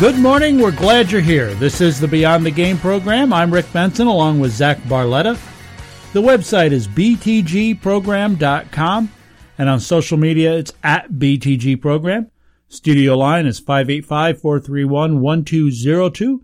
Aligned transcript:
Good 0.00 0.18
morning. 0.18 0.58
We're 0.58 0.70
glad 0.70 1.12
you're 1.12 1.20
here. 1.20 1.52
This 1.56 1.82
is 1.82 2.00
the 2.00 2.08
Beyond 2.08 2.46
the 2.46 2.50
Game 2.50 2.78
program. 2.78 3.34
I'm 3.34 3.52
Rick 3.52 3.70
Benson 3.70 4.06
along 4.06 4.40
with 4.40 4.52
Zach 4.52 4.78
Barletta. 4.84 5.38
The 6.14 6.22
website 6.22 6.72
is 6.72 6.88
btgprogram.com 6.88 9.12
and 9.58 9.68
on 9.68 9.78
social 9.78 10.16
media 10.16 10.56
it's 10.56 10.72
at 10.82 11.10
btgprogram. 11.10 12.30
Studio 12.68 13.18
line 13.18 13.44
is 13.44 13.60
585-431-1202. 13.60 16.38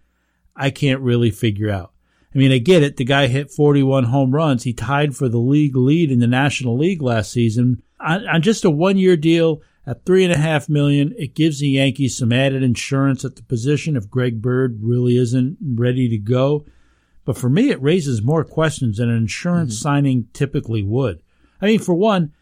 I 0.56 0.70
can't 0.70 1.02
really 1.02 1.32
figure 1.32 1.70
out. 1.70 1.92
I 2.34 2.38
mean, 2.38 2.52
I 2.52 2.60
get 2.60 2.84
it. 2.84 2.98
The 2.98 3.06
guy 3.06 3.28
hit 3.28 3.50
41 3.50 4.06
home 4.06 4.36
runs. 4.36 4.64
He 4.64 4.74
tied 4.74 5.16
for 5.16 5.28
the 5.30 5.40
league 5.40 5.76
lead 5.76 6.12
in 6.12 6.20
the 6.20 6.28
National 6.28 6.78
League 6.78 7.02
last 7.02 7.32
season 7.32 7.82
on, 8.00 8.28
on 8.28 8.42
just 8.42 8.66
a 8.66 8.70
one 8.70 8.98
year 8.98 9.18
deal 9.18 9.62
at 9.88 10.06
three 10.06 10.24
and 10.24 10.34
a 10.34 10.38
half 10.38 10.68
million, 10.68 11.14
it 11.18 11.36
gives 11.36 11.60
the 11.60 11.70
Yankees 11.70 12.18
some 12.18 12.32
added 12.32 12.64
insurance 12.64 13.24
at 13.24 13.36
the 13.36 13.44
position 13.44 13.96
if 13.96 14.10
Greg 14.10 14.42
Bird 14.42 14.80
really 14.82 15.18
isn't 15.18 15.58
ready 15.62 16.10
to 16.10 16.18
go. 16.18 16.66
But 17.24 17.38
for 17.38 17.50
me, 17.50 17.70
it 17.70 17.82
raises 17.82 18.22
more 18.22 18.44
questions 18.44 18.98
than 18.98 19.10
an 19.10 19.18
insurance 19.18 19.76
mm-hmm. 19.76 19.84
signing 19.84 20.28
typically 20.34 20.84
would. 20.84 21.22
I 21.62 21.68
mean, 21.68 21.80
for 21.80 21.94
one, 21.94 22.34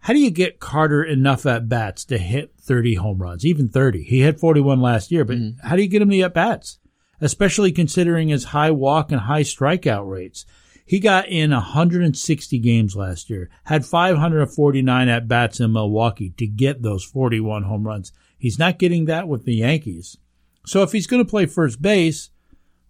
how 0.00 0.12
do 0.12 0.20
you 0.20 0.30
get 0.30 0.60
Carter 0.60 1.02
enough 1.02 1.44
at 1.46 1.68
bats 1.68 2.04
to 2.06 2.18
hit 2.18 2.52
30 2.60 2.94
home 2.94 3.18
runs, 3.18 3.44
even 3.44 3.68
30? 3.68 4.04
He 4.04 4.20
hit 4.20 4.38
41 4.38 4.80
last 4.80 5.10
year, 5.10 5.24
but 5.24 5.36
mm-hmm. 5.36 5.66
how 5.66 5.76
do 5.76 5.82
you 5.82 5.88
get 5.88 6.02
him 6.02 6.08
the 6.08 6.22
at 6.22 6.34
bats? 6.34 6.78
Especially 7.20 7.72
considering 7.72 8.28
his 8.28 8.44
high 8.44 8.70
walk 8.70 9.10
and 9.10 9.22
high 9.22 9.42
strikeout 9.42 10.08
rates. 10.08 10.46
He 10.88 11.00
got 11.00 11.28
in 11.28 11.50
160 11.50 12.58
games 12.60 12.96
last 12.96 13.28
year, 13.28 13.50
had 13.64 13.84
549 13.84 15.08
at 15.10 15.28
bats 15.28 15.60
in 15.60 15.74
Milwaukee 15.74 16.30
to 16.38 16.46
get 16.46 16.80
those 16.80 17.04
41 17.04 17.64
home 17.64 17.86
runs. 17.86 18.10
He's 18.38 18.58
not 18.58 18.78
getting 18.78 19.04
that 19.04 19.28
with 19.28 19.44
the 19.44 19.56
Yankees. 19.56 20.16
So 20.64 20.82
if 20.82 20.92
he's 20.92 21.06
going 21.06 21.22
to 21.22 21.28
play 21.28 21.44
first 21.44 21.82
base, 21.82 22.30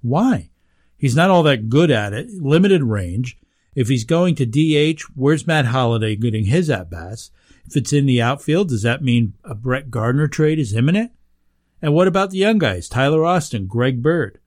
why? 0.01 0.51
He's 0.97 1.17
not 1.17 1.31
all 1.31 1.43
that 1.43 1.69
good 1.69 1.91
at 1.91 2.13
it, 2.13 2.29
limited 2.41 2.85
range. 2.85 3.37
If 3.75 3.89
he's 3.89 4.05
going 4.05 4.37
to 4.37 4.47
DH, 4.47 5.03
where's 5.17 5.49
Matt 5.49 5.67
Holliday 5.67 6.15
getting 6.15 6.45
his 6.45 6.71
at 6.71 6.89
bats? 6.89 7.33
If 7.67 7.77
it's 7.77 7.93
in 7.93 8.07
the 8.07 8.23
outfield, 8.23 8.69
does 8.69 8.83
that 8.83 9.03
mean 9.03 9.35
a 9.43 9.57
Brett 9.57 9.91
Gardner 9.91 10.29
trade 10.29 10.61
is 10.61 10.73
imminent? 10.73 11.11
And 11.83 11.95
what 11.95 12.07
about 12.07 12.31
the 12.31 12.39
young 12.39 12.59
guys, 12.59 12.89
Tyler 12.89 13.25
Austin, 13.25 13.67
Greg 13.67 14.05
Bird? 14.05 14.39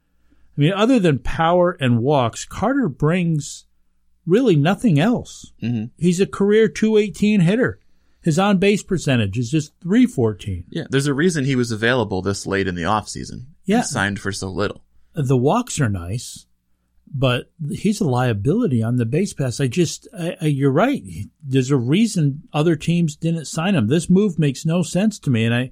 I 0.62 0.64
mean, 0.64 0.74
other 0.74 1.00
than 1.00 1.18
power 1.18 1.76
and 1.80 2.04
walks, 2.04 2.46
Carter 2.46 2.88
brings 2.88 3.66
really 4.28 4.56
nothing 4.56 5.00
else. 5.00 5.54
Mm-hmm. 5.64 5.86
He's 5.98 6.20
a 6.20 6.28
career 6.28 6.68
218 6.68 7.40
hitter. 7.40 7.80
His 8.22 8.38
on 8.38 8.60
base 8.60 8.84
percentage 8.84 9.40
is 9.40 9.50
just 9.50 9.74
314. 9.82 10.66
Yeah, 10.70 10.84
there's 10.88 11.08
a 11.08 11.16
reason 11.16 11.46
he 11.46 11.56
was 11.56 11.72
available 11.72 12.22
this 12.22 12.46
late 12.46 12.68
in 12.68 12.76
the 12.76 12.84
offseason. 12.84 13.46
Yeah. 13.66 13.78
He 13.78 13.86
signed 13.86 14.20
for 14.20 14.32
so 14.32 14.50
little. 14.52 14.84
The 15.16 15.36
walks 15.36 15.82
are 15.82 15.90
nice, 15.90 16.46
but 17.12 17.52
he's 17.72 18.00
a 18.00 18.08
liability 18.08 18.84
on 18.84 18.98
the 18.98 19.06
base 19.08 19.34
pass. 19.34 19.60
I 19.60 19.66
just, 19.66 20.08
I, 20.16 20.38
I, 20.42 20.46
you're 20.46 20.70
right. 20.70 21.04
There's 21.44 21.72
a 21.72 21.76
reason 21.76 22.44
other 22.54 22.76
teams 22.76 23.16
didn't 23.16 23.46
sign 23.46 23.74
him. 23.74 23.88
This 23.88 24.12
move 24.12 24.38
makes 24.38 24.64
no 24.64 24.84
sense 24.84 25.18
to 25.22 25.32
me. 25.32 25.44
And 25.44 25.56
I, 25.56 25.72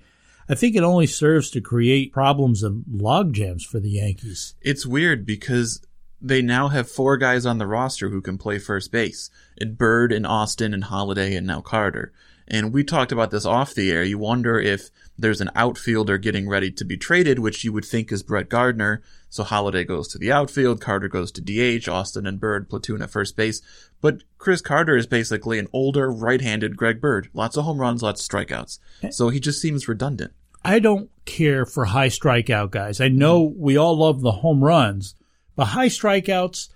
I 0.49 0.55
think 0.55 0.75
it 0.75 0.83
only 0.83 1.05
serves 1.05 1.51
to 1.51 1.61
create 1.61 2.11
problems 2.11 2.63
and 2.63 2.83
log 2.91 3.33
jams 3.33 3.63
for 3.63 3.79
the 3.79 3.91
Yankees. 3.91 4.55
It's 4.61 4.83
weird 4.83 5.23
because 5.23 5.79
they 6.19 6.41
now 6.41 6.69
have 6.69 6.89
four 6.89 7.17
guys 7.17 7.45
on 7.45 7.59
the 7.59 7.67
roster 7.67 8.09
who 8.09 8.19
can 8.19 8.39
play 8.39 8.57
first 8.57 8.91
base. 8.91 9.29
And 9.61 9.77
Bird 9.77 10.11
and 10.11 10.25
Austin 10.25 10.73
and 10.73 10.85
Holliday 10.85 11.35
and 11.35 11.45
now 11.45 11.61
Carter. 11.61 12.11
And 12.49 12.73
we 12.73 12.83
talked 12.83 13.11
about 13.11 13.29
this 13.29 13.45
off 13.45 13.75
the 13.75 13.91
air. 13.91 14.03
You 14.03 14.17
wonder 14.17 14.59
if 14.59 14.89
there's 15.17 15.41
an 15.41 15.51
outfielder 15.55 16.17
getting 16.17 16.49
ready 16.49 16.71
to 16.71 16.83
be 16.83 16.97
traded, 16.97 17.39
which 17.39 17.63
you 17.63 17.71
would 17.73 17.85
think 17.85 18.11
is 18.11 18.23
Brett 18.23 18.49
Gardner. 18.49 19.03
So 19.29 19.43
Holliday 19.43 19.83
goes 19.83 20.07
to 20.09 20.17
the 20.17 20.31
outfield, 20.31 20.81
Carter 20.81 21.07
goes 21.07 21.31
to 21.33 21.41
DH, 21.41 21.87
Austin 21.87 22.25
and 22.25 22.39
Bird 22.39 22.67
platoon 22.67 23.03
at 23.03 23.11
first 23.11 23.37
base. 23.37 23.61
But 24.01 24.23
Chris 24.39 24.61
Carter 24.61 24.97
is 24.97 25.05
basically 25.05 25.59
an 25.59 25.67
older 25.71 26.11
right-handed 26.11 26.75
Greg 26.75 26.99
Bird. 26.99 27.29
Lots 27.33 27.55
of 27.55 27.65
home 27.65 27.79
runs, 27.79 28.01
lots 28.01 28.21
of 28.21 28.29
strikeouts. 28.29 28.79
Eh. 29.03 29.09
So 29.11 29.29
he 29.29 29.39
just 29.39 29.61
seems 29.61 29.87
redundant. 29.87 30.33
I 30.63 30.79
don't 30.79 31.09
care 31.25 31.65
for 31.65 31.85
high 31.85 32.09
strikeout 32.09 32.71
guys. 32.71 32.99
I 32.99 33.07
know 33.07 33.41
we 33.41 33.77
all 33.77 33.97
love 33.97 34.21
the 34.21 34.31
home 34.31 34.63
runs, 34.63 35.15
but 35.55 35.65
high 35.65 35.87
strikeouts, 35.87 36.69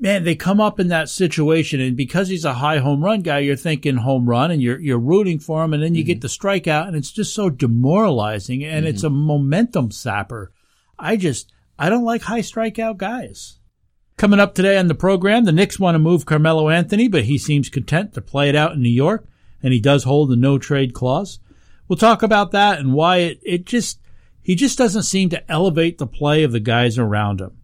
man, 0.00 0.24
they 0.24 0.34
come 0.34 0.60
up 0.60 0.80
in 0.80 0.88
that 0.88 1.10
situation. 1.10 1.80
And 1.80 1.96
because 1.96 2.28
he's 2.28 2.46
a 2.46 2.54
high 2.54 2.78
home 2.78 3.04
run 3.04 3.20
guy, 3.20 3.40
you're 3.40 3.54
thinking 3.54 3.98
home 3.98 4.28
run 4.28 4.50
and 4.50 4.60
you're, 4.60 4.80
you're 4.80 4.98
rooting 4.98 5.38
for 5.38 5.62
him. 5.62 5.74
And 5.74 5.82
then 5.82 5.94
you 5.94 6.02
mm-hmm. 6.02 6.06
get 6.06 6.20
the 6.22 6.28
strikeout 6.28 6.88
and 6.88 6.96
it's 6.96 7.12
just 7.12 7.34
so 7.34 7.50
demoralizing 7.50 8.64
and 8.64 8.84
mm-hmm. 8.84 8.94
it's 8.94 9.04
a 9.04 9.10
momentum 9.10 9.90
sapper. 9.90 10.52
I 10.98 11.16
just, 11.16 11.52
I 11.78 11.90
don't 11.90 12.04
like 12.04 12.22
high 12.22 12.40
strikeout 12.40 12.96
guys. 12.96 13.58
Coming 14.16 14.40
up 14.40 14.54
today 14.54 14.76
on 14.76 14.88
the 14.88 14.94
program, 14.94 15.44
the 15.44 15.52
Knicks 15.52 15.78
want 15.78 15.94
to 15.94 16.00
move 16.00 16.26
Carmelo 16.26 16.68
Anthony, 16.68 17.08
but 17.08 17.24
he 17.24 17.38
seems 17.38 17.68
content 17.68 18.14
to 18.14 18.20
play 18.20 18.48
it 18.48 18.56
out 18.56 18.72
in 18.72 18.82
New 18.82 18.88
York 18.88 19.26
and 19.62 19.72
he 19.72 19.80
does 19.80 20.04
hold 20.04 20.30
the 20.30 20.36
no 20.36 20.58
trade 20.58 20.94
clause. 20.94 21.38
We'll 21.88 21.96
talk 21.96 22.22
about 22.22 22.52
that 22.52 22.78
and 22.78 22.94
why 22.94 23.18
it, 23.18 23.40
it 23.42 23.64
just, 23.66 23.98
he 24.42 24.54
just 24.54 24.78
doesn't 24.78 25.02
seem 25.02 25.28
to 25.30 25.50
elevate 25.50 25.98
the 25.98 26.06
play 26.06 26.42
of 26.42 26.52
the 26.52 26.60
guys 26.60 26.98
around 26.98 27.40
him. 27.40 27.59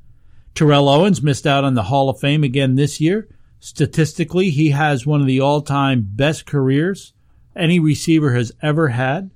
Terrell 0.57 0.89
Owens 0.89 1.23
missed 1.23 1.47
out 1.47 1.65
on 1.65 1.75
the 1.75 1.83
Hall 1.83 2.09
of 2.09 2.19
Fame 2.19 2.43
again 2.43 2.77
this 2.77 2.99
year. 2.99 3.29
Statistically, 3.61 4.49
he 4.49 4.71
has 4.71 5.05
one 5.05 5.21
of 5.21 5.27
the 5.27 5.39
all-time 5.39 6.09
best 6.15 6.47
careers 6.47 7.13
any 7.55 7.79
receiver 7.79 8.33
has 8.33 8.53
ever 8.63 8.89
had. 8.89 9.31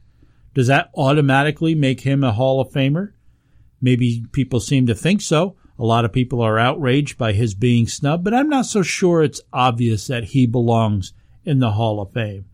Does 0.54 0.68
that 0.68 0.90
automatically 0.96 1.74
make 1.74 2.00
him 2.00 2.24
a 2.24 2.32
Hall 2.32 2.58
of 2.58 2.72
Famer? 2.72 3.12
Maybe 3.82 4.24
people 4.32 4.60
seem 4.60 4.86
to 4.86 4.94
think 4.94 5.20
so. 5.20 5.56
A 5.78 5.84
lot 5.84 6.06
of 6.06 6.12
people 6.12 6.40
are 6.40 6.58
outraged 6.58 7.18
by 7.18 7.32
his 7.32 7.54
being 7.54 7.86
snubbed, 7.86 8.24
but 8.24 8.32
I'm 8.32 8.48
not 8.48 8.64
so 8.64 8.82
sure 8.82 9.22
it's 9.22 9.42
obvious 9.52 10.06
that 10.06 10.24
he 10.24 10.46
belongs 10.46 11.12
in 11.44 11.58
the 11.58 11.72
Hall 11.72 12.00
of 12.00 12.12
Fame. 12.12 12.46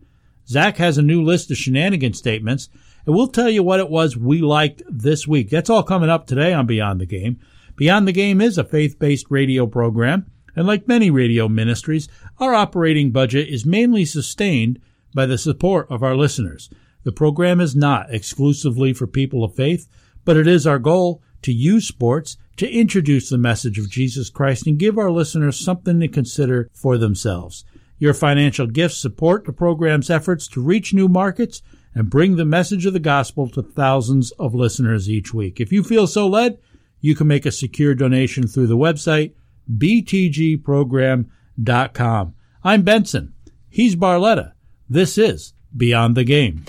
Zach 0.45 0.75
has 0.77 0.97
a 0.97 1.01
new 1.01 1.23
list 1.23 1.51
of 1.51 1.57
shenanigan 1.57 2.13
statements, 2.13 2.67
and 3.05 3.15
we'll 3.15 3.27
tell 3.27 3.49
you 3.49 3.63
what 3.63 3.79
it 3.79 3.89
was 3.89 4.17
we 4.17 4.41
liked 4.41 4.81
this 4.89 5.25
week. 5.25 5.49
That's 5.49 5.69
all 5.69 5.83
coming 5.83 6.09
up 6.09 6.27
today 6.27 6.51
on 6.53 6.67
Beyond 6.67 6.99
the 6.99 7.05
Game. 7.05 7.39
Beyond 7.77 8.07
the 8.07 8.11
Game 8.11 8.41
is 8.41 8.57
a 8.57 8.63
faith 8.63 8.97
based 8.97 9.27
radio 9.29 9.67
program, 9.67 10.25
and 10.55 10.65
like 10.65 10.87
many 10.87 11.11
radio 11.11 11.47
ministries, 11.47 12.09
our 12.39 12.55
operating 12.55 13.11
budget 13.11 13.47
is 13.49 13.67
mainly 13.67 14.03
sustained 14.03 14.79
by 15.13 15.27
the 15.27 15.37
support 15.37 15.85
of 15.91 16.01
our 16.01 16.15
listeners. 16.15 16.71
The 17.03 17.11
program 17.11 17.61
is 17.61 17.75
not 17.75 18.11
exclusively 18.11 18.93
for 18.93 19.05
people 19.05 19.43
of 19.43 19.55
faith, 19.55 19.87
but 20.25 20.37
it 20.37 20.47
is 20.47 20.65
our 20.65 20.79
goal 20.79 21.21
to 21.43 21.53
use 21.53 21.87
sports 21.87 22.35
to 22.57 22.67
introduce 22.67 23.29
the 23.29 23.37
message 23.37 23.77
of 23.77 23.91
Jesus 23.91 24.31
Christ 24.31 24.65
and 24.65 24.79
give 24.79 24.97
our 24.97 25.11
listeners 25.11 25.59
something 25.59 25.99
to 25.99 26.07
consider 26.07 26.71
for 26.73 26.97
themselves. 26.97 27.63
Your 27.99 28.15
financial 28.15 28.65
gifts 28.65 28.97
support 28.97 29.45
the 29.45 29.53
program's 29.53 30.09
efforts 30.09 30.47
to 30.49 30.61
reach 30.61 30.95
new 30.95 31.07
markets 31.07 31.61
and 31.93 32.09
bring 32.09 32.35
the 32.35 32.45
message 32.45 32.87
of 32.87 32.93
the 32.93 32.99
gospel 32.99 33.47
to 33.49 33.61
thousands 33.61 34.31
of 34.31 34.55
listeners 34.55 35.09
each 35.09 35.31
week. 35.31 35.59
If 35.59 35.71
you 35.71 35.83
feel 35.83 36.07
so 36.07 36.27
led, 36.27 36.57
you 36.99 37.15
can 37.15 37.27
make 37.27 37.45
a 37.45 37.51
secure 37.51 37.95
donation 37.95 38.47
through 38.47 38.67
the 38.67 38.77
website 38.77 39.33
btgprogram.com. 39.71 42.35
I'm 42.63 42.81
Benson. 42.83 43.33
He's 43.69 43.95
Barletta. 43.95 44.53
This 44.89 45.17
is 45.17 45.53
Beyond 45.75 46.15
the 46.15 46.23
Game. 46.23 46.63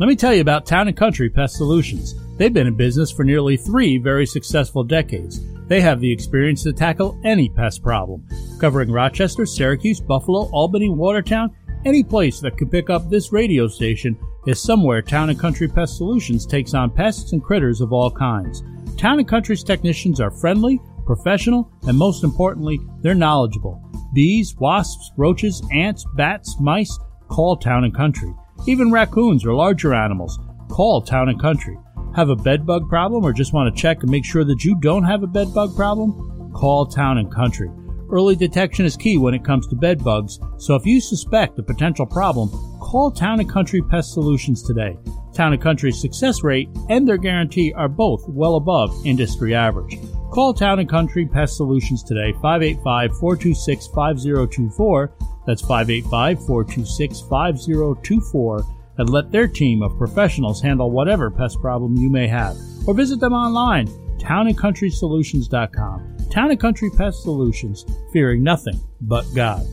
Let 0.00 0.06
me 0.06 0.14
tell 0.14 0.32
you 0.32 0.40
about 0.40 0.64
Town 0.64 0.86
and 0.86 0.96
Country 0.96 1.28
Pest 1.28 1.56
Solutions. 1.56 2.14
They've 2.36 2.52
been 2.52 2.68
in 2.68 2.76
business 2.76 3.10
for 3.10 3.24
nearly 3.24 3.56
three 3.56 3.98
very 3.98 4.26
successful 4.26 4.84
decades. 4.84 5.40
They 5.68 5.82
have 5.82 6.00
the 6.00 6.10
experience 6.10 6.62
to 6.62 6.72
tackle 6.72 7.20
any 7.24 7.50
pest 7.50 7.82
problem, 7.82 8.26
covering 8.58 8.90
Rochester, 8.90 9.44
Syracuse, 9.44 10.00
Buffalo, 10.00 10.48
Albany, 10.50 10.88
Watertown. 10.88 11.54
Any 11.84 12.02
place 12.02 12.40
that 12.40 12.56
could 12.56 12.70
pick 12.70 12.88
up 12.88 13.08
this 13.08 13.32
radio 13.32 13.68
station 13.68 14.18
is 14.46 14.62
somewhere 14.62 15.02
Town 15.02 15.28
and 15.28 15.38
Country 15.38 15.68
Pest 15.68 15.98
Solutions 15.98 16.46
takes 16.46 16.72
on 16.72 16.90
pests 16.90 17.32
and 17.32 17.44
critters 17.44 17.82
of 17.82 17.92
all 17.92 18.10
kinds. 18.10 18.62
Town 18.96 19.18
and 19.18 19.28
Country's 19.28 19.62
technicians 19.62 20.20
are 20.20 20.30
friendly, 20.30 20.80
professional, 21.04 21.70
and 21.82 21.96
most 21.96 22.24
importantly, 22.24 22.80
they're 23.02 23.14
knowledgeable. 23.14 23.82
Bees, 24.14 24.56
wasps, 24.58 25.12
roaches, 25.18 25.62
ants, 25.72 26.04
bats, 26.16 26.56
mice, 26.60 26.98
call 27.28 27.56
Town 27.56 27.84
and 27.84 27.94
Country. 27.94 28.32
Even 28.66 28.90
raccoons 28.90 29.44
or 29.44 29.54
larger 29.54 29.94
animals, 29.94 30.38
call 30.68 31.02
Town 31.02 31.28
and 31.28 31.40
Country. 31.40 31.76
Have 32.16 32.30
a 32.30 32.36
bed 32.36 32.66
bug 32.66 32.88
problem 32.88 33.24
or 33.24 33.32
just 33.32 33.52
want 33.52 33.74
to 33.74 33.80
check 33.80 34.02
and 34.02 34.10
make 34.10 34.24
sure 34.24 34.44
that 34.44 34.64
you 34.64 34.74
don't 34.80 35.04
have 35.04 35.22
a 35.22 35.26
bed 35.26 35.54
bug 35.54 35.76
problem? 35.76 36.50
Call 36.52 36.86
Town 36.86 37.18
and 37.18 37.32
Country. 37.32 37.70
Early 38.10 38.34
detection 38.34 38.86
is 38.86 38.96
key 38.96 39.18
when 39.18 39.34
it 39.34 39.44
comes 39.44 39.66
to 39.68 39.76
bed 39.76 40.02
bugs, 40.02 40.40
so 40.56 40.74
if 40.74 40.86
you 40.86 41.00
suspect 41.00 41.58
a 41.58 41.62
potential 41.62 42.06
problem, 42.06 42.48
call 42.80 43.10
Town 43.10 43.38
and 43.38 43.48
Country 43.48 43.82
Pest 43.82 44.14
Solutions 44.14 44.62
today. 44.62 44.96
Town 45.34 45.52
and 45.52 45.62
Country's 45.62 46.00
success 46.00 46.42
rate 46.42 46.70
and 46.88 47.06
their 47.06 47.18
guarantee 47.18 47.72
are 47.74 47.88
both 47.88 48.26
well 48.26 48.56
above 48.56 48.90
industry 49.04 49.54
average. 49.54 49.98
Call 50.30 50.54
Town 50.54 50.78
and 50.78 50.88
Country 50.88 51.26
Pest 51.26 51.56
Solutions 51.56 52.02
today, 52.02 52.32
585 52.42 53.10
426 53.18 53.86
5024. 53.88 55.12
That's 55.46 55.62
585 55.62 56.46
426 56.46 57.20
5024 57.20 58.77
and 58.98 59.08
let 59.08 59.30
their 59.30 59.48
team 59.48 59.82
of 59.82 59.96
professionals 59.96 60.60
handle 60.60 60.90
whatever 60.90 61.30
pest 61.30 61.60
problem 61.60 61.96
you 61.96 62.10
may 62.10 62.28
have. 62.28 62.56
Or 62.86 62.94
visit 62.94 63.20
them 63.20 63.32
online, 63.32 63.86
townandcountrysolutions.com. 64.18 66.16
Town 66.30 66.50
and 66.50 66.60
Country 66.60 66.90
Pest 66.90 67.22
Solutions, 67.22 67.86
fearing 68.12 68.42
nothing 68.42 68.78
but 69.00 69.24
God. 69.34 69.66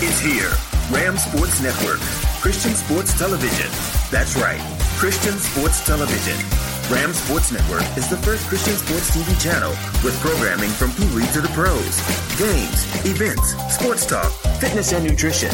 It's 0.00 0.20
here. 0.20 0.52
Ram 0.90 1.16
Sports 1.18 1.60
Network, 1.60 2.00
Christian 2.40 2.72
Sports 2.72 3.18
Television. 3.18 3.70
That's 4.10 4.36
right, 4.36 4.60
Christian 4.96 5.34
Sports 5.34 5.84
Television. 5.84 6.36
Ram 6.90 7.12
Sports 7.12 7.52
Network 7.52 7.82
is 7.98 8.08
the 8.08 8.16
first 8.16 8.48
Christian 8.48 8.72
sports 8.74 9.10
TV 9.10 9.38
channel 9.42 9.70
with 10.02 10.18
programming 10.20 10.70
from 10.70 10.90
Pee 10.92 11.14
Wee 11.14 11.26
to 11.34 11.42
the 11.42 11.48
pros, 11.48 12.00
games, 12.38 12.86
events, 13.04 13.54
sports 13.74 14.06
talk, 14.06 14.32
fitness 14.58 14.94
and 14.94 15.04
nutrition, 15.04 15.50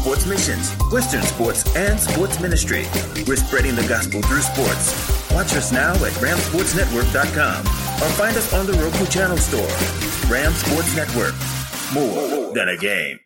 sports 0.00 0.26
missions, 0.26 0.72
Western 0.92 1.22
sports, 1.22 1.76
and 1.76 1.98
sports 1.98 2.40
ministry. 2.40 2.84
We're 3.26 3.36
spreading 3.36 3.74
the 3.74 3.86
gospel 3.88 4.22
through 4.22 4.42
sports. 4.42 5.30
Watch 5.32 5.54
us 5.54 5.72
now 5.72 5.92
at 5.92 6.12
ramsportsnetwork.com 6.22 7.60
or 7.60 8.10
find 8.14 8.36
us 8.36 8.52
on 8.52 8.66
the 8.66 8.72
Roku 8.74 9.06
channel 9.06 9.36
store. 9.36 10.30
Ram 10.30 10.52
Sports 10.52 10.94
Network. 10.96 11.34
More 11.92 12.52
than 12.54 12.68
a 12.68 12.76
game. 12.76 13.18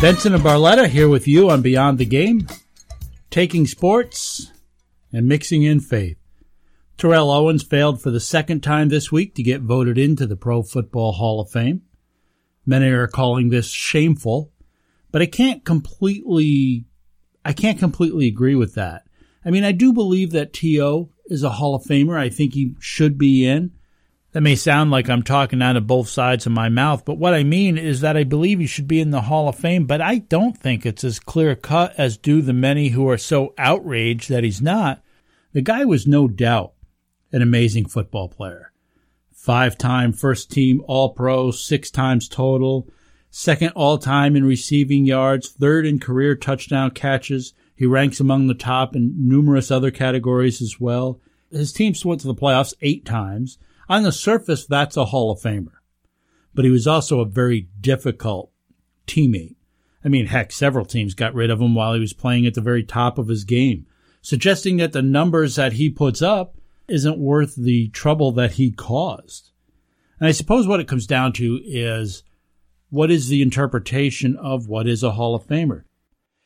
Benson 0.00 0.34
and 0.34 0.44
Barletta 0.44 0.86
here 0.86 1.08
with 1.08 1.26
you 1.26 1.48
on 1.48 1.62
Beyond 1.62 1.96
the 1.96 2.04
Game, 2.04 2.46
taking 3.30 3.66
sports 3.66 4.52
and 5.12 5.26
mixing 5.26 5.62
in 5.62 5.80
faith. 5.80 6.18
Terrell 6.96 7.30
Owens 7.30 7.62
failed 7.62 8.00
for 8.00 8.10
the 8.10 8.20
second 8.20 8.62
time 8.62 8.88
this 8.88 9.10
week 9.10 9.34
to 9.34 9.42
get 9.42 9.62
voted 9.62 9.98
into 9.98 10.26
the 10.26 10.36
Pro 10.36 10.62
Football 10.62 11.12
Hall 11.12 11.40
of 11.40 11.50
Fame. 11.50 11.82
Many 12.64 12.88
are 12.88 13.08
calling 13.08 13.50
this 13.50 13.68
shameful, 13.68 14.52
but 15.10 15.20
I 15.20 15.26
can't 15.26 15.64
completely 15.64 16.86
I 17.44 17.52
can't 17.52 17.78
completely 17.78 18.26
agree 18.26 18.54
with 18.54 18.74
that. 18.74 19.06
I 19.44 19.50
mean, 19.50 19.64
I 19.64 19.72
do 19.72 19.92
believe 19.92 20.30
that 20.30 20.54
T.O. 20.54 21.10
is 21.26 21.42
a 21.42 21.50
Hall 21.50 21.74
of 21.74 21.84
Famer. 21.84 22.18
I 22.18 22.30
think 22.30 22.54
he 22.54 22.74
should 22.78 23.18
be 23.18 23.46
in. 23.46 23.72
That 24.32 24.40
may 24.40 24.56
sound 24.56 24.90
like 24.90 25.10
I'm 25.10 25.22
talking 25.22 25.62
out 25.62 25.76
of 25.76 25.86
both 25.86 26.08
sides 26.08 26.46
of 26.46 26.52
my 26.52 26.68
mouth, 26.68 27.04
but 27.04 27.18
what 27.18 27.34
I 27.34 27.44
mean 27.44 27.76
is 27.76 28.00
that 28.00 28.16
I 28.16 28.24
believe 28.24 28.58
he 28.58 28.66
should 28.66 28.88
be 28.88 28.98
in 28.98 29.10
the 29.10 29.20
Hall 29.22 29.48
of 29.48 29.56
Fame, 29.56 29.86
but 29.86 30.00
I 30.00 30.18
don't 30.18 30.56
think 30.56 30.84
it's 30.84 31.04
as 31.04 31.20
clear 31.20 31.54
cut 31.54 31.94
as 31.98 32.16
do 32.16 32.40
the 32.40 32.52
many 32.52 32.88
who 32.88 33.08
are 33.08 33.18
so 33.18 33.54
outraged 33.58 34.30
that 34.30 34.42
he's 34.42 34.62
not. 34.62 35.02
The 35.52 35.60
guy 35.60 35.84
was 35.84 36.06
no 36.06 36.26
doubt 36.26 36.73
an 37.34 37.42
amazing 37.42 37.84
football 37.84 38.28
player. 38.28 38.70
Five 39.32 39.76
time 39.76 40.12
first 40.12 40.52
team 40.52 40.80
All 40.86 41.10
Pro, 41.10 41.50
six 41.50 41.90
times 41.90 42.28
total, 42.28 42.88
second 43.28 43.70
all 43.70 43.98
time 43.98 44.36
in 44.36 44.44
receiving 44.44 45.04
yards, 45.04 45.50
third 45.50 45.84
in 45.84 45.98
career 45.98 46.36
touchdown 46.36 46.92
catches. 46.92 47.52
He 47.74 47.86
ranks 47.86 48.20
among 48.20 48.46
the 48.46 48.54
top 48.54 48.94
in 48.94 49.14
numerous 49.18 49.72
other 49.72 49.90
categories 49.90 50.62
as 50.62 50.78
well. 50.78 51.20
His 51.50 51.72
teams 51.72 52.04
went 52.04 52.20
to 52.20 52.28
the 52.28 52.36
playoffs 52.36 52.72
eight 52.82 53.04
times. 53.04 53.58
On 53.88 54.04
the 54.04 54.12
surface, 54.12 54.64
that's 54.64 54.96
a 54.96 55.06
Hall 55.06 55.32
of 55.32 55.40
Famer. 55.40 55.72
But 56.54 56.64
he 56.64 56.70
was 56.70 56.86
also 56.86 57.18
a 57.18 57.26
very 57.26 57.68
difficult 57.80 58.52
teammate. 59.08 59.56
I 60.04 60.08
mean, 60.08 60.26
heck, 60.26 60.52
several 60.52 60.84
teams 60.84 61.14
got 61.14 61.34
rid 61.34 61.50
of 61.50 61.60
him 61.60 61.74
while 61.74 61.94
he 61.94 62.00
was 62.00 62.12
playing 62.12 62.46
at 62.46 62.54
the 62.54 62.60
very 62.60 62.84
top 62.84 63.18
of 63.18 63.26
his 63.26 63.42
game, 63.42 63.86
suggesting 64.22 64.76
that 64.76 64.92
the 64.92 65.02
numbers 65.02 65.56
that 65.56 65.72
he 65.72 65.90
puts 65.90 66.22
up 66.22 66.56
isn't 66.88 67.18
worth 67.18 67.54
the 67.56 67.88
trouble 67.88 68.32
that 68.32 68.52
he 68.52 68.70
caused. 68.70 69.50
And 70.18 70.28
I 70.28 70.32
suppose 70.32 70.66
what 70.66 70.80
it 70.80 70.88
comes 70.88 71.06
down 71.06 71.32
to 71.34 71.60
is 71.64 72.22
what 72.90 73.10
is 73.10 73.28
the 73.28 73.42
interpretation 73.42 74.36
of 74.36 74.68
what 74.68 74.86
is 74.86 75.02
a 75.02 75.12
Hall 75.12 75.34
of 75.34 75.46
Famer? 75.46 75.84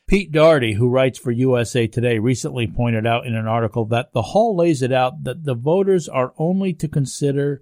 Pete 0.07 0.31
Doherty, 0.31 0.73
who 0.73 0.89
writes 0.89 1.19
for 1.19 1.29
USA 1.29 1.85
Today, 1.85 2.17
recently 2.17 2.65
pointed 2.65 3.05
out 3.05 3.27
in 3.27 3.35
an 3.35 3.45
article 3.45 3.85
that 3.85 4.11
the 4.11 4.23
Hall 4.23 4.55
lays 4.55 4.81
it 4.81 4.91
out 4.91 5.23
that 5.23 5.43
the 5.43 5.53
voters 5.53 6.09
are 6.09 6.33
only 6.39 6.73
to 6.73 6.87
consider 6.87 7.61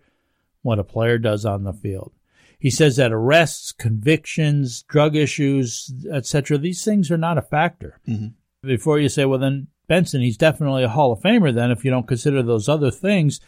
what 0.62 0.80
a 0.80 0.84
player 0.86 1.18
does 1.18 1.46
on 1.46 1.66
the 1.66 1.74
field. 1.74 2.14
He 2.58 2.70
says 2.70 2.96
that 2.96 3.12
arrests, 3.12 3.74
convictions, 3.74 4.84
drug 4.84 5.16
issues, 5.16 5.94
etc., 6.12 6.58
these 6.58 6.84
things 6.84 7.12
are 7.12 7.18
not 7.18 7.38
a 7.38 7.42
factor. 7.42 8.00
Mm-hmm. 8.08 8.68
Before 8.68 8.98
you 8.98 9.10
say, 9.10 9.26
well, 9.26 9.40
then 9.40 9.68
Benson, 9.88 10.22
he's 10.22 10.38
definitely 10.38 10.84
a 10.84 10.90
Hall 10.90 11.12
of 11.12 11.22
Famer, 11.22 11.54
then, 11.54 11.72
if 11.72 11.86
you 11.86 11.92
don't 11.92 12.08
consider 12.08 12.44
those 12.44 12.68
other 12.68 12.92
things. 12.92 13.40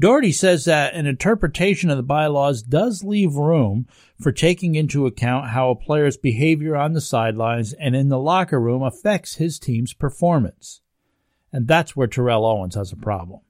Doherty 0.00 0.30
says 0.30 0.64
that 0.64 0.94
an 0.94 1.06
interpretation 1.06 1.90
of 1.90 1.96
the 1.96 2.04
bylaws 2.04 2.62
does 2.62 3.02
leave 3.02 3.34
room 3.34 3.88
for 4.20 4.30
taking 4.30 4.76
into 4.76 5.06
account 5.06 5.48
how 5.48 5.70
a 5.70 5.76
player's 5.76 6.16
behavior 6.16 6.76
on 6.76 6.92
the 6.92 7.00
sidelines 7.00 7.72
and 7.72 7.96
in 7.96 8.08
the 8.08 8.18
locker 8.18 8.60
room 8.60 8.82
affects 8.82 9.36
his 9.36 9.58
team's 9.58 9.92
performance. 9.92 10.82
And 11.52 11.66
that's 11.66 11.96
where 11.96 12.06
Terrell 12.06 12.46
Owens 12.46 12.76
has 12.76 12.92
a 12.92 12.96
problem. 12.96 13.40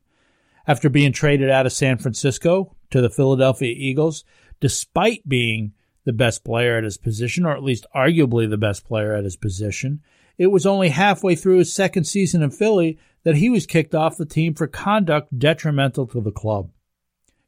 After 0.66 0.88
being 0.88 1.12
traded 1.12 1.50
out 1.50 1.66
of 1.66 1.72
San 1.72 1.98
Francisco 1.98 2.74
to 2.90 3.02
the 3.02 3.10
Philadelphia 3.10 3.74
Eagles, 3.76 4.24
despite 4.60 5.28
being 5.28 5.74
the 6.04 6.12
best 6.14 6.44
player 6.44 6.78
at 6.78 6.84
his 6.84 6.96
position, 6.96 7.44
or 7.44 7.54
at 7.54 7.62
least 7.62 7.86
arguably 7.94 8.48
the 8.48 8.56
best 8.56 8.86
player 8.86 9.14
at 9.14 9.24
his 9.24 9.36
position, 9.36 10.00
it 10.38 10.46
was 10.46 10.64
only 10.64 10.90
halfway 10.90 11.34
through 11.34 11.58
his 11.58 11.74
second 11.74 12.04
season 12.04 12.42
in 12.42 12.50
Philly 12.50 12.98
that 13.24 13.36
he 13.36 13.50
was 13.50 13.66
kicked 13.66 13.94
off 13.94 14.16
the 14.16 14.24
team 14.24 14.54
for 14.54 14.66
conduct 14.66 15.36
detrimental 15.36 16.06
to 16.06 16.20
the 16.20 16.30
club. 16.30 16.70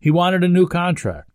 He 0.00 0.10
wanted 0.10 0.42
a 0.42 0.48
new 0.48 0.66
contract, 0.66 1.30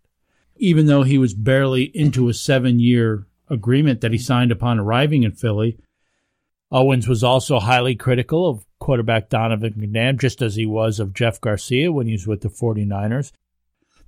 even 0.58 0.86
though 0.86 1.04
he 1.04 1.18
was 1.18 1.34
barely 1.34 1.84
into 1.96 2.28
a 2.28 2.34
seven 2.34 2.80
year 2.80 3.26
agreement 3.50 4.02
that 4.02 4.12
he 4.12 4.18
signed 4.18 4.52
upon 4.52 4.80
arriving 4.80 5.24
in 5.24 5.32
Philly. 5.32 5.78
Owens 6.72 7.08
was 7.08 7.24
also 7.24 7.60
highly 7.60 7.96
critical 7.96 8.50
of 8.50 8.66
quarterback 8.80 9.30
Donovan 9.30 9.74
McNabb, 9.74 10.20
just 10.20 10.42
as 10.42 10.56
he 10.56 10.66
was 10.66 11.00
of 11.00 11.14
Jeff 11.14 11.40
Garcia 11.40 11.92
when 11.92 12.08
he 12.08 12.14
was 12.14 12.28
with 12.28 12.42
the 12.42 12.50
49ers. 12.50 13.32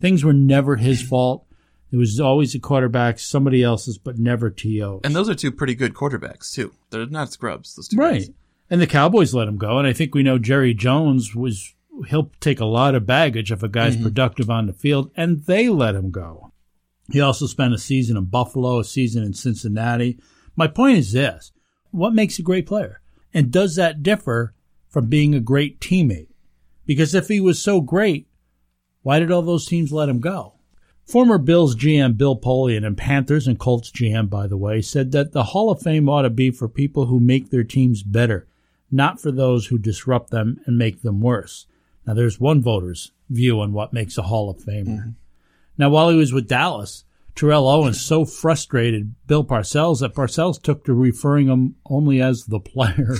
Things 0.02 0.24
were 0.24 0.34
never 0.34 0.76
his 0.76 1.02
fault. 1.02 1.47
It 1.92 1.98
was 1.98 2.20
always 2.20 2.54
a 2.54 2.60
quarterback, 2.60 3.18
somebody 3.20 3.64
else's, 3.64 3.98
but 3.98 4.18
never 4.18 4.50
T.O.'s. 4.50 5.02
And 5.04 5.16
those 5.16 5.30
are 5.30 5.36
two 5.36 5.52
pretty 5.52 5.74
good 5.76 5.94
quarterbacks, 5.94 6.52
too. 6.52 6.74
They're 6.90 7.06
not 7.06 7.32
scrubs, 7.32 7.76
those 7.76 7.88
two 7.88 7.98
Right. 7.98 8.20
guys. 8.22 8.30
And 8.70 8.82
the 8.82 8.88
Cowboys 8.88 9.34
let 9.34 9.48
him 9.48 9.58
go. 9.58 9.78
And 9.78 9.88
I 9.88 9.94
think 9.94 10.14
we 10.14 10.24
know 10.24 10.38
Jerry 10.38 10.74
Jones 10.74 11.34
was, 11.34 11.74
he'll 12.10 12.32
take 12.42 12.60
a 12.60 12.66
lot 12.66 12.96
of 12.96 13.06
baggage 13.06 13.52
if 13.52 13.64
a 13.64 13.70
guy's 13.70 13.96
mm-hmm. 13.96 14.04
productive 14.04 14.50
on 14.50 14.68
the 14.68 14.74
field, 14.74 15.12
and 15.16 15.46
they 15.46 15.70
let 15.70 15.96
him 15.96 16.12
go. 16.12 16.52
He 17.10 17.22
also 17.22 17.46
spent 17.46 17.74
a 17.74 17.78
season 17.78 18.18
in 18.18 18.26
Buffalo, 18.26 18.80
a 18.80 18.84
season 18.84 19.24
in 19.24 19.34
Cincinnati. 19.34 20.20
My 20.56 20.68
point 20.68 20.98
is 20.98 21.14
this 21.14 21.54
what 21.92 22.14
makes 22.14 22.38
a 22.38 22.44
great 22.44 22.66
player? 22.66 23.02
And 23.34 23.52
does 23.52 23.76
that 23.76 24.04
differ 24.04 24.54
from 24.90 25.08
being 25.08 25.34
a 25.34 25.40
great 25.40 25.80
teammate? 25.80 26.28
Because 26.86 27.16
if 27.16 27.28
he 27.28 27.40
was 27.40 27.62
so 27.62 27.82
great, 27.82 28.28
why 29.04 29.20
did 29.20 29.32
all 29.32 29.42
those 29.42 29.66
teams 29.66 29.92
let 29.92 30.10
him 30.10 30.20
go? 30.20 30.56
Former 31.08 31.38
Bills 31.38 31.74
GM 31.74 32.18
Bill 32.18 32.38
Polian 32.38 32.86
and 32.86 32.98
Panthers 32.98 33.48
and 33.48 33.58
Colts 33.58 33.90
GM, 33.92 34.30
by 34.30 34.46
the 34.46 34.58
way, 34.58 34.82
said 34.82 35.14
that 35.14 35.32
the 35.32 35.46
Hall 35.46 35.72
of 35.72 35.82
Fame 35.82 36.10
ought 36.10 36.24
to 36.24 36.30
be 36.30 36.52
for 36.52 36.68
people 36.68 37.06
who 37.06 37.22
make 37.22 37.50
their 37.50 37.64
teams 37.64 38.04
better, 38.04 38.46
not 38.92 39.22
for 39.22 39.32
those 39.32 39.68
who 39.68 39.78
disrupt 39.78 40.32
them 40.32 40.60
and 40.66 40.78
make 40.78 41.04
them 41.04 41.22
worse. 41.22 41.66
Now, 42.06 42.14
there's 42.14 42.42
one 42.42 42.62
voter's 42.62 43.14
view 43.30 43.62
on 43.62 43.72
what 43.72 43.94
makes 43.94 44.18
a 44.18 44.24
Hall 44.24 44.50
of 44.50 44.58
Famer. 44.58 44.86
Mm-hmm. 44.86 45.10
Now, 45.78 45.90
while 45.90 46.10
he 46.10 46.18
was 46.18 46.34
with 46.34 46.50
Dallas, 46.50 47.06
Terrell 47.36 47.70
Owens 47.70 48.02
so 48.02 48.26
frustrated 48.26 49.16
Bill 49.28 49.46
Parcells 49.46 50.02
that 50.02 50.14
Parcells 50.14 50.62
took 50.62 50.84
to 50.86 50.94
referring 50.94 51.48
him 51.48 51.76
only 51.86 52.22
as 52.22 52.46
the 52.46 52.60
player. 52.60 53.16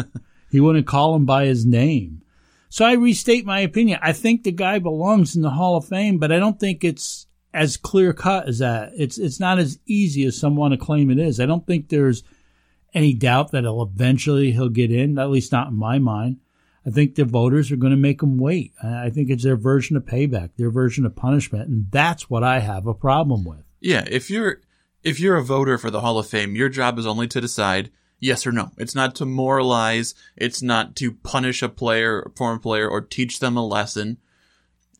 he 0.50 0.60
wouldn't 0.60 0.86
call 0.86 1.14
him 1.14 1.24
by 1.24 1.46
his 1.46 1.64
name. 1.64 2.20
So 2.68 2.84
I 2.84 2.92
restate 2.92 3.46
my 3.46 3.60
opinion. 3.60 3.98
I 4.02 4.12
think 4.12 4.42
the 4.42 4.52
guy 4.52 4.78
belongs 4.78 5.34
in 5.36 5.42
the 5.42 5.50
Hall 5.50 5.76
of 5.76 5.86
Fame, 5.86 6.18
but 6.18 6.30
I 6.30 6.38
don't 6.38 6.60
think 6.60 6.84
it's 6.84 7.26
as 7.52 7.76
clear 7.76 8.12
cut 8.12 8.48
as 8.48 8.58
that. 8.58 8.92
It's 8.96 9.18
it's 9.18 9.40
not 9.40 9.58
as 9.58 9.78
easy 9.86 10.24
as 10.24 10.38
some 10.38 10.56
want 10.56 10.72
to 10.72 10.78
claim 10.78 11.10
it 11.10 11.18
is. 11.18 11.40
I 11.40 11.46
don't 11.46 11.66
think 11.66 11.88
there's 11.88 12.22
any 12.94 13.12
doubt 13.12 13.52
that 13.52 13.64
he'll 13.64 13.82
eventually 13.82 14.52
he'll 14.52 14.68
get 14.68 14.90
in. 14.90 15.18
At 15.18 15.30
least 15.30 15.52
not 15.52 15.68
in 15.68 15.74
my 15.74 15.98
mind. 15.98 16.38
I 16.86 16.90
think 16.90 17.14
the 17.14 17.24
voters 17.24 17.70
are 17.70 17.76
going 17.76 17.90
to 17.92 17.96
make 17.96 18.22
him 18.22 18.38
wait. 18.38 18.72
I 18.82 19.10
think 19.10 19.28
it's 19.28 19.44
their 19.44 19.56
version 19.56 19.96
of 19.96 20.04
payback, 20.04 20.50
their 20.56 20.70
version 20.70 21.04
of 21.04 21.14
punishment, 21.14 21.68
and 21.68 21.90
that's 21.90 22.30
what 22.30 22.42
I 22.42 22.60
have 22.60 22.86
a 22.86 22.94
problem 22.94 23.44
with. 23.44 23.64
Yeah, 23.80 24.04
if 24.08 24.30
you're 24.30 24.60
if 25.02 25.20
you're 25.20 25.36
a 25.36 25.44
voter 25.44 25.76
for 25.76 25.90
the 25.90 26.00
Hall 26.00 26.18
of 26.18 26.26
Fame, 26.26 26.54
your 26.54 26.68
job 26.68 26.98
is 26.98 27.06
only 27.06 27.26
to 27.28 27.40
decide 27.40 27.90
yes 28.18 28.46
or 28.46 28.52
no. 28.52 28.70
It's 28.78 28.94
not 28.94 29.14
to 29.16 29.26
moralize, 29.26 30.14
it's 30.36 30.62
not 30.62 30.96
to 30.96 31.12
punish 31.12 31.62
a 31.62 31.68
player, 31.68 32.20
a 32.20 32.30
former 32.30 32.58
player, 32.58 32.88
or 32.88 33.00
teach 33.00 33.40
them 33.40 33.56
a 33.56 33.66
lesson. 33.66 34.18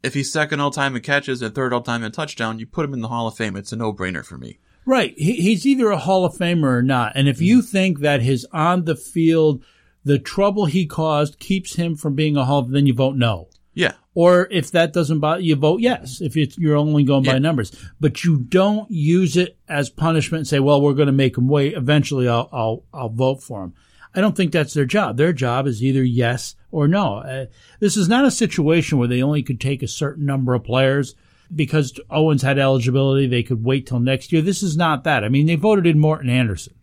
If 0.02 0.14
he's 0.14 0.32
second 0.32 0.60
all 0.60 0.70
time 0.70 0.96
in 0.96 1.02
catches 1.02 1.42
and 1.42 1.54
third 1.54 1.72
all 1.72 1.82
time 1.82 2.02
in 2.02 2.12
touchdown, 2.12 2.58
you 2.58 2.66
put 2.66 2.84
him 2.84 2.94
in 2.94 3.00
the 3.00 3.08
Hall 3.08 3.26
of 3.26 3.36
Fame. 3.36 3.56
It's 3.56 3.72
a 3.72 3.76
no 3.76 3.92
brainer 3.92 4.24
for 4.24 4.38
me. 4.38 4.58
Right. 4.86 5.14
He, 5.18 5.34
he's 5.34 5.66
either 5.66 5.90
a 5.90 5.98
Hall 5.98 6.24
of 6.24 6.34
Famer 6.34 6.78
or 6.78 6.82
not. 6.82 7.12
And 7.14 7.28
if 7.28 7.40
you 7.40 7.58
mm-hmm. 7.58 7.66
think 7.66 8.00
that 8.00 8.22
his 8.22 8.46
on 8.52 8.84
the 8.84 8.96
field, 8.96 9.62
the 10.04 10.18
trouble 10.18 10.64
he 10.64 10.86
caused 10.86 11.38
keeps 11.38 11.76
him 11.76 11.96
from 11.96 12.14
being 12.14 12.36
a 12.36 12.44
Hall 12.44 12.60
of 12.60 12.70
then 12.70 12.86
you 12.86 12.94
vote 12.94 13.16
no. 13.16 13.48
Yeah. 13.74 13.92
Or 14.14 14.48
if 14.50 14.72
that 14.72 14.92
doesn't 14.92 15.20
bother 15.20 15.42
you, 15.42 15.54
vote 15.54 15.80
yes. 15.80 16.20
If 16.20 16.36
it's, 16.36 16.58
you're 16.58 16.76
only 16.76 17.04
going 17.04 17.22
by 17.22 17.34
Yeah. 17.34 17.38
numbers, 17.38 17.70
but 18.00 18.24
you 18.24 18.38
don't 18.38 18.90
use 18.90 19.36
it 19.36 19.56
as 19.68 19.88
punishment 19.88 20.40
and 20.40 20.48
say, 20.48 20.58
"Well, 20.58 20.82
we're 20.82 20.94
going 20.94 21.06
to 21.06 21.12
make 21.12 21.38
him 21.38 21.46
wait. 21.46 21.74
Eventually, 21.74 22.26
I'll 22.26 22.48
I'll 22.52 22.84
I'll 22.92 23.08
vote 23.08 23.42
for 23.42 23.62
him." 23.62 23.74
I 24.14 24.20
don't 24.20 24.36
think 24.36 24.52
that's 24.52 24.74
their 24.74 24.84
job. 24.84 25.16
Their 25.16 25.32
job 25.32 25.66
is 25.66 25.82
either 25.82 26.02
yes 26.02 26.56
or 26.70 26.88
no. 26.88 27.18
Uh, 27.18 27.46
this 27.78 27.96
is 27.96 28.08
not 28.08 28.24
a 28.24 28.30
situation 28.30 28.98
where 28.98 29.08
they 29.08 29.22
only 29.22 29.42
could 29.42 29.60
take 29.60 29.82
a 29.82 29.88
certain 29.88 30.26
number 30.26 30.54
of 30.54 30.64
players 30.64 31.14
because 31.54 31.98
Owens 32.10 32.42
had 32.42 32.58
eligibility. 32.58 33.26
They 33.26 33.42
could 33.42 33.64
wait 33.64 33.86
till 33.86 34.00
next 34.00 34.32
year. 34.32 34.42
This 34.42 34.62
is 34.62 34.76
not 34.76 35.04
that. 35.04 35.24
I 35.24 35.28
mean, 35.28 35.46
they 35.46 35.56
voted 35.56 35.86
in 35.86 35.98
Morten 35.98 36.30
Andersen. 36.30 36.74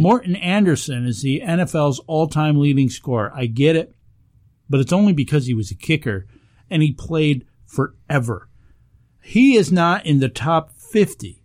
Morten 0.00 0.34
Andersen 0.36 1.06
is 1.06 1.22
the 1.22 1.40
NFL's 1.44 2.00
all-time 2.08 2.58
leading 2.58 2.90
scorer. 2.90 3.32
I 3.34 3.46
get 3.46 3.76
it, 3.76 3.94
but 4.68 4.80
it's 4.80 4.92
only 4.92 5.12
because 5.12 5.46
he 5.46 5.54
was 5.54 5.70
a 5.70 5.76
kicker 5.76 6.26
and 6.68 6.82
he 6.82 6.92
played 6.92 7.46
forever. 7.64 8.48
He 9.20 9.56
is 9.56 9.70
not 9.70 10.04
in 10.04 10.18
the 10.18 10.28
top 10.28 10.72
50, 10.72 11.44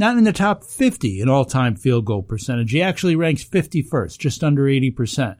not 0.00 0.18
in 0.18 0.24
the 0.24 0.32
top 0.32 0.64
50 0.64 1.20
in 1.20 1.28
all 1.28 1.44
time 1.44 1.76
field 1.76 2.04
goal 2.06 2.22
percentage. 2.22 2.72
He 2.72 2.82
actually 2.82 3.14
ranks 3.14 3.44
51st, 3.44 4.18
just 4.18 4.42
under 4.42 4.64
80%. 4.64 5.36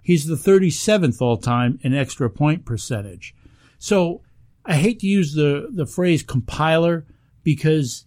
He's 0.00 0.26
the 0.26 0.36
37th 0.36 1.20
all 1.20 1.36
time 1.36 1.78
in 1.82 1.92
extra 1.94 2.30
point 2.30 2.64
percentage. 2.64 3.34
So 3.78 4.22
I 4.64 4.76
hate 4.76 5.00
to 5.00 5.06
use 5.06 5.34
the, 5.34 5.68
the 5.70 5.84
phrase 5.86 6.22
compiler 6.22 7.06
because 7.42 8.06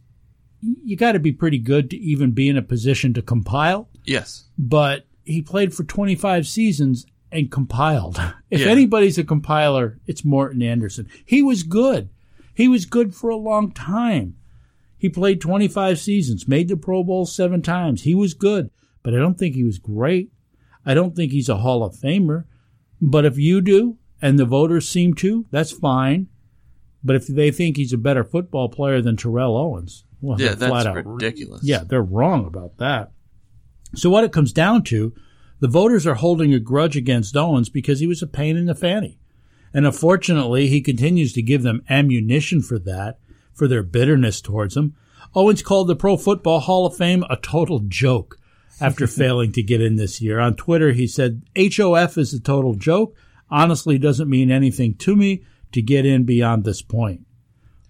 you 0.61 0.95
got 0.95 1.11
to 1.11 1.19
be 1.19 1.31
pretty 1.31 1.59
good 1.59 1.89
to 1.91 1.97
even 1.97 2.31
be 2.31 2.49
in 2.49 2.57
a 2.57 2.61
position 2.63 3.13
to 3.13 3.21
compile 3.21 3.89
Yes. 4.05 4.45
but 4.57 5.05
he 5.23 5.41
played 5.41 5.73
for 5.73 5.83
25 5.83 6.47
seasons 6.47 7.05
and 7.31 7.51
compiled. 7.51 8.17
If 8.49 8.61
Yeah. 8.61 8.67
anybody's 8.67 9.17
a 9.17 9.23
compiler, 9.25 9.99
it's 10.07 10.23
Morten 10.23 10.61
Andersen. 10.61 11.09
He 11.25 11.43
was 11.43 11.63
good. 11.63 12.09
He 12.53 12.67
was 12.69 12.85
good 12.85 13.13
for 13.13 13.29
a 13.29 13.35
long 13.35 13.71
time. 13.71 14.35
He 14.97 15.09
played 15.09 15.39
25 15.41 15.99
seasons, 15.99 16.47
made 16.47 16.67
the 16.67 16.77
Pro 16.77 17.03
Bowl 17.03 17.25
seven 17.25 17.61
times. 17.61 18.03
He 18.03 18.15
was 18.15 18.33
good, 18.33 18.71
but 19.03 19.13
I 19.13 19.17
don't 19.17 19.37
think 19.37 19.55
he 19.55 19.63
was 19.63 19.77
great. 19.77 20.31
I 20.85 20.93
don't 20.93 21.15
think 21.15 21.31
he's 21.31 21.49
a 21.49 21.57
Hall 21.57 21.83
of 21.83 21.95
Famer. 21.95 22.45
But 23.01 23.25
if 23.25 23.37
you 23.37 23.61
do, 23.61 23.97
and 24.21 24.39
the 24.39 24.45
voters 24.45 24.89
seem 24.89 25.13
to, 25.15 25.45
that's 25.51 25.71
fine. 25.71 26.27
But 27.03 27.15
if 27.15 27.27
they 27.27 27.51
think 27.51 27.77
he's 27.77 27.93
a 27.93 27.97
better 27.97 28.23
football 28.23 28.69
player 28.69 29.01
than 29.01 29.17
Terrell 29.17 29.55
Owens, 29.55 30.03
well, 30.19 30.41
Yeah, 30.41 30.55
that's 30.55 30.71
flat 30.71 30.87
out 30.87 31.05
ridiculous. 31.05 31.63
yeah, 31.63 31.83
they're 31.87 32.01
wrong 32.01 32.45
about 32.47 32.77
that. 32.77 33.11
So 33.95 34.09
what 34.09 34.23
it 34.23 34.31
comes 34.33 34.51
down 34.51 34.83
to, 34.85 35.13
the 35.59 35.67
voters 35.67 36.07
are 36.07 36.15
holding 36.15 36.53
a 36.53 36.59
grudge 36.59 36.97
against 36.97 37.37
Owens 37.37 37.69
because 37.69 37.99
he 37.99 38.07
was 38.07 38.21
a 38.23 38.27
pain 38.27 38.57
in 38.57 38.65
the 38.65 38.73
fanny. 38.75 39.19
And 39.73 39.85
unfortunately, 39.85 40.67
he 40.67 40.81
continues 40.81 41.33
to 41.33 41.41
give 41.43 41.61
them 41.61 41.83
ammunition 41.89 42.61
for 42.63 42.79
that, 42.79 43.19
for 43.57 43.67
their 43.67 43.83
bitterness 43.83 44.39
towards 44.41 44.77
him. 44.77 44.95
Owens 45.35 45.61
called 45.61 45.87
the 45.87 45.95
Pro 45.95 46.15
Football 46.15 46.61
Hall 46.61 46.85
of 46.85 46.95
Fame 46.95 47.23
a 47.29 47.35
total 47.37 47.79
joke 47.87 48.37
after 48.79 49.07
failing 49.07 49.51
to 49.53 49.63
get 49.63 49.81
in 49.81 49.95
this 49.97 50.21
year. 50.21 50.39
On 50.39 50.55
Twitter, 50.55 50.91
he 50.93 51.07
said, 51.07 51.41
HOF 51.57 52.17
is 52.17 52.33
a 52.33 52.39
total 52.39 52.75
joke. 52.75 53.15
Honestly, 53.49 53.97
doesn't 53.97 54.29
mean 54.29 54.51
anything 54.51 54.93
to 54.95 55.15
me 55.15 55.43
to 55.71 55.81
get 55.81 56.05
in 56.05 56.23
beyond 56.23 56.63
this 56.63 56.81
point. 56.81 57.25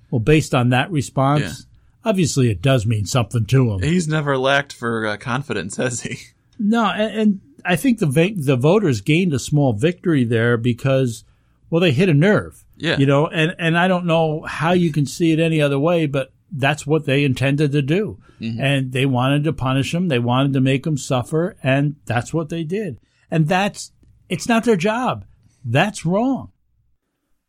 Well, 0.10 0.20
based 0.20 0.56
on 0.56 0.70
that 0.70 0.90
response, 0.92 1.42
Yeah. 1.44 2.10
obviously 2.10 2.50
it 2.50 2.62
does 2.62 2.86
mean 2.86 3.06
something 3.06 3.46
to 3.48 3.72
him. 3.74 3.82
He's 3.82 4.08
never 4.08 4.38
lacked 4.38 4.74
for 4.74 5.06
uh, 5.06 5.18
confidence, 5.18 5.76
has 5.78 6.02
he? 6.02 6.18
No, 6.60 6.86
and, 6.86 7.20
and 7.20 7.42
I 7.64 7.76
think 7.76 8.00
the 8.00 8.08
va- 8.08 8.32
the 8.36 8.56
voters 8.56 9.02
gained 9.02 9.32
a 9.32 9.38
small 9.38 9.74
victory 9.74 10.24
there 10.24 10.58
because, 10.58 11.24
well, 11.70 11.80
they 11.80 11.92
hit 11.92 12.10
a 12.10 12.16
nerve. 12.16 12.66
Yeah. 12.78 12.98
You 12.98 13.06
know, 13.06 13.28
and, 13.28 13.56
and 13.60 13.78
I 13.78 13.88
don't 13.88 14.06
know 14.06 14.44
how 14.44 14.72
you 14.72 14.92
can 14.92 15.06
see 15.06 15.32
it 15.32 15.40
any 15.40 15.62
other 15.62 15.80
way, 15.80 16.06
but 16.06 16.32
that's 16.52 16.88
what 16.88 17.06
they 17.06 17.24
intended 17.24 17.72
to 17.74 17.82
do. 17.82 18.20
Mm-hmm. 18.40 18.62
And 18.62 18.92
they 18.92 19.06
wanted 19.06 19.44
to 19.46 19.54
punish 19.54 19.92
them. 19.92 20.08
They 20.08 20.20
wanted 20.20 20.54
to 20.54 20.62
make 20.62 20.84
them 20.84 20.98
suffer. 20.98 21.58
And 21.64 21.96
that's 22.06 22.34
what 22.34 22.50
they 22.50 22.64
did. 22.64 23.00
And 23.30 23.48
that's, 23.48 23.92
it's 24.30 24.48
not 24.48 24.64
their 24.64 24.78
job. 24.78 25.26
That's 25.66 26.06
wrong. 26.06 26.52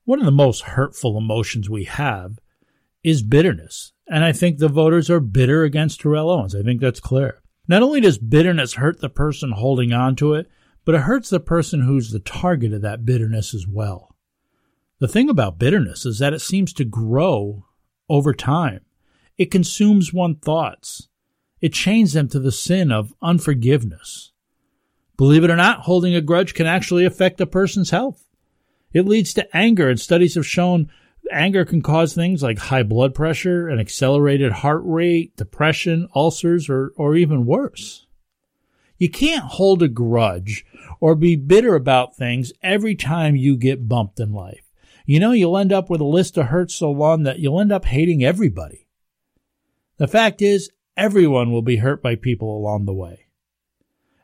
One 0.05 0.19
of 0.19 0.25
the 0.25 0.33
most 0.33 0.63
hurtful 0.63 1.19
emotions 1.19 1.69
we 1.69 1.85
have 1.85 2.39
is 3.05 3.23
bitterness. 3.23 3.93
And 4.09 4.25
I 4.25 4.33
think 4.33 4.59
the 4.59 4.69
voters 4.69 5.11
are 5.11 5.21
bitter 5.21 5.65
against 5.65 6.01
Terrell 6.01 6.31
Owens. 6.31 6.55
I 6.55 6.63
think 6.63 6.81
that's 6.81 7.01
clear. 7.01 7.43
Not 7.69 7.83
only 7.83 8.01
does 8.01 8.17
bitterness 8.17 8.75
hurt 8.75 9.01
the 9.01 9.11
person 9.11 9.53
holding 9.53 9.93
on 9.93 10.17
to 10.17 10.33
it, 10.33 10.49
but 10.87 10.95
it 10.95 11.03
hurts 11.03 11.29
the 11.29 11.39
person 11.39 11.83
who's 11.83 12.11
the 12.11 12.19
target 12.19 12.73
of 12.73 12.81
that 12.81 13.05
bitterness 13.05 13.53
as 13.53 13.67
well. 13.69 14.08
The 15.01 15.09
thing 15.09 15.31
about 15.31 15.59
bitterness 15.59 16.05
is 16.05 16.19
that 16.19 16.33
it 16.33 16.41
seems 16.41 16.73
to 16.75 16.85
grow 16.85 17.65
over 18.09 18.33
time. 18.33 18.81
It 19.37 19.51
consumes 19.51 20.13
one's 20.13 20.39
thoughts. 20.39 21.09
It 21.61 21.73
chains 21.73 22.13
them 22.13 22.29
to 22.29 22.41
the 22.41 22.53
sin 22.53 22.91
of 22.91 23.15
unforgiveness. 23.23 24.33
Believe 25.17 25.45
it 25.45 25.51
or 25.51 25.57
not, 25.57 25.81
holding 25.81 26.15
a 26.15 26.21
grudge 26.21 26.55
can 26.55 26.67
actually 26.67 27.05
affect 27.05 27.41
a 27.41 27.47
person's 27.47 27.91
health. 27.91 28.25
It 28.93 29.07
leads 29.07 29.35
to 29.35 29.57
anger, 29.57 29.89
and 29.89 30.01
studies 30.01 30.35
have 30.35 30.47
shown 30.47 30.91
anger 31.31 31.65
can 31.65 31.83
cause 31.83 32.15
things 32.15 32.43
like 32.43 32.59
high 32.59 32.83
blood 32.83 33.15
pressure, 33.15 33.69
an 33.69 33.79
accelerated 33.79 34.51
heart 34.51 34.83
rate, 34.85 35.37
depression, 35.37 36.09
ulcers, 36.15 36.69
or, 36.69 36.93
or 36.97 37.15
even 37.15 37.47
worse. 37.47 38.07
You 38.97 39.11
can't 39.11 39.45
hold 39.45 39.83
a 39.83 39.89
grudge 39.89 40.65
or 41.01 41.15
be 41.15 41.37
bitter 41.37 41.75
about 41.75 42.17
things 42.17 42.53
every 42.63 42.95
time 42.95 43.37
you 43.37 43.57
get 43.57 43.89
bumped 43.89 44.19
in 44.19 44.33
life. 44.33 44.68
You 45.09 45.21
know, 45.21 45.33
you'll 45.33 45.57
end 45.57 45.73
up 45.73 45.89
with 45.89 46.03
a 46.03 46.05
list 46.05 46.37
of 46.37 46.49
hurts 46.49 46.75
so 46.75 46.91
long 46.91 47.23
that 47.23 47.39
you'll 47.39 47.63
end 47.63 47.73
up 47.73 47.87
hating 47.87 48.23
everybody. 48.23 48.87
The 49.97 50.07
fact 50.07 50.43
is, 50.43 50.71
everyone 50.99 51.51
will 51.51 51.63
be 51.63 51.77
hurt 51.77 52.03
by 52.03 52.15
people 52.15 52.55
along 52.55 52.85
the 52.85 52.93
way. 52.93 53.21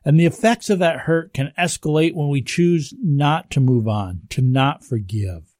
And 0.04 0.20
the 0.20 0.26
effects 0.26 0.68
of 0.68 0.80
that 0.80 1.00
hurt 1.00 1.32
can 1.32 1.54
escalate 1.58 2.14
when 2.14 2.28
we 2.28 2.42
choose 2.42 2.92
not 3.02 3.50
to 3.52 3.60
move 3.60 3.88
on, 3.88 4.24
to 4.28 4.42
not 4.42 4.84
forgive. 4.84 5.54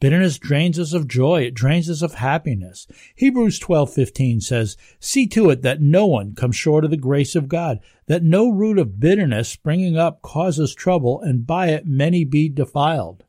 Bitterness 0.00 0.38
drains 0.38 0.78
us 0.78 0.92
of 0.92 1.08
joy. 1.08 1.42
It 1.42 1.54
drains 1.54 1.90
us 1.90 2.00
of 2.00 2.14
happiness. 2.14 2.86
Hebrews 3.16 3.58
12:15 3.58 4.40
says, 4.40 4.76
"See 5.00 5.26
to 5.26 5.50
it 5.50 5.62
that 5.62 5.82
no 5.82 6.06
one 6.06 6.36
comes 6.36 6.54
short 6.54 6.84
of 6.84 6.92
the 6.92 6.96
grace 6.96 7.34
of 7.34 7.48
God, 7.48 7.80
that 8.06 8.22
no 8.22 8.48
root 8.48 8.78
of 8.78 9.00
bitterness 9.00 9.48
springing 9.48 9.96
up 9.96 10.22
causes 10.22 10.72
trouble, 10.72 11.20
and 11.20 11.44
by 11.44 11.70
it 11.70 11.84
many 11.84 12.24
be 12.24 12.48
defiled." 12.48 13.24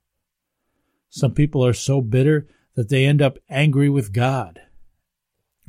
Some 1.09 1.33
people 1.33 1.65
are 1.65 1.73
so 1.73 2.01
bitter 2.01 2.47
that 2.75 2.89
they 2.89 3.05
end 3.05 3.21
up 3.21 3.37
angry 3.49 3.89
with 3.89 4.13
God. 4.13 4.61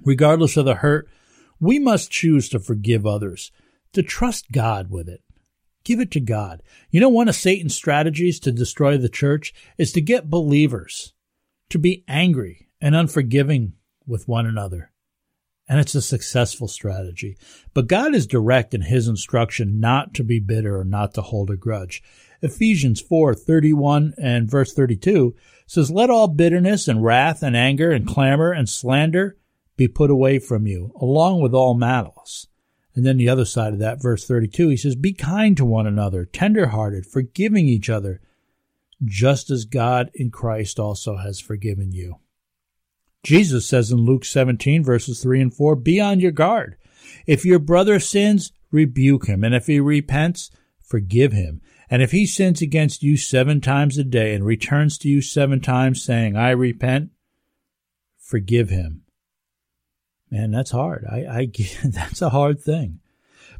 Regardless 0.03 0.57
of 0.57 0.65
the 0.65 0.77
hurt, 0.77 1.09
we 1.61 1.79
must 1.79 2.11
choose 2.11 2.49
to 2.51 2.59
forgive 2.59 3.07
others, 3.07 3.51
to 3.93 4.03
trust 4.03 4.53
God 4.53 4.91
with 4.91 5.09
it. 5.09 5.23
Give 5.85 6.01
it 6.01 6.11
to 6.13 6.21
God. 6.21 6.63
You 6.91 7.01
know, 7.01 7.09
one 7.09 7.29
of 7.29 7.37
Satan's 7.37 7.75
strategies 7.75 8.41
to 8.41 8.53
destroy 8.53 8.99
the 8.99 9.09
church 9.09 9.55
is 9.79 9.93
to 9.93 10.01
get 10.01 10.29
believers 10.29 11.15
to 11.71 11.79
be 11.79 12.05
angry 12.09 12.69
and 12.81 12.95
unforgiving 12.95 13.75
with 14.07 14.29
one 14.29 14.47
another. 14.47 14.93
And 15.69 15.81
it's 15.81 15.95
a 15.95 16.03
successful 16.03 16.69
strategy. 16.69 17.37
But 17.75 17.89
God 17.89 18.15
is 18.15 18.27
direct 18.27 18.75
in 18.75 18.83
his 18.83 19.09
instruction 19.09 19.81
not 19.81 20.15
to 20.15 20.25
be 20.25 20.39
bitter 20.39 20.79
or 20.79 20.85
not 20.85 21.15
to 21.15 21.23
hold 21.23 21.51
a 21.51 21.57
grudge. 21.57 22.03
Ephesians 22.43 23.01
4:31 23.01 24.15
and 24.19 24.51
verse 24.51 24.73
32 24.73 25.35
says, 25.67 25.91
"Let 25.91 26.11
all 26.11 26.29
bitterness 26.29 26.89
and 26.89 27.03
wrath 27.03 27.43
and 27.43 27.57
anger 27.57 27.91
and 27.91 28.07
clamor 28.07 28.53
and 28.53 28.69
slander 28.69 29.37
be 29.77 29.89
put 29.89 30.11
away 30.11 30.39
from 30.39 30.67
you, 30.67 30.93
along 31.01 31.41
with 31.41 31.55
all 31.55 31.75
malice." 31.75 32.47
And 32.97 33.05
then 33.05 33.19
the 33.19 33.29
other 33.29 33.45
side 33.45 33.75
of 33.75 33.79
that, 33.81 34.01
verse 34.01 34.27
32, 34.27 34.71
he 34.71 34.77
says, 34.79 34.97
Be 34.97 35.13
kind 35.13 35.55
to 35.59 35.67
one 35.67 35.87
another, 35.87 36.25
tenderhearted, 36.25 37.05
forgiving 37.05 37.69
each 37.69 37.91
other, 37.91 38.23
just 39.05 39.51
as 39.51 39.67
God 39.67 40.11
in 40.15 40.31
Christ 40.31 40.81
also 40.81 41.19
has 41.19 41.39
forgiven 41.39 41.93
you. 41.93 42.17
Jesus 43.23 43.67
says 43.67 43.93
in 43.93 43.99
Luke 43.99 44.25
17, 44.25 44.83
verses 44.83 45.23
3 45.23 45.43
and 45.43 45.55
4, 45.55 45.77
Be 45.77 46.01
on 46.01 46.21
your 46.21 46.33
guard. 46.33 46.77
If 47.27 47.45
your 47.45 47.59
brother 47.59 48.01
sins, 48.01 48.51
rebuke 48.71 49.27
him, 49.27 49.45
and 49.45 49.55
if 49.55 49.67
he 49.67 49.79
repents, 49.79 50.51
forgive 50.81 51.33
him. 51.33 51.61
And 51.89 52.03
if 52.03 52.11
he 52.11 52.27
sins 52.27 52.63
against 52.63 53.03
you 53.03 53.17
seven 53.17 53.61
times 53.61 53.97
a 53.97 54.05
day 54.05 54.35
and 54.35 54.45
returns 54.45 54.99
to 54.99 55.09
you 55.09 55.23
seven 55.23 55.61
times 55.61 56.03
saying, 56.03 56.37
I 56.37 56.51
repent, 56.51 57.11
forgive 58.19 58.71
him. 58.71 59.03
Man, 60.31 60.51
that's 60.51 60.73
hard. 60.73 61.07
I, 61.11 61.19
I 61.27 61.49
that's 61.85 62.23
a 62.23 62.31
hard 62.31 62.61
thing. 62.61 63.01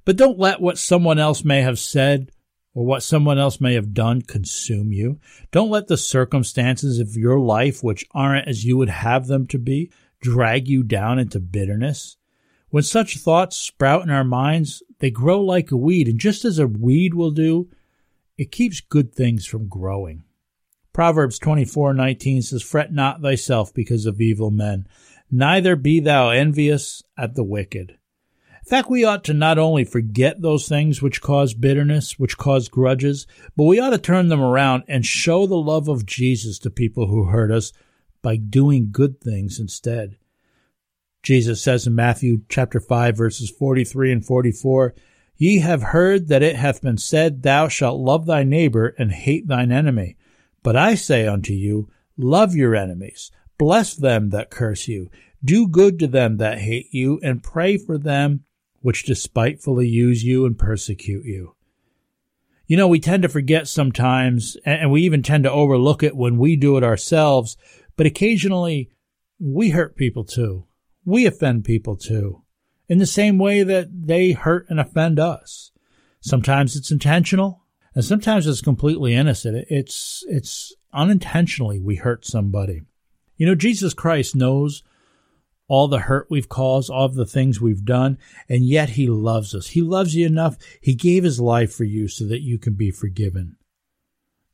But 0.05 0.17
don't 0.17 0.39
let 0.39 0.61
what 0.61 0.79
someone 0.79 1.19
else 1.19 1.45
may 1.45 1.63
have 1.63 1.79
said 1.79 2.31
or 2.75 2.85
what 2.85 3.03
someone 3.03 3.39
else 3.39 3.61
may 3.61 3.75
have 3.75 3.95
done 3.95 4.23
consume 4.23 4.93
you. 4.93 5.19
Don't 5.51 5.71
let 5.71 5.87
the 5.87 5.97
circumstances 5.97 6.99
of 6.99 7.17
your 7.17 7.41
life, 7.41 7.83
which 7.83 8.05
aren't 8.13 8.47
as 8.47 8.65
you 8.65 8.77
would 8.77 8.91
have 8.91 9.27
them 9.29 9.47
to 9.49 9.59
be, 9.59 9.91
drag 10.21 10.69
you 10.69 10.83
down 10.83 11.19
into 11.19 11.41
bitterness. 11.41 12.19
When 12.69 12.83
such 12.83 13.17
thoughts 13.17 13.57
sprout 13.57 14.03
in 14.03 14.11
our 14.11 14.25
minds, 14.25 14.83
they 14.99 15.11
grow 15.11 15.41
like 15.41 15.71
a 15.71 15.77
weed, 15.77 16.07
and 16.07 16.19
just 16.19 16.45
as 16.45 16.59
a 16.59 16.67
weed 16.67 17.15
will 17.15 17.31
do, 17.31 17.71
it 18.39 18.51
keeps 18.51 18.81
good 18.81 19.15
things 19.15 19.47
from 19.47 19.69
growing. 19.69 20.23
Proverbs 20.93 21.39
24:19 21.39 22.43
says, 22.43 22.63
"Fret 22.63 22.93
not 22.93 23.21
thyself 23.21 23.73
because 23.75 24.07
of 24.07 24.21
evil 24.21 24.51
men, 24.51 24.87
neither 25.31 25.77
be 25.77 26.01
thou 26.01 26.31
envious 26.31 27.03
at 27.19 27.35
the 27.35 27.45
wicked. 27.45 27.91
In 27.91 28.69
fact, 28.69 28.91
we 28.91 29.05
ought 29.05 29.23
to 29.25 29.35
not 29.35 29.59
only 29.59 29.85
forget 29.85 30.43
those 30.43 30.69
things 30.69 31.01
which 31.01 31.21
cause 31.21 31.55
bitterness, 31.55 32.19
which 32.19 32.37
cause 32.37 32.69
grudges, 32.69 33.27
but 33.57 33.65
we 33.65 33.79
ought 33.79 33.91
to 33.91 33.99
turn 33.99 34.29
them 34.29 34.41
around 34.41 34.83
and 34.89 35.07
show 35.07 35.47
the 35.47 35.55
love 35.55 35.89
of 35.89 36.05
Jesus 36.05 36.59
to 36.61 36.71
people 36.71 37.07
who 37.07 37.27
hurt 37.27 37.53
us 37.53 37.73
by 38.23 38.37
doing 38.37 38.89
good 38.91 39.21
things 39.21 39.61
instead. 39.61 40.17
Jesus 41.23 41.63
says 41.63 41.87
in 41.87 41.95
Matthew 41.95 42.41
chapter 42.49 42.81
5 42.81 43.17
verses 43.17 43.51
43 43.51 44.11
and 44.13 44.25
44, 44.25 44.95
Ye 45.37 45.59
have 45.59 45.83
heard 45.83 46.29
that 46.29 46.43
it 46.43 46.57
hath 46.57 46.83
been 46.83 46.99
said, 46.99 47.43
Thou 47.43 47.69
shalt 47.69 48.01
love 48.01 48.27
thy 48.27 48.43
neighbor 48.43 48.95
and 48.99 49.13
hate 49.13 49.47
thine 49.47 49.71
enemy. 49.71 50.17
But 50.63 50.77
I 50.77 50.95
say 50.95 51.27
unto 51.27 51.53
you, 51.53 51.91
Love 52.17 52.55
your 52.55 52.75
enemies, 52.75 53.31
Bless 53.59 53.95
them 53.95 54.31
that 54.31 54.51
curse 54.51 54.89
you. 54.89 55.11
Do 55.45 55.69
good 55.69 55.99
to 56.01 56.07
them 56.07 56.39
that 56.39 56.59
hate 56.59 56.93
you, 56.93 57.21
and 57.23 57.43
pray 57.43 57.77
for 57.77 57.99
them 57.99 58.45
which 58.81 59.05
despitefully 59.05 59.89
use 59.89 60.25
you 60.25 60.47
and 60.47 60.59
persecute 60.59 61.25
you. 61.25 61.55
You 62.67 62.77
know, 62.77 62.89
we 62.89 63.01
tend 63.01 63.23
to 63.23 63.29
forget 63.29 63.69
sometimes, 63.69 64.57
and 64.65 64.91
we 64.91 65.03
even 65.03 65.23
tend 65.23 65.45
to 65.45 65.53
overlook 65.53 66.03
it 66.03 66.17
when 66.17 66.37
we 66.37 66.57
do 66.57 66.77
it 66.77 66.85
ourselves, 66.85 67.57
but 67.97 68.07
occasionally 68.07 68.91
we 69.39 69.71
hurt 69.71 69.97
people 69.97 70.25
too. 70.25 70.67
We 71.05 71.27
offend 71.27 71.65
people 71.65 71.97
too, 71.97 72.43
in 72.89 72.99
the 72.99 73.07
same 73.07 73.39
way 73.39 73.63
that 73.63 73.89
they 74.07 74.33
hurt 74.33 74.67
and 74.69 74.79
offend 74.79 75.19
us. 75.19 75.73
Sometimes 76.21 76.77
it's 76.77 76.91
intentional, 76.91 77.63
and 77.95 78.05
sometimes 78.05 78.47
it's 78.47 78.61
completely 78.61 79.15
innocent. 79.15 79.67
It's, 79.71 80.25
it's 80.29 80.75
unintentionally 80.93 81.81
we 81.81 81.97
hurt 81.97 82.25
somebody. 82.25 82.83
You 83.37 83.47
know, 83.47 83.55
Jesus 83.55 83.95
Christ 83.95 84.35
knows 84.35 84.83
all 85.69 85.89
the 85.89 86.01
hurt 86.01 86.29
we've 86.31 86.49
caused, 86.49 86.91
all 86.91 87.09
the 87.09 87.27
things 87.27 87.61
we've 87.61 87.85
done, 87.85 88.19
and 88.49 88.65
yet 88.65 88.91
he 88.91 89.09
loves 89.09 89.55
us. 89.55 89.69
He 89.69 89.83
loves 89.83 90.15
you 90.15 90.27
enough. 90.27 90.57
He 90.81 90.95
gave 90.95 91.25
his 91.25 91.41
life 91.41 91.73
for 91.73 91.85
you 91.85 92.09
so 92.09 92.25
that 92.27 92.43
you 92.43 92.59
can 92.59 92.75
be 92.75 92.91
forgiven. 92.91 93.57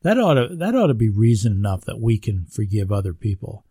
That 0.02 0.18
ought 0.18 0.34
to, 0.34 0.56
that 0.56 0.74
ought 0.74 0.88
to 0.88 0.94
be 0.94 1.10
reason 1.10 1.52
enough 1.52 1.84
that 1.84 2.00
we 2.00 2.18
can 2.18 2.46
forgive 2.46 2.90
other 2.90 3.14
people. 3.14 3.64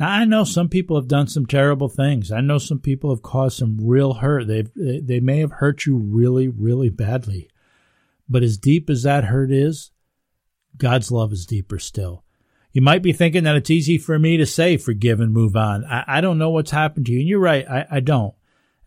Now, 0.00 0.10
I 0.10 0.24
know 0.24 0.44
some 0.44 0.68
people 0.68 0.96
have 0.96 1.08
done 1.08 1.28
some 1.28 1.46
terrible 1.46 1.88
things. 1.88 2.32
I 2.32 2.40
know 2.40 2.58
some 2.58 2.80
people 2.80 3.10
have 3.10 3.22
caused 3.22 3.58
some 3.58 3.78
real 3.80 4.14
hurt. 4.14 4.46
They've, 4.46 4.70
they 4.74 5.20
may 5.20 5.38
have 5.38 5.52
hurt 5.52 5.86
you 5.86 5.96
really, 5.96 6.48
really 6.48 6.88
badly. 6.88 7.48
But 8.28 8.42
as 8.42 8.58
deep 8.58 8.88
as 8.88 9.02
that 9.02 9.24
hurt 9.24 9.52
is, 9.52 9.90
God's 10.76 11.12
love 11.12 11.32
is 11.32 11.46
deeper 11.46 11.78
still. 11.78 12.24
You 12.72 12.80
might 12.80 13.02
be 13.02 13.12
thinking 13.12 13.44
that 13.44 13.56
it's 13.56 13.70
easy 13.70 13.98
for 13.98 14.18
me 14.18 14.38
to 14.38 14.46
say 14.46 14.76
forgive 14.76 15.20
and 15.20 15.32
move 15.32 15.54
on. 15.54 15.84
I, 15.84 16.04
I 16.06 16.20
don't 16.20 16.38
know 16.38 16.50
what's 16.50 16.70
happened 16.70 17.06
to 17.06 17.12
you. 17.12 17.20
And 17.20 17.28
you're 17.28 17.38
right, 17.38 17.68
I, 17.68 17.86
I 17.90 18.00
don't. 18.00 18.34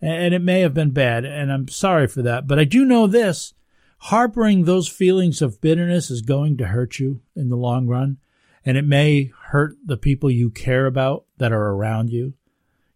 And 0.01 0.33
it 0.33 0.41
may 0.41 0.61
have 0.61 0.73
been 0.73 0.91
bad, 0.91 1.25
and 1.25 1.51
I'm 1.51 1.67
sorry 1.67 2.07
for 2.07 2.21
that. 2.23 2.47
But 2.47 2.59
I 2.59 2.63
do 2.63 2.83
know 2.83 3.07
this 3.07 3.53
harboring 3.99 4.65
those 4.65 4.87
feelings 4.87 5.41
of 5.41 5.61
bitterness 5.61 6.11
is 6.11 6.21
going 6.21 6.57
to 6.57 6.67
hurt 6.67 6.99
you 6.99 7.21
in 7.35 7.49
the 7.49 7.55
long 7.55 7.87
run, 7.87 8.17
and 8.65 8.77
it 8.77 8.85
may 8.85 9.31
hurt 9.49 9.77
the 9.85 9.97
people 9.97 10.31
you 10.31 10.49
care 10.49 10.87
about 10.87 11.25
that 11.37 11.51
are 11.51 11.71
around 11.71 12.09
you. 12.09 12.33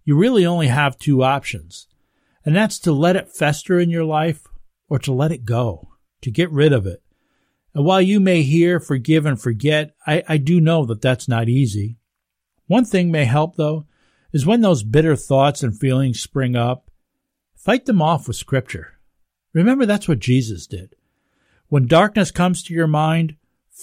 You 0.03 0.17
really 0.17 0.45
only 0.45 0.67
have 0.67 0.97
two 0.97 1.23
options, 1.23 1.88
and 2.43 2.55
that's 2.55 2.79
to 2.79 2.91
let 2.91 3.15
it 3.15 3.32
fester 3.32 3.79
in 3.79 3.89
your 3.89 4.05
life 4.05 4.47
or 4.89 4.97
to 4.99 5.13
let 5.13 5.32
it 5.32 5.45
go, 5.45 5.89
to 6.21 6.32
get 6.32 6.51
rid 6.51 6.73
of 6.73 6.88
it. 6.88 7.03
And 7.75 7.86
while 7.86 8.01
you 8.01 8.19
may 8.19 8.41
hear 8.41 8.79
forgive 8.79 9.27
and 9.27 9.39
forget, 9.39 9.93
I, 10.08 10.23
I 10.27 10.38
do 10.38 10.60
know 10.60 10.86
that 10.86 11.01
that's 11.01 11.27
not 11.27 11.47
easy. 11.47 11.97
One 12.65 12.86
thing 12.86 13.12
may 13.12 13.25
help, 13.25 13.55
though, 13.55 13.86
is 14.34 14.45
when 14.45 14.62
those 14.62 14.84
bitter 14.84 15.15
thoughts 15.15 15.62
and 15.62 15.77
feelings 15.77 16.19
spring 16.19 16.55
up, 16.55 16.89
fight 17.55 17.86
them 17.86 18.01
off 18.01 18.27
with 18.27 18.38
Scripture. 18.38 18.99
Remember, 19.53 19.86
that's 19.86 20.08
what 20.08 20.19
Jesus 20.19 20.65
did. 20.67 20.95
When 21.67 21.88
darkness 21.88 22.32
comes 22.32 22.63
to 22.63 22.73
your 22.73 22.88
mind, 22.88 23.36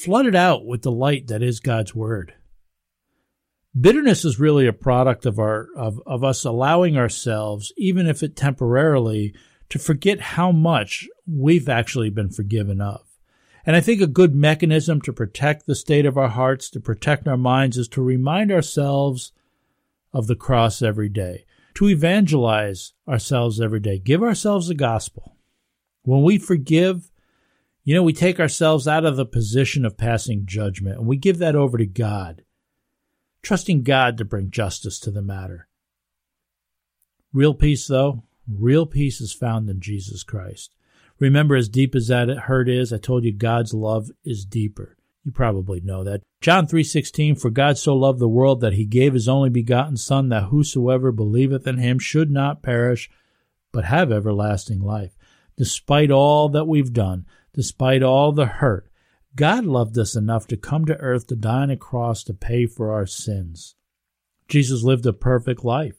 flood 0.05 0.27
it 0.27 0.35
out 0.35 0.67
with 0.67 0.83
the 0.83 0.93
light 0.93 1.27
that 1.29 1.43
is 1.43 1.61
God's 1.61 1.95
Word. 1.95 2.35
Bitterness 3.79 4.25
is 4.25 4.41
really 4.41 4.67
a 4.67 4.73
product 4.73 5.27
of 5.27 5.39
our 5.39 5.69
of, 5.77 6.01
of 6.07 6.25
us 6.25 6.45
allowing 6.45 6.97
ourselves, 6.97 7.73
even 7.77 8.07
if 8.07 8.23
it 8.23 8.37
temporarily, 8.37 9.35
to 9.69 9.79
forget 9.79 10.21
how 10.21 10.53
much 10.53 11.09
we've 11.27 11.69
actually 11.69 12.11
been 12.11 12.31
forgiven 12.31 12.81
of. 12.81 13.03
And 13.65 13.75
I 13.75 13.81
think 13.81 14.01
a 14.01 14.07
good 14.07 14.35
mechanism 14.35 15.01
to 15.03 15.13
protect 15.13 15.67
the 15.67 15.75
state 15.75 16.07
of 16.07 16.17
our 16.17 16.29
hearts, 16.29 16.71
to 16.71 16.81
protect 16.81 17.27
our 17.27 17.37
minds, 17.37 17.77
is 17.77 17.89
to 17.89 18.03
remind 18.03 18.53
ourselves 18.53 19.33
of 20.13 20.27
the 20.27 20.37
cross 20.37 20.83
every 20.83 21.09
day, 21.09 21.45
to 21.75 21.89
evangelize 21.89 22.93
ourselves 23.09 23.61
every 23.61 23.81
day, 23.81 23.99
give 23.99 24.23
ourselves 24.23 24.69
the 24.69 24.75
gospel. 24.75 25.37
When 26.03 26.23
we 26.23 26.39
forgive, 26.39 27.11
you 27.87 27.95
know, 27.95 28.03
we 28.03 28.13
take 28.13 28.39
ourselves 28.39 28.87
out 28.87 29.07
of 29.07 29.17
the 29.17 29.25
position 29.25 29.87
of 29.87 29.97
passing 29.97 30.45
judgment 30.45 30.99
and 30.99 31.07
we 31.07 31.17
give 31.17 31.39
that 31.39 31.57
over 31.57 31.79
to 31.79 31.87
God, 31.87 32.43
trusting 33.41 33.85
God 33.85 34.19
to 34.19 34.25
bring 34.27 34.51
justice 34.51 35.01
to 35.01 35.11
the 35.11 35.23
matter. 35.23 35.69
Real 37.33 37.55
peace, 37.55 37.87
though, 37.87 38.25
Real 38.49 38.87
peace 38.87 39.21
is 39.21 39.33
found 39.33 39.69
in 39.69 39.81
Jesus 39.81 40.23
Christ. 40.23 40.75
Remember, 41.19 41.57
as 41.57 41.69
deep 41.69 41.95
as 41.95 42.09
that 42.09 42.29
hurt 42.29 42.69
is, 42.69 42.93
I 42.93 42.99
told 42.99 43.25
you 43.25 43.33
God's 43.33 43.75
love 43.75 44.11
is 44.25 44.45
deeper. 44.45 44.97
You 45.25 45.33
probably 45.33 45.81
know 45.81 46.05
that. 46.05 46.23
John 46.41 46.67
3:16 46.67 47.35
For 47.35 47.51
God 47.51 47.79
so 47.79 47.97
loved 47.97 48.21
the 48.21 48.29
world 48.29 48.61
that 48.61 48.75
he 48.75 48.85
gave 48.85 49.15
his 49.15 49.29
only 49.29 49.51
begotten 49.51 49.97
son 49.97 50.29
that 50.29 50.45
whosoever 50.45 51.11
believeth 51.11 51.67
in 51.67 51.79
him 51.79 51.99
should 51.99 52.31
not 52.31 52.63
perish 52.63 53.11
but 53.73 53.87
have 53.87 54.13
everlasting 54.13 54.81
life. 54.81 55.17
Despite 55.57 56.11
all 56.11 56.49
that 56.51 56.69
we've 56.69 56.93
done, 56.93 57.27
despite 57.57 58.03
all 58.03 58.31
the 58.31 58.47
hurt, 58.47 58.89
God 59.35 59.65
loved 59.65 59.99
us 59.99 60.15
enough 60.15 60.47
to 60.49 60.57
come 60.57 60.85
to 60.85 60.97
earth 60.99 61.27
to 61.27 61.37
die 61.37 61.63
on 61.63 61.71
a 61.71 61.77
cross 61.77 62.23
to 62.25 62.35
pay 62.35 62.67
for 62.67 62.93
our 62.93 63.07
sins. 63.07 63.75
Jesus 64.49 64.83
lived 64.85 65.05
a 65.07 65.13
perfect 65.13 65.65
life, 65.65 65.97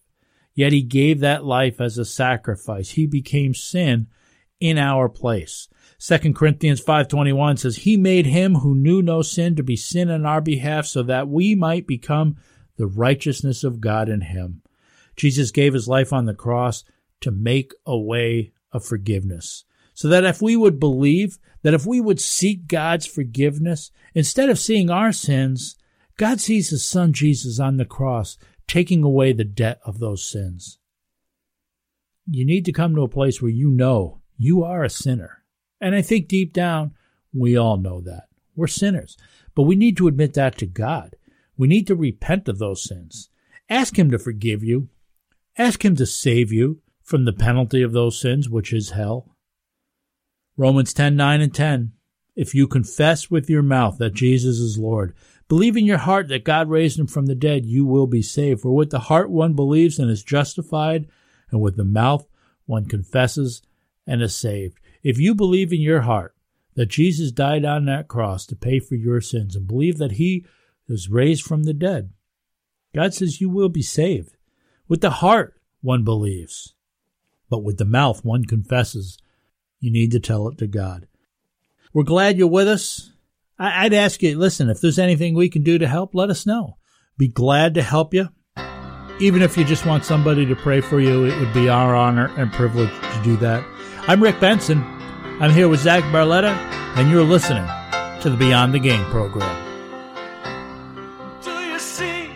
yet 0.53 0.71
he 0.71 0.81
gave 0.81 1.19
that 1.19 1.43
life 1.43 1.81
as 1.81 1.97
a 1.97 2.05
sacrifice. 2.05 2.91
He 2.91 3.05
became 3.05 3.53
sin 3.53 4.07
in 4.59 4.77
our 4.77 5.09
place. 5.09 5.67
2 5.99 6.33
Corinthians 6.33 6.81
5:21 6.81 7.57
says 7.57 7.77
he 7.77 7.97
made 7.97 8.27
him 8.27 8.55
who 8.55 8.75
knew 8.75 9.01
no 9.01 9.21
sin 9.21 9.55
to 9.55 9.63
be 9.63 9.75
sin 9.75 10.09
on 10.09 10.25
our 10.25 10.41
behalf 10.41 10.85
so 10.85 11.03
that 11.03 11.27
we 11.27 11.55
might 11.55 11.87
become 11.87 12.37
the 12.77 12.87
righteousness 12.87 13.63
of 13.63 13.81
God 13.81 14.07
in 14.07 14.21
him. 14.21 14.61
Jesus 15.15 15.51
gave 15.51 15.73
his 15.73 15.87
life 15.87 16.13
on 16.13 16.25
the 16.25 16.33
cross 16.33 16.83
to 17.21 17.31
make 17.31 17.73
a 17.85 17.97
way 17.97 18.53
of 18.71 18.85
forgiveness. 18.85 19.65
So 19.93 20.07
that 20.09 20.23
if 20.23 20.41
we 20.41 20.55
would 20.55 20.79
believe, 20.79 21.39
that 21.63 21.73
if 21.73 21.85
we 21.85 21.99
would 21.99 22.19
seek 22.19 22.67
God's 22.67 23.05
forgiveness, 23.05 23.91
instead 24.13 24.49
of 24.49 24.59
seeing 24.59 24.89
our 24.89 25.11
sins, 25.11 25.75
God 26.17 26.39
sees 26.39 26.69
his 26.69 26.85
son 26.85 27.13
Jesus 27.13 27.59
on 27.59 27.77
the 27.77 27.85
cross, 27.85 28.37
taking 28.67 29.03
away 29.03 29.33
the 29.33 29.43
debt 29.43 29.79
of 29.85 29.99
those 29.99 30.25
sins. 30.25 30.79
You 32.29 32.45
need 32.45 32.65
to 32.65 32.73
come 32.73 32.95
to 32.95 33.03
a 33.03 33.07
place 33.07 33.41
where 33.41 33.51
you 33.51 33.69
know 33.69 34.21
you 34.37 34.63
are 34.63 34.83
a 34.83 34.89
sinner. 34.89 35.43
And 35.79 35.95
I 35.95 36.01
think 36.01 36.27
deep 36.27 36.53
down, 36.53 36.93
we 37.33 37.55
all 37.55 37.77
know 37.77 38.01
that. 38.01 38.25
We're 38.55 38.67
sinners. 38.67 39.15
But 39.55 39.63
we 39.63 39.75
need 39.75 39.97
to 39.97 40.07
admit 40.07 40.33
that 40.33 40.57
to 40.57 40.65
God. 40.65 41.15
We 41.55 41.67
need 41.67 41.87
to 41.87 41.95
repent 41.95 42.47
of 42.47 42.59
those 42.59 42.83
sins. 42.83 43.29
Ask 43.69 43.97
Him 43.97 44.11
to 44.11 44.19
forgive 44.19 44.63
you. 44.63 44.89
Ask 45.57 45.83
Him 45.83 45.95
to 45.95 46.05
save 46.05 46.51
you 46.51 46.81
from 47.03 47.25
the 47.25 47.33
penalty 47.33 47.81
of 47.81 47.93
those 47.93 48.19
sins, 48.19 48.49
which 48.49 48.73
is 48.73 48.91
hell. 48.91 49.36
Romans 50.57 50.91
10 50.91 51.15
9 51.15 51.41
and 51.41 51.53
10. 51.53 51.91
If 52.35 52.53
you 52.53 52.67
confess 52.67 53.31
with 53.31 53.49
your 53.49 53.61
mouth 53.61 53.99
that 53.99 54.13
Jesus 54.13 54.57
is 54.57 54.77
Lord, 54.77 55.15
believe 55.47 55.77
in 55.77 55.85
your 55.85 55.99
heart 55.99 56.27
that 56.29 56.43
God 56.43 56.69
raised 56.69 56.99
him 56.99 57.07
from 57.07 57.27
the 57.27 57.35
dead, 57.35 57.65
you 57.65 57.85
will 57.85 58.07
be 58.07 58.23
saved. 58.23 58.61
For 58.61 58.71
with 58.75 58.89
the 58.89 58.99
heart 58.99 59.29
one 59.29 59.53
believes 59.53 59.99
and 59.99 60.09
is 60.09 60.23
justified, 60.23 61.07
and 61.51 61.61
with 61.61 61.77
the 61.77 61.85
mouth 61.85 62.27
one 62.65 62.85
confesses 62.85 63.61
and 64.05 64.21
is 64.21 64.35
saved. 64.35 64.79
If 65.03 65.19
you 65.19 65.35
believe 65.35 65.71
in 65.71 65.81
your 65.81 66.01
heart 66.01 66.35
that 66.75 66.87
Jesus 66.87 67.31
died 67.31 67.63
on 67.63 67.85
that 67.85 68.07
cross 68.07 68.45
to 68.47 68.55
pay 68.55 68.79
for 68.79 68.95
your 68.95 69.21
sins 69.21 69.55
and 69.55 69.67
believe 69.67 69.97
that 69.99 70.13
he 70.13 70.45
was 70.87 71.09
raised 71.09 71.43
from 71.43 71.63
the 71.63 71.73
dead, 71.73 72.11
God 72.95 73.13
says 73.13 73.41
you 73.41 73.49
will 73.49 73.69
be 73.69 73.83
saved. 73.83 74.37
With 74.87 75.01
the 75.01 75.09
heart, 75.11 75.59
one 75.81 76.03
believes, 76.03 76.73
but 77.49 77.63
with 77.63 77.77
the 77.77 77.85
mouth, 77.85 78.25
one 78.25 78.45
confesses. 78.45 79.17
You 79.79 79.91
need 79.91 80.11
to 80.11 80.19
tell 80.19 80.47
it 80.47 80.57
to 80.59 80.67
God. 80.67 81.07
We're 81.93 82.03
glad 82.03 82.37
you're 82.37 82.47
with 82.47 82.67
us. 82.67 83.11
I'd 83.59 83.93
ask 83.93 84.21
you, 84.21 84.37
listen, 84.37 84.69
if 84.69 84.81
there's 84.81 84.99
anything 84.99 85.33
we 85.33 85.49
can 85.49 85.63
do 85.63 85.77
to 85.77 85.87
help, 85.87 86.13
let 86.13 86.29
us 86.29 86.45
know. 86.45 86.77
Be 87.17 87.27
glad 87.27 87.73
to 87.75 87.81
help 87.81 88.13
you. 88.13 88.29
Even 89.19 89.41
if 89.41 89.57
you 89.57 89.63
just 89.63 89.85
want 89.85 90.05
somebody 90.05 90.45
to 90.45 90.55
pray 90.55 90.79
for 90.79 90.99
you, 90.99 91.25
it 91.25 91.39
would 91.39 91.53
be 91.53 91.69
our 91.69 91.95
honor 91.95 92.31
and 92.37 92.51
privilege 92.53 92.91
to 92.91 93.21
do 93.23 93.35
that. 93.37 93.65
I'm 94.07 94.21
Rick 94.21 94.39
Benson. 94.39 94.83
I'm 95.39 95.51
here 95.51 95.67
with 95.67 95.79
Zach 95.79 96.03
Barletta, 96.05 96.55
and 96.97 97.09
you're 97.09 97.23
listening 97.23 97.65
to 98.21 98.29
the 98.29 98.37
Beyond 98.37 98.75
the 98.75 98.79
Game 98.79 99.03
program. 99.05 99.63
Do 101.43 101.51
you 101.51 101.79
see? 101.79 102.29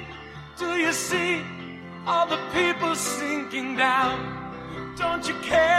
Do 0.58 0.76
you 0.76 0.92
see 0.92 1.44
all 2.08 2.26
the 2.28 2.40
people 2.52 2.96
sinking 2.96 3.76
down? 3.76 4.96
Don't 4.98 5.28
you 5.28 5.36
care? 5.42 5.71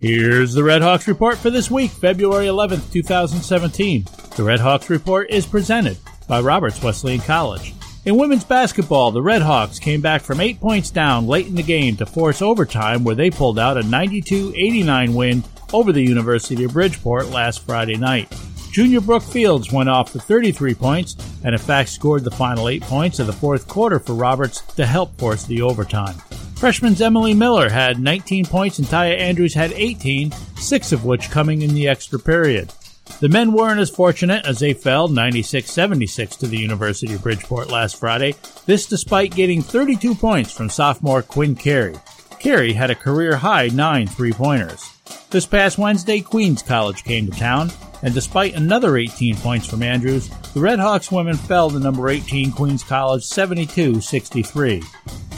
Here's 0.00 0.54
the 0.54 0.62
Red 0.62 0.82
Hawks 0.82 1.08
report 1.08 1.38
for 1.38 1.50
this 1.50 1.72
week, 1.72 1.90
February 1.90 2.46
11th, 2.46 2.92
2017. 2.92 4.06
The 4.36 4.44
Red 4.44 4.60
Hawks 4.60 4.88
report 4.88 5.28
is 5.28 5.44
presented 5.44 5.96
by 6.28 6.40
Roberts 6.40 6.80
Wesleyan 6.80 7.18
College. 7.18 7.74
In 8.04 8.16
women's 8.16 8.44
basketball, 8.44 9.10
the 9.10 9.20
Red 9.20 9.42
Hawks 9.42 9.80
came 9.80 10.00
back 10.00 10.22
from 10.22 10.40
eight 10.40 10.60
points 10.60 10.92
down 10.92 11.26
late 11.26 11.48
in 11.48 11.56
the 11.56 11.64
game 11.64 11.96
to 11.96 12.06
force 12.06 12.42
overtime, 12.42 13.02
where 13.02 13.16
they 13.16 13.28
pulled 13.28 13.58
out 13.58 13.76
a 13.76 13.82
92 13.82 14.52
89 14.54 15.14
win 15.14 15.42
over 15.72 15.90
the 15.90 16.00
University 16.00 16.62
of 16.62 16.74
Bridgeport 16.74 17.30
last 17.30 17.66
Friday 17.66 17.96
night. 17.96 18.32
Junior 18.70 19.00
Brooke 19.00 19.24
Fields 19.24 19.72
went 19.72 19.88
off 19.88 20.12
for 20.12 20.20
33 20.20 20.74
points 20.74 21.16
and, 21.42 21.56
in 21.56 21.60
fact, 21.60 21.88
scored 21.88 22.22
the 22.22 22.30
final 22.30 22.68
eight 22.68 22.82
points 22.82 23.18
of 23.18 23.26
the 23.26 23.32
fourth 23.32 23.66
quarter 23.66 23.98
for 23.98 24.14
Roberts 24.14 24.60
to 24.76 24.86
help 24.86 25.18
force 25.18 25.42
the 25.44 25.60
overtime. 25.60 26.14
Freshman's 26.58 27.00
Emily 27.00 27.34
Miller 27.34 27.68
had 27.68 28.00
19 28.00 28.44
points 28.46 28.80
and 28.80 28.88
Taya 28.88 29.16
Andrews 29.16 29.54
had 29.54 29.72
18, 29.74 30.32
six 30.56 30.90
of 30.90 31.04
which 31.04 31.30
coming 31.30 31.62
in 31.62 31.72
the 31.72 31.86
extra 31.86 32.18
period. 32.18 32.72
The 33.20 33.28
men 33.28 33.52
weren't 33.52 33.78
as 33.78 33.90
fortunate 33.90 34.44
as 34.44 34.58
they 34.58 34.72
fell 34.72 35.06
96 35.06 35.70
76 35.70 36.34
to 36.34 36.48
the 36.48 36.58
University 36.58 37.14
of 37.14 37.22
Bridgeport 37.22 37.68
last 37.70 37.94
Friday, 38.00 38.34
this 38.66 38.86
despite 38.86 39.36
getting 39.36 39.62
32 39.62 40.16
points 40.16 40.50
from 40.50 40.68
sophomore 40.68 41.22
Quinn 41.22 41.54
Carey. 41.54 41.94
Carey 42.40 42.72
had 42.72 42.90
a 42.90 42.96
career 42.96 43.36
high 43.36 43.68
nine 43.68 44.08
three 44.08 44.32
pointers. 44.32 44.97
This 45.30 45.46
past 45.46 45.78
Wednesday, 45.78 46.20
Queens 46.20 46.62
College 46.62 47.04
came 47.04 47.30
to 47.30 47.38
town, 47.38 47.70
and 48.02 48.14
despite 48.14 48.54
another 48.54 48.96
18 48.96 49.36
points 49.36 49.66
from 49.66 49.82
Andrews, 49.82 50.28
the 50.28 50.60
Redhawks 50.60 51.12
women 51.12 51.36
fell 51.36 51.70
to 51.70 51.78
number 51.78 52.08
18 52.08 52.52
Queens 52.52 52.82
College 52.82 53.24
72 53.24 54.00
63. 54.00 54.82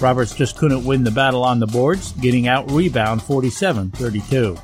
Roberts 0.00 0.34
just 0.34 0.56
couldn't 0.56 0.84
win 0.84 1.04
the 1.04 1.10
battle 1.10 1.42
on 1.42 1.58
the 1.58 1.66
boards, 1.66 2.12
getting 2.12 2.48
out 2.48 2.70
rebound 2.70 3.22
47 3.22 3.90
32. 3.90 4.56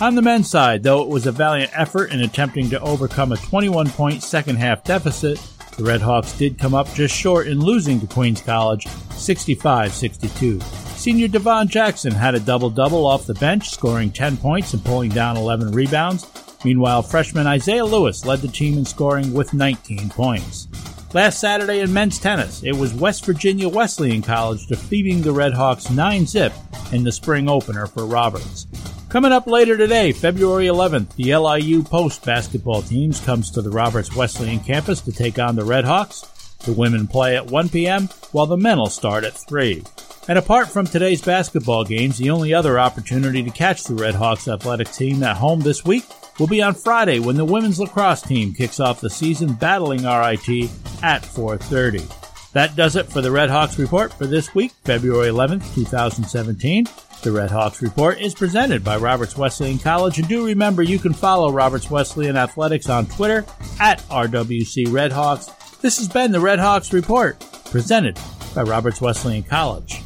On 0.00 0.14
the 0.16 0.22
men's 0.22 0.50
side, 0.50 0.82
though 0.82 1.02
it 1.02 1.08
was 1.08 1.26
a 1.26 1.32
valiant 1.32 1.70
effort 1.78 2.10
in 2.10 2.20
attempting 2.20 2.68
to 2.70 2.80
overcome 2.80 3.30
a 3.30 3.36
21 3.36 3.88
point 3.90 4.22
second 4.22 4.56
half 4.56 4.82
deficit, 4.82 5.38
the 5.76 5.84
Red 5.84 6.00
Hawks 6.00 6.32
did 6.32 6.58
come 6.58 6.74
up 6.74 6.92
just 6.94 7.14
short 7.14 7.46
in 7.46 7.60
losing 7.60 8.00
to 8.00 8.06
Queens 8.06 8.40
College 8.42 8.86
65 9.12 9.92
62. 9.92 10.60
Senior 10.96 11.28
Devon 11.28 11.68
Jackson 11.68 12.12
had 12.12 12.34
a 12.34 12.40
double 12.40 12.70
double 12.70 13.06
off 13.06 13.26
the 13.26 13.34
bench, 13.34 13.70
scoring 13.70 14.12
10 14.12 14.36
points 14.36 14.72
and 14.74 14.84
pulling 14.84 15.10
down 15.10 15.36
11 15.36 15.72
rebounds. 15.72 16.26
Meanwhile, 16.64 17.02
freshman 17.02 17.46
Isaiah 17.46 17.84
Lewis 17.84 18.24
led 18.24 18.40
the 18.40 18.48
team 18.48 18.78
in 18.78 18.84
scoring 18.84 19.32
with 19.32 19.52
19 19.52 20.10
points. 20.10 20.68
Last 21.12 21.40
Saturday 21.40 21.80
in 21.80 21.92
men's 21.92 22.18
tennis, 22.18 22.62
it 22.62 22.74
was 22.74 22.94
West 22.94 23.26
Virginia 23.26 23.68
Wesleyan 23.68 24.22
College 24.22 24.66
defeating 24.66 25.20
the 25.20 25.32
Red 25.32 25.52
Hawks 25.52 25.90
9 25.90 26.26
zip 26.26 26.52
in 26.92 27.04
the 27.04 27.12
spring 27.12 27.48
opener 27.48 27.86
for 27.86 28.06
Roberts. 28.06 28.66
Coming 29.12 29.32
up 29.32 29.46
later 29.46 29.76
today, 29.76 30.12
February 30.12 30.68
11th, 30.68 31.16
the 31.16 31.36
LIU 31.36 31.82
Post 31.82 32.24
basketball 32.24 32.80
teams 32.80 33.20
comes 33.20 33.50
to 33.50 33.60
the 33.60 33.68
Roberts 33.68 34.16
Wesleyan 34.16 34.60
campus 34.60 35.02
to 35.02 35.12
take 35.12 35.38
on 35.38 35.54
the 35.54 35.66
Red 35.66 35.84
Hawks. 35.84 36.22
The 36.64 36.72
women 36.72 37.06
play 37.06 37.36
at 37.36 37.48
1 37.50 37.68
p.m., 37.68 38.08
while 38.30 38.46
the 38.46 38.56
men 38.56 38.78
will 38.78 38.88
start 38.88 39.24
at 39.24 39.36
3. 39.36 39.82
And 40.28 40.38
apart 40.38 40.68
from 40.68 40.86
today's 40.86 41.20
basketball 41.20 41.84
games, 41.84 42.16
the 42.16 42.30
only 42.30 42.54
other 42.54 42.80
opportunity 42.80 43.42
to 43.42 43.50
catch 43.50 43.84
the 43.84 43.96
Red 43.96 44.14
Hawks 44.14 44.48
athletic 44.48 44.90
team 44.92 45.22
at 45.22 45.36
home 45.36 45.60
this 45.60 45.84
week 45.84 46.04
will 46.38 46.46
be 46.46 46.62
on 46.62 46.72
Friday 46.72 47.20
when 47.20 47.36
the 47.36 47.44
women's 47.44 47.78
lacrosse 47.78 48.22
team 48.22 48.54
kicks 48.54 48.80
off 48.80 49.02
the 49.02 49.10
season 49.10 49.52
battling 49.52 50.04
RIT 50.04 50.70
at 51.02 51.22
4:30. 51.22 52.10
That 52.54 52.76
does 52.76 52.96
it 52.96 53.12
for 53.12 53.20
the 53.20 53.30
Red 53.30 53.50
Hawks 53.50 53.78
report 53.78 54.14
for 54.14 54.26
this 54.26 54.54
week, 54.54 54.72
February 54.84 55.28
11th, 55.28 55.74
2017. 55.74 56.86
The 57.22 57.30
Red 57.30 57.52
Hawks 57.52 57.80
Report 57.80 58.20
is 58.20 58.34
presented 58.34 58.82
by 58.82 58.96
Roberts 58.96 59.36
Wesleyan 59.36 59.78
College, 59.78 60.18
and 60.18 60.26
do 60.26 60.44
remember 60.44 60.82
you 60.82 60.98
can 60.98 61.12
follow 61.12 61.52
Roberts 61.52 61.88
Wesleyan 61.88 62.36
Athletics 62.36 62.88
on 62.88 63.06
Twitter 63.06 63.46
at 63.78 64.00
RWC 64.08 64.86
Redhawks. 64.88 65.80
This 65.80 65.98
has 65.98 66.08
been 66.08 66.32
the 66.32 66.40
Red 66.40 66.58
Hawks 66.58 66.92
Report, 66.92 67.38
presented 67.66 68.18
by 68.56 68.62
Roberts 68.62 69.00
Wesleyan 69.00 69.44
College. 69.44 70.02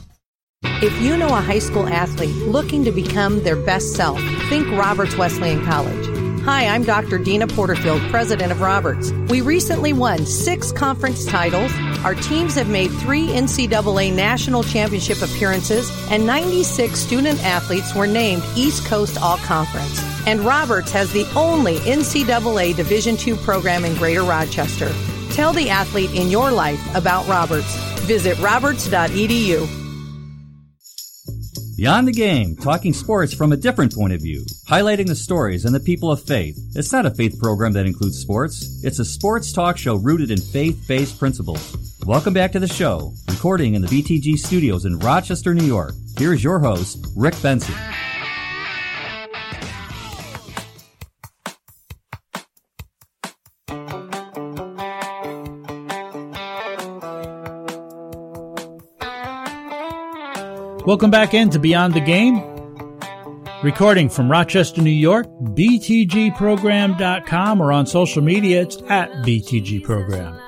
If 0.63 1.01
you 1.01 1.17
know 1.17 1.29
a 1.29 1.41
high 1.41 1.59
school 1.59 1.89
athlete 1.89 2.37
looking 2.49 2.85
to 2.85 2.93
become 2.93 3.43
their 3.43 3.57
best 3.57 3.95
self, 3.95 4.21
think 4.51 4.69
Roberts 4.73 5.17
Wesleyan 5.17 5.65
College. 5.65 6.43
Hi, 6.45 6.67
I'm 6.67 6.85
Dr. 6.85 7.19
Deana 7.19 7.47
Porterfield, 7.47 8.03
president 8.11 8.53
of 8.53 8.61
Roberts. 8.61 9.11
We 9.31 9.41
recently 9.41 9.95
won 9.95 10.27
six 10.27 10.71
conference 10.71 11.25
titles. 11.25 11.73
Our 12.07 12.15
teams 12.15 12.55
have 12.55 12.69
made 12.69 12.93
three 12.93 13.27
NCAA 13.31 14.15
national 14.15 14.63
championship 14.63 15.23
appearances, 15.23 15.91
and 16.09 16.25
96 16.25 16.97
student 16.97 17.43
athletes 17.45 17.97
were 17.97 18.07
named 18.07 18.45
East 18.55 18.87
Coast 18.87 19.21
All 19.21 19.39
Conference. 19.39 20.01
And 20.25 20.39
Roberts 20.39 20.93
has 20.93 21.13
the 21.13 21.29
only 21.35 21.79
NCAA 21.79 22.77
Division 22.77 23.17
II 23.19 23.37
program 23.39 23.85
in 23.85 23.97
Greater 23.97 24.23
Rochester. 24.23 24.95
Tell 25.33 25.53
the 25.53 25.69
athlete 25.69 26.15
in 26.15 26.31
your 26.31 26.53
life 26.53 26.81
about 26.95 27.27
Roberts. 27.27 27.75
Visit 28.03 28.39
roberts.edu. 28.39 29.86
Beyond 31.77 32.09
the 32.09 32.13
Game, 32.13 32.57
talking 32.57 32.95
sports 32.95 33.35
from 33.35 33.53
a 33.53 33.57
different 33.57 33.95
point 33.95 34.15
of 34.15 34.23
view, 34.23 34.47
highlighting 34.67 35.09
the 35.09 35.15
stories 35.15 35.67
and 35.67 35.75
the 35.75 35.81
people 35.81 36.11
of 36.11 36.23
faith. 36.23 36.59
It's 36.75 36.91
not 36.91 37.05
a 37.05 37.11
faith 37.11 37.39
program 37.39 37.73
that 37.73 37.85
includes 37.85 38.19
sports. 38.19 38.83
It's 38.83 38.99
a 38.99 39.05
sports 39.05 39.53
talk 39.53 39.77
show 39.77 39.97
rooted 39.97 40.31
in 40.31 40.41
faith-based 40.41 41.19
principles. 41.19 41.77
Welcome 42.07 42.33
back 42.33 42.53
to 42.53 42.61
the 42.61 42.67
show, 42.67 43.13
recording 43.29 43.75
in 43.75 43.83
the 43.83 43.89
BTG 43.89 44.39
studios 44.39 44.87
in 44.87 44.99
Rochester, 45.01 45.53
New 45.53 45.67
York. 45.67 45.93
Here 46.17 46.33
is 46.33 46.43
your 46.43 46.61
host, 46.61 47.09
Rick 47.15 47.35
Benson. 47.43 47.75
Welcome 60.87 61.11
back 61.11 61.35
into 61.35 61.59
Beyond 61.59 61.93
the 61.95 62.01
Game. 62.01 62.41
Recording 63.65 64.09
from 64.09 64.31
Rochester, 64.31 64.81
New 64.81 64.89
York, 64.89 65.27
btgprogram.com 65.27 67.61
or 67.61 67.73
on 67.73 67.87
social 67.87 68.23
media, 68.23 68.63
it's 68.63 68.77
at 68.89 69.11
btgprogram. 69.25 70.41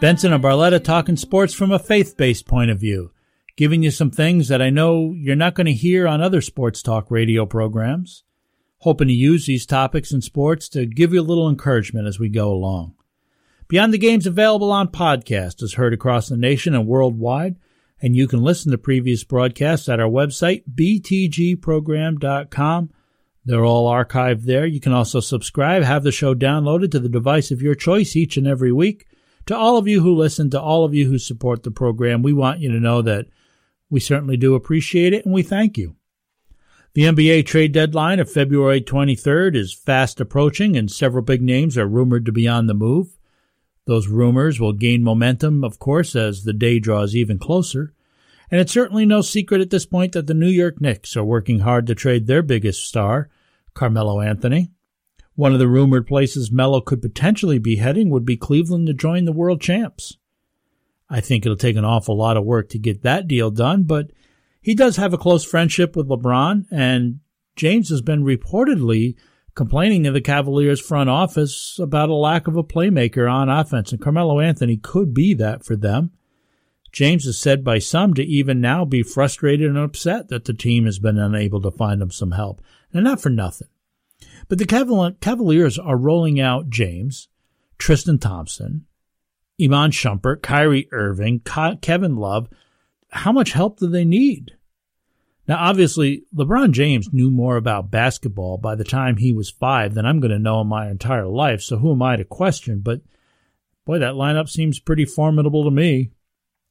Benson 0.00 0.32
and 0.32 0.42
Barletta 0.42 0.82
talking 0.82 1.16
sports 1.16 1.54
from 1.54 1.70
a 1.70 1.78
faith-based 1.78 2.48
point 2.48 2.72
of 2.72 2.80
view, 2.80 3.12
giving 3.54 3.84
you 3.84 3.92
some 3.92 4.10
things 4.10 4.48
that 4.48 4.60
I 4.60 4.70
know 4.70 5.14
you're 5.16 5.36
not 5.36 5.54
going 5.54 5.66
to 5.66 5.72
hear 5.72 6.08
on 6.08 6.20
other 6.20 6.40
sports 6.40 6.82
talk 6.82 7.08
radio 7.08 7.46
programs. 7.46 8.24
Hoping 8.78 9.06
to 9.06 9.14
use 9.14 9.46
these 9.46 9.64
topics 9.64 10.10
in 10.10 10.22
sports 10.22 10.68
to 10.70 10.86
give 10.86 11.14
you 11.14 11.20
a 11.20 11.22
little 11.22 11.48
encouragement 11.48 12.08
as 12.08 12.18
we 12.18 12.28
go 12.28 12.50
along. 12.50 12.94
Beyond 13.68 13.94
the 13.94 13.98
Game's 13.98 14.26
available 14.26 14.72
on 14.72 14.88
podcast, 14.88 15.62
as 15.62 15.74
heard 15.74 15.94
across 15.94 16.28
the 16.28 16.36
nation 16.36 16.74
and 16.74 16.88
worldwide 16.88 17.54
and 18.00 18.14
you 18.14 18.28
can 18.28 18.42
listen 18.42 18.70
to 18.72 18.78
previous 18.78 19.24
broadcasts 19.24 19.88
at 19.88 19.98
our 20.00 20.08
website, 20.08 20.64
btgprogram.com. 20.74 22.90
They're 23.44 23.64
all 23.64 23.90
archived 23.90 24.44
there. 24.44 24.66
You 24.66 24.80
can 24.80 24.92
also 24.92 25.20
subscribe, 25.20 25.82
have 25.84 26.02
the 26.02 26.12
show 26.12 26.34
downloaded 26.34 26.90
to 26.90 26.98
the 26.98 27.08
device 27.08 27.50
of 27.50 27.62
your 27.62 27.74
choice 27.74 28.14
each 28.16 28.36
and 28.36 28.46
every 28.46 28.72
week. 28.72 29.06
To 29.46 29.56
all 29.56 29.78
of 29.78 29.86
you 29.86 30.02
who 30.02 30.14
listen, 30.14 30.50
to 30.50 30.60
all 30.60 30.84
of 30.84 30.92
you 30.92 31.08
who 31.08 31.18
support 31.18 31.62
the 31.62 31.70
program, 31.70 32.22
we 32.22 32.32
want 32.32 32.58
you 32.60 32.72
to 32.72 32.80
know 32.80 33.00
that 33.02 33.26
we 33.88 34.00
certainly 34.00 34.36
do 34.36 34.56
appreciate 34.56 35.12
it 35.12 35.24
and 35.24 35.32
we 35.32 35.44
thank 35.44 35.78
you. 35.78 35.94
The 36.94 37.02
NBA 37.02 37.46
trade 37.46 37.70
deadline 37.72 38.18
of 38.18 38.28
February 38.30 38.80
23rd 38.80 39.54
is 39.54 39.74
fast 39.74 40.20
approaching 40.20 40.76
and 40.76 40.90
several 40.90 41.22
big 41.22 41.42
names 41.42 41.78
are 41.78 41.86
rumored 41.86 42.26
to 42.26 42.32
be 42.32 42.48
on 42.48 42.66
the 42.66 42.74
move. 42.74 43.15
Those 43.86 44.08
rumors 44.08 44.60
will 44.60 44.72
gain 44.72 45.02
momentum, 45.02 45.64
of 45.64 45.78
course, 45.78 46.16
as 46.16 46.42
the 46.42 46.52
day 46.52 46.78
draws 46.78 47.14
even 47.14 47.38
closer. 47.38 47.94
And 48.50 48.60
it's 48.60 48.72
certainly 48.72 49.06
no 49.06 49.22
secret 49.22 49.60
at 49.60 49.70
this 49.70 49.86
point 49.86 50.12
that 50.12 50.26
the 50.26 50.34
New 50.34 50.48
York 50.48 50.80
Knicks 50.80 51.16
are 51.16 51.24
working 51.24 51.60
hard 51.60 51.86
to 51.86 51.94
trade 51.94 52.26
their 52.26 52.42
biggest 52.42 52.86
star, 52.86 53.28
Carmelo 53.74 54.20
Anthony. 54.20 54.70
One 55.34 55.52
of 55.52 55.58
the 55.58 55.68
rumored 55.68 56.06
places 56.06 56.50
Melo 56.50 56.80
could 56.80 57.02
potentially 57.02 57.58
be 57.58 57.76
heading 57.76 58.10
would 58.10 58.24
be 58.24 58.36
Cleveland 58.36 58.86
to 58.88 58.94
join 58.94 59.24
the 59.24 59.32
world 59.32 59.60
champs. 59.60 60.16
I 61.08 61.20
think 61.20 61.44
it'll 61.44 61.56
take 61.56 61.76
an 61.76 61.84
awful 61.84 62.16
lot 62.16 62.36
of 62.36 62.44
work 62.44 62.68
to 62.70 62.78
get 62.78 63.02
that 63.02 63.28
deal 63.28 63.50
done, 63.50 63.84
but 63.84 64.10
he 64.60 64.74
does 64.74 64.96
have 64.96 65.12
a 65.12 65.18
close 65.18 65.44
friendship 65.44 65.94
with 65.94 66.08
LeBron, 66.08 66.66
and 66.72 67.20
James 67.54 67.90
has 67.90 68.02
been 68.02 68.24
reportedly 68.24 69.14
complaining 69.56 70.04
to 70.04 70.12
the 70.12 70.20
Cavaliers 70.20 70.80
front 70.80 71.10
office 71.10 71.78
about 71.80 72.10
a 72.10 72.14
lack 72.14 72.46
of 72.46 72.56
a 72.56 72.62
playmaker 72.62 73.28
on 73.28 73.48
offense, 73.48 73.90
and 73.90 74.00
Carmelo 74.00 74.38
Anthony 74.38 74.76
could 74.76 75.12
be 75.12 75.34
that 75.34 75.64
for 75.64 75.74
them. 75.74 76.12
James 76.92 77.26
is 77.26 77.40
said 77.40 77.64
by 77.64 77.78
some 77.78 78.14
to 78.14 78.22
even 78.22 78.60
now 78.60 78.84
be 78.84 79.02
frustrated 79.02 79.68
and 79.68 79.78
upset 79.78 80.28
that 80.28 80.44
the 80.44 80.54
team 80.54 80.84
has 80.84 80.98
been 80.98 81.18
unable 81.18 81.60
to 81.60 81.70
find 81.70 82.00
him 82.00 82.10
some 82.10 82.30
help, 82.30 82.62
and 82.92 83.02
not 83.02 83.20
for 83.20 83.30
nothing. 83.30 83.68
But 84.48 84.58
the 84.58 85.14
Cavaliers 85.20 85.78
are 85.78 85.96
rolling 85.96 86.38
out 86.40 86.70
James, 86.70 87.28
Tristan 87.78 88.18
Thompson, 88.18 88.86
Iman 89.60 89.90
Shumpert, 89.90 90.42
Kyrie 90.42 90.88
Irving, 90.92 91.40
Kevin 91.40 92.16
Love. 92.16 92.48
How 93.10 93.32
much 93.32 93.52
help 93.52 93.78
do 93.78 93.88
they 93.88 94.04
need? 94.04 94.55
Now, 95.48 95.58
obviously, 95.60 96.24
LeBron 96.34 96.72
James 96.72 97.12
knew 97.12 97.30
more 97.30 97.56
about 97.56 97.90
basketball 97.90 98.58
by 98.58 98.74
the 98.74 98.84
time 98.84 99.16
he 99.16 99.32
was 99.32 99.48
five 99.48 99.94
than 99.94 100.04
I'm 100.04 100.18
going 100.18 100.32
to 100.32 100.38
know 100.38 100.60
in 100.60 100.66
my 100.66 100.90
entire 100.90 101.26
life, 101.26 101.62
so 101.62 101.76
who 101.76 101.92
am 101.92 102.02
I 102.02 102.16
to 102.16 102.24
question? 102.24 102.80
But 102.80 103.00
boy, 103.84 104.00
that 104.00 104.14
lineup 104.14 104.48
seems 104.48 104.80
pretty 104.80 105.04
formidable 105.04 105.64
to 105.64 105.70
me. 105.70 106.10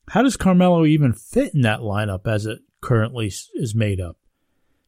How 0.10 0.22
does 0.22 0.38
Carmelo 0.38 0.86
even 0.86 1.14
fit 1.14 1.56
in 1.56 1.62
that 1.62 1.80
lineup 1.80 2.28
as 2.28 2.46
it 2.46 2.60
currently 2.82 3.32
is 3.54 3.74
made 3.74 4.02
up? 4.02 4.18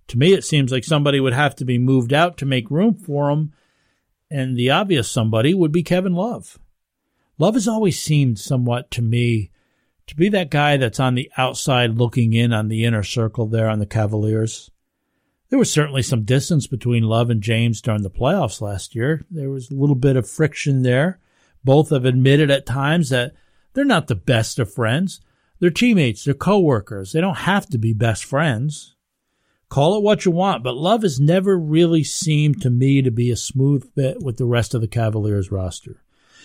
To 0.10 0.18
me, 0.18 0.34
it 0.34 0.44
seems 0.44 0.72
like 0.72 0.84
somebody 0.84 1.20
would 1.20 1.34
have 1.34 1.56
to 1.56 1.66
be 1.66 1.78
moved 1.78 2.14
out 2.14 2.38
to 2.38 2.46
make 2.46 2.70
room 2.70 2.94
for 2.94 3.30
him, 3.30 3.54
and 4.30 4.58
the 4.58 4.70
obvious 4.70 5.10
somebody 5.10 5.54
would 5.54 5.72
be 5.72 5.84
Kevin 5.84 6.14
Love. 6.14 6.60
Love 7.38 7.54
has 7.54 7.68
always 7.68 8.02
seemed 8.02 8.40
somewhat 8.40 8.92
to 8.92 9.02
me 9.02 9.52
to 10.08 10.16
be 10.16 10.30
that 10.30 10.50
guy 10.50 10.78
that's 10.78 11.00
on 11.00 11.16
the 11.16 11.32
outside 11.38 11.98
looking 11.98 12.34
in 12.34 12.54
on 12.54 12.70
the 12.70 12.86
inner 12.86 13.04
circle 13.04 13.46
there 13.46 13.70
on 13.70 13.80
the 13.80 13.86
Cavaliers. 13.86 14.72
There 15.50 15.60
was 15.60 15.72
certainly 15.72 16.02
some 16.02 16.24
distance 16.24 16.68
between 16.68 17.04
Love 17.04 17.30
and 17.30 17.42
James 17.42 17.82
during 17.82 18.04
the 18.04 18.10
playoffs 18.10 18.60
last 18.60 18.96
year. 18.96 19.26
There 19.30 19.50
was 19.50 19.70
a 19.70 19.76
little 19.76 19.96
bit 19.96 20.16
of 20.16 20.30
friction 20.30 20.84
there. 20.84 21.20
Both 21.64 21.90
have 21.90 22.06
admitted 22.06 22.52
at 22.52 22.66
times 22.66 23.10
that 23.10 23.34
they're 23.74 23.86
not 23.86 24.08
the 24.08 24.16
best 24.16 24.60
of 24.60 24.74
friends. 24.74 25.22
They're 25.60 25.70
teammates, 25.70 26.24
they're 26.24 26.34
coworkers. 26.34 27.12
They 27.12 27.22
don't 27.22 27.38
have 27.38 27.68
to 27.70 27.78
be 27.78 27.94
best 27.94 28.26
friends. 28.26 28.96
Call 29.70 29.98
it 29.98 30.04
what 30.04 30.24
you 30.24 30.32
want, 30.32 30.64
but 30.64 30.78
Love 30.78 31.02
has 31.02 31.20
never 31.20 31.58
really 31.58 32.04
seemed 32.04 32.62
to 32.62 32.70
me 32.70 33.02
to 33.02 33.12
be 33.12 33.32
a 33.32 33.36
smooth 33.36 33.94
fit 33.94 34.22
with 34.22 34.38
the 34.38 34.46
rest 34.46 34.74
of 34.74 34.82
the 34.82 34.88
Cavaliers 34.88 35.52
roster. 35.52 36.02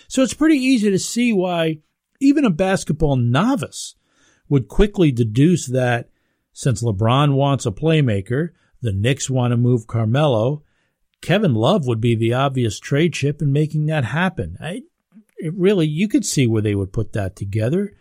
So 0.09 0.23
it's 0.23 0.33
pretty 0.33 0.57
easy 0.57 0.89
to 0.89 0.99
see 0.99 1.31
why 1.31 1.79
even 2.23 2.45
a 2.45 2.49
basketball 2.49 3.15
novice 3.15 3.95
would 4.49 4.67
quickly 4.67 5.11
deduce 5.11 5.67
that 5.67 6.09
since 6.51 6.83
LeBron 6.83 7.33
wants 7.33 7.65
a 7.65 7.71
playmaker, 7.71 8.49
the 8.81 8.93
Knicks 8.93 9.29
want 9.29 9.51
to 9.51 9.57
move 9.57 9.87
Carmelo, 9.87 10.63
Kevin 11.21 11.53
Love 11.55 11.87
would 11.87 12.01
be 12.01 12.15
the 12.15 12.33
obvious 12.33 12.79
trade 12.79 13.13
chip 13.13 13.41
in 13.41 13.51
making 13.51 13.85
that 13.85 14.03
happen. 14.05 14.57
I, 14.59 14.83
it 15.37 15.53
really, 15.55 15.87
you 15.87 16.07
could 16.07 16.25
see 16.25 16.45
where 16.45 16.61
they 16.61 16.75
would 16.75 16.93
put 16.93 17.13
that 17.13 17.35
together. 17.35 17.93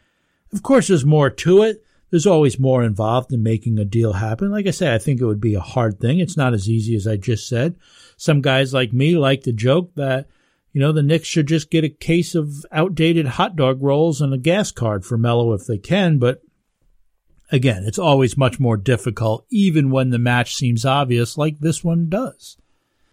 Of 0.53 0.63
course, 0.63 0.89
there's 0.89 1.07
more 1.07 1.31
to 1.31 1.63
it. 1.63 1.85
There's 2.11 2.27
always 2.27 2.59
more 2.59 2.83
involved 2.83 3.33
in 3.33 3.43
making 3.43 3.79
a 3.79 3.87
deal 3.87 4.13
happen. 4.13 4.51
Like 4.51 4.67
I 4.67 4.71
say, 4.71 4.93
I 4.93 4.99
think 4.99 5.21
it 5.21 5.25
would 5.25 5.41
be 5.41 5.55
a 5.55 5.61
hard 5.61 5.99
thing. 5.99 6.19
It's 6.19 6.37
not 6.37 6.53
as 6.53 6.69
easy 6.69 6.95
as 6.95 7.07
I 7.07 7.17
just 7.17 7.49
said. 7.49 7.77
Some 8.19 8.43
guys 8.43 8.75
like 8.75 8.93
me 8.93 9.17
like 9.17 9.45
to 9.45 9.53
joke 9.53 9.95
that 9.95 10.27
you 10.73 10.81
know, 10.81 10.93
the 10.93 11.03
Knicks 11.03 11.29
should 11.29 11.47
just 11.47 11.71
get 11.71 11.85
a 11.85 11.89
case 11.89 12.35
of 12.35 12.65
outdated 12.73 13.27
hot 13.27 13.57
dog 13.57 13.83
rolls 13.83 14.21
and 14.21 14.33
a 14.33 14.39
gas 14.39 14.71
card 14.71 15.05
for 15.05 15.19
Melo 15.19 15.53
if 15.53 15.67
they 15.67 15.79
can, 15.79 16.19
but 16.19 16.43
again, 17.51 17.85
it's 17.85 17.99
always 17.99 18.37
much 18.37 18.59
more 18.59 18.79
difficult, 18.79 19.45
even 19.51 19.91
when 19.91 20.11
the 20.11 20.19
match 20.19 20.57
seems 20.57 20.85
obvious, 20.85 21.37
like 21.37 21.59
this 21.59 21.85
one 21.85 22.09
does. 22.09 22.57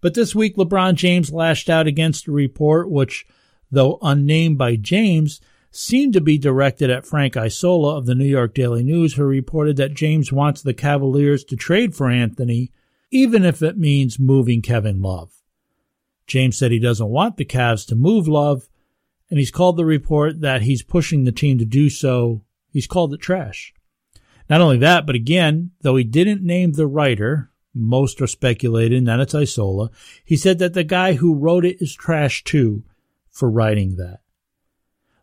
But 0.00 0.14
this 0.14 0.34
week, 0.34 0.56
LeBron 0.56 0.94
James 0.94 1.30
lashed 1.30 1.68
out 1.68 1.86
against 1.86 2.26
a 2.26 2.32
report 2.32 2.90
which, 2.90 3.26
though 3.70 3.98
unnamed 4.00 4.56
by 4.56 4.76
James, 4.76 5.40
seemed 5.70 6.14
to 6.14 6.20
be 6.20 6.38
directed 6.38 6.90
at 6.90 7.06
Frank 7.06 7.36
Isola 7.36 7.96
of 7.96 8.06
the 8.06 8.14
New 8.14 8.24
York 8.24 8.54
Daily 8.54 8.82
News, 8.82 9.14
who 9.14 9.24
reported 9.24 9.76
that 9.76 9.94
James 9.94 10.32
wants 10.32 10.62
the 10.62 10.74
Cavaliers 10.74 11.44
to 11.44 11.56
trade 11.56 11.94
for 11.94 12.08
Anthony, 12.08 12.72
even 13.10 13.44
if 13.44 13.62
it 13.62 13.76
means 13.76 14.18
moving 14.18 14.62
Kevin 14.62 15.02
Love. 15.02 15.39
James 16.30 16.56
said 16.56 16.70
he 16.70 16.78
doesn't 16.78 17.08
want 17.08 17.36
the 17.36 17.44
Cavs 17.44 17.84
to 17.88 17.96
move 17.96 18.28
Love, 18.28 18.68
and 19.28 19.38
he's 19.38 19.50
called 19.50 19.76
the 19.76 19.84
report 19.84 20.40
that 20.40 20.62
he's 20.62 20.82
pushing 20.82 21.24
the 21.24 21.32
team 21.32 21.58
to 21.58 21.64
do 21.64 21.90
so. 21.90 22.44
He's 22.70 22.86
called 22.86 23.12
it 23.12 23.20
trash. 23.20 23.74
Not 24.48 24.60
only 24.60 24.78
that, 24.78 25.06
but 25.06 25.16
again, 25.16 25.72
though 25.80 25.96
he 25.96 26.04
didn't 26.04 26.42
name 26.42 26.72
the 26.72 26.86
writer, 26.86 27.50
most 27.74 28.20
are 28.22 28.28
speculating 28.28 29.04
that 29.04 29.18
it's 29.18 29.34
Isola, 29.34 29.90
he 30.24 30.36
said 30.36 30.60
that 30.60 30.72
the 30.72 30.84
guy 30.84 31.14
who 31.14 31.34
wrote 31.34 31.64
it 31.64 31.82
is 31.82 31.94
trash 31.94 32.44
too 32.44 32.84
for 33.30 33.50
writing 33.50 33.96
that. 33.96 34.20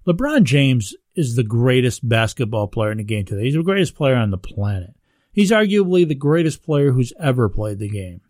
LeBron 0.05 0.43
James 0.43 0.93
is 1.15 1.35
the 1.35 1.43
greatest 1.43 2.07
basketball 2.07 2.67
player 2.67 2.91
in 2.91 2.97
the 2.97 3.03
game 3.05 3.25
today. 3.25 3.45
He's 3.45 3.55
the 3.55 3.63
greatest 3.63 3.95
player 3.95 4.15
on 4.15 4.31
the 4.31 4.37
planet. 4.37 4.93
He's 5.31 5.51
arguably 5.51 6.05
the 6.05 6.15
greatest 6.15 6.63
player 6.63 6.91
who's 6.91 7.13
ever 7.19 7.47
played 7.47 7.79
the 7.79 7.89
game. 7.89 8.21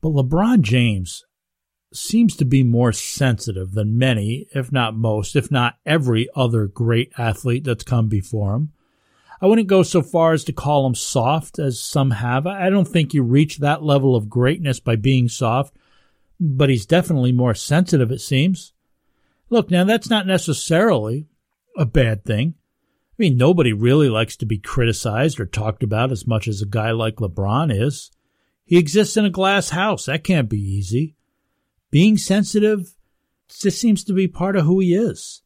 But 0.00 0.10
LeBron 0.10 0.62
James 0.62 1.24
seems 1.96 2.36
to 2.36 2.44
be 2.44 2.62
more 2.62 2.92
sensitive 2.92 3.72
than 3.72 3.98
many, 3.98 4.46
if 4.54 4.72
not 4.72 4.96
most, 4.96 5.36
if 5.36 5.50
not 5.50 5.78
every 5.84 6.28
other 6.34 6.66
great 6.66 7.12
athlete 7.18 7.64
that's 7.64 7.84
come 7.84 8.08
before 8.08 8.54
him. 8.54 8.72
I 9.40 9.46
wouldn't 9.46 9.68
go 9.68 9.82
so 9.82 10.02
far 10.02 10.32
as 10.32 10.44
to 10.44 10.52
call 10.52 10.86
him 10.86 10.94
soft, 10.94 11.58
as 11.58 11.82
some 11.82 12.12
have. 12.12 12.46
I 12.46 12.70
don't 12.70 12.86
think 12.86 13.12
you 13.12 13.22
reach 13.24 13.58
that 13.58 13.82
level 13.82 14.14
of 14.14 14.28
greatness 14.28 14.78
by 14.78 14.94
being 14.94 15.28
soft, 15.28 15.74
but 16.38 16.70
he's 16.70 16.86
definitely 16.86 17.32
more 17.32 17.54
sensitive, 17.54 18.12
it 18.12 18.20
seems. 18.20 18.72
Look, 19.50 19.70
now 19.70 19.84
that's 19.84 20.08
not 20.08 20.26
necessarily 20.26 21.26
a 21.76 21.84
bad 21.84 22.24
thing. 22.24 22.54
I 22.56 23.14
mean, 23.18 23.36
nobody 23.36 23.72
really 23.72 24.08
likes 24.08 24.36
to 24.36 24.46
be 24.46 24.58
criticized 24.58 25.40
or 25.40 25.46
talked 25.46 25.82
about 25.82 26.12
as 26.12 26.26
much 26.26 26.48
as 26.48 26.62
a 26.62 26.66
guy 26.66 26.92
like 26.92 27.16
LeBron 27.16 27.74
is. 27.74 28.10
He 28.64 28.78
exists 28.78 29.16
in 29.16 29.24
a 29.24 29.30
glass 29.30 29.70
house. 29.70 30.06
That 30.06 30.24
can't 30.24 30.48
be 30.48 30.60
easy. 30.60 31.16
Being 31.92 32.16
sensitive 32.16 32.96
just 33.48 33.78
seems 33.78 34.02
to 34.04 34.14
be 34.14 34.26
part 34.26 34.56
of 34.56 34.64
who 34.64 34.80
he 34.80 34.94
is. 34.94 35.42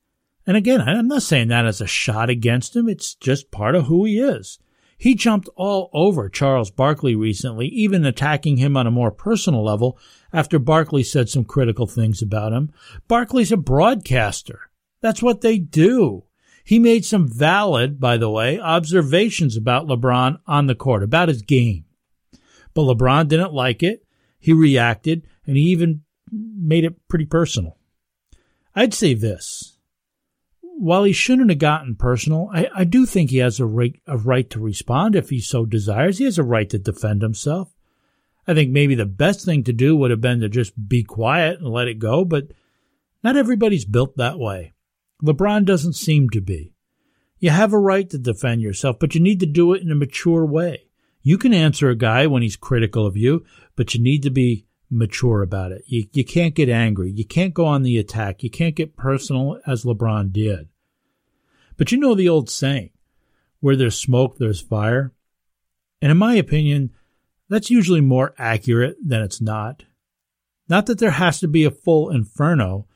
And 0.47 0.57
again, 0.57 0.81
I'm 0.81 1.09
not 1.09 1.23
saying 1.23 1.49
that 1.49 1.67
as 1.67 1.81
a 1.81 1.89
shot 1.89 2.31
against 2.31 2.77
him. 2.77 2.89
It's 2.89 3.17
just 3.17 3.51
part 3.51 3.75
of 3.75 3.87
who 3.87 4.05
he 4.05 4.21
is. 4.21 4.61
He 4.97 5.17
jumped 5.17 5.49
all 5.57 5.91
over 5.93 6.29
Charles 6.29 6.71
Barkley 6.71 7.17
recently, 7.17 7.67
even 7.67 8.07
attacking 8.07 8.59
him 8.59 8.77
on 8.77 8.87
a 8.87 8.93
more 8.93 9.11
personal 9.11 9.65
level 9.65 9.99
after 10.33 10.61
Barkley 10.61 11.03
said 11.03 11.29
some 11.29 11.45
critical 11.45 11.89
things 11.89 12.23
about 12.23 12.53
him. 12.53 12.73
Barkley's 13.09 13.51
a 13.51 13.57
broadcaster. 13.57 14.71
That's 15.01 15.23
what 15.23 15.41
they 15.41 15.59
do. 15.59 16.25
He 16.65 16.79
made 16.79 17.05
some 17.05 17.29
valid, 17.29 17.99
by 17.99 18.17
the 18.17 18.31
way, 18.31 18.59
observations 18.61 19.57
about 19.57 19.89
LeBron 19.89 20.39
on 20.47 20.69
the 20.69 20.75
court, 20.77 21.03
about 21.03 21.29
his 21.29 21.43
game. 21.43 21.85
But 22.73 22.83
LeBron 22.83 23.27
didn't 23.27 23.53
like 23.53 23.83
it. 23.83 24.07
He 24.39 24.53
reacted, 24.53 25.27
and 25.45 25.57
he 25.57 25.65
even 25.65 26.03
made 26.31 26.85
it 26.85 27.09
pretty 27.09 27.27
personal. 27.27 27.77
I'd 28.75 28.95
say 28.95 29.15
this 29.15 29.77
while 30.79 31.05
he 31.05 31.13
shouldn't 31.13 31.49
have 31.49 31.59
gotten 31.59 31.95
personal, 31.95 32.51
I, 32.53 32.69
I 32.75 32.85
do 32.85 33.07
think 33.07 33.31
he 33.31 33.39
has 33.39 33.59
a 33.59 33.67
right, 33.67 33.99
a 34.07 34.19
right 34.19 34.49
to 34.51 34.61
respond 34.61 35.17
if 35.17 35.31
he 35.31 35.41
so 35.41 35.65
desires. 35.65 36.19
He 36.19 36.25
has 36.25 36.39
a 36.39 36.45
right 36.45 36.69
to 36.71 36.79
defend 36.79 37.23
himself. 37.23 37.75
I 38.47 38.55
think 38.55 38.71
maybe 38.71 38.95
the 38.95 39.07
best 39.07 39.45
thing 39.45 39.65
to 39.65 39.73
do 39.73 39.97
would 39.97 40.11
have 40.11 40.21
been 40.21 40.41
to 40.41 40.49
just 40.49 40.89
be 40.89 41.03
quiet 41.03 41.59
and 41.59 41.69
let 41.69 41.89
it 41.89 41.99
go, 41.99 42.25
but 42.25 42.49
not 43.25 43.37
everybody's 43.37 43.87
built 43.87 44.17
that 44.19 44.39
way. 44.39 44.75
LeBron 45.23 45.65
doesn't 45.65 45.95
seem 45.95 46.29
to 46.31 46.41
be. 46.43 46.75
You 47.39 47.51
have 47.51 47.73
a 47.73 47.79
right 47.79 48.09
to 48.11 48.19
defend 48.19 48.61
yourself, 48.61 48.99
but 48.99 49.15
you 49.15 49.21
need 49.21 49.41
to 49.41 49.47
do 49.47 49.73
it 49.73 49.83
in 49.83 49.91
a 49.91 49.97
mature 49.97 50.45
way. 50.45 50.85
You 51.23 51.39
can 51.39 51.55
answer 51.55 51.89
a 51.89 51.97
guy 51.97 52.27
when 52.27 52.43
he's 52.43 52.57
critical 52.57 53.07
of 53.07 53.17
you, 53.17 53.45
but 53.75 53.95
you 53.95 54.03
need 54.03 54.23
to 54.23 54.31
be 54.31 54.67
mature 54.91 55.43
about 55.43 55.73
it. 55.73 55.83
You, 55.87 56.07
you 56.13 56.25
can't 56.25 56.55
get 56.55 56.69
angry. 56.69 57.11
You 57.11 57.25
can't 57.25 57.55
go 57.55 57.65
on 57.65 57.83
the 57.83 57.99
attack. 57.99 58.43
You 58.43 58.51
can't 58.51 58.75
get 58.75 58.97
personal 58.97 59.61
as 59.67 59.85
LeBron 59.85 60.33
did. 60.33 60.69
But 61.77 61.93
you 61.93 61.99
know 61.99 62.15
the 62.15 62.29
old 62.29 62.49
saying, 62.49 62.91
where 63.61 63.77
there's 63.77 63.99
smoke, 63.99 64.39
there's 64.39 64.61
fire. 64.61 65.13
And 66.01 66.11
in 66.11 66.19
my 66.19 66.35
opinion, 66.35 66.93
that's 67.49 67.71
usually 67.71 68.01
more 68.01 68.35
accurate 68.39 68.97
than 69.05 69.23
it's 69.23 69.41
not. 69.41 69.85
Not 70.69 70.87
that 70.87 70.99
there 70.99 71.13
has 71.13 71.41
to 71.41 71.49
be 71.49 71.65
a 71.65 71.71
full 71.71 72.11
inferno, 72.11 72.87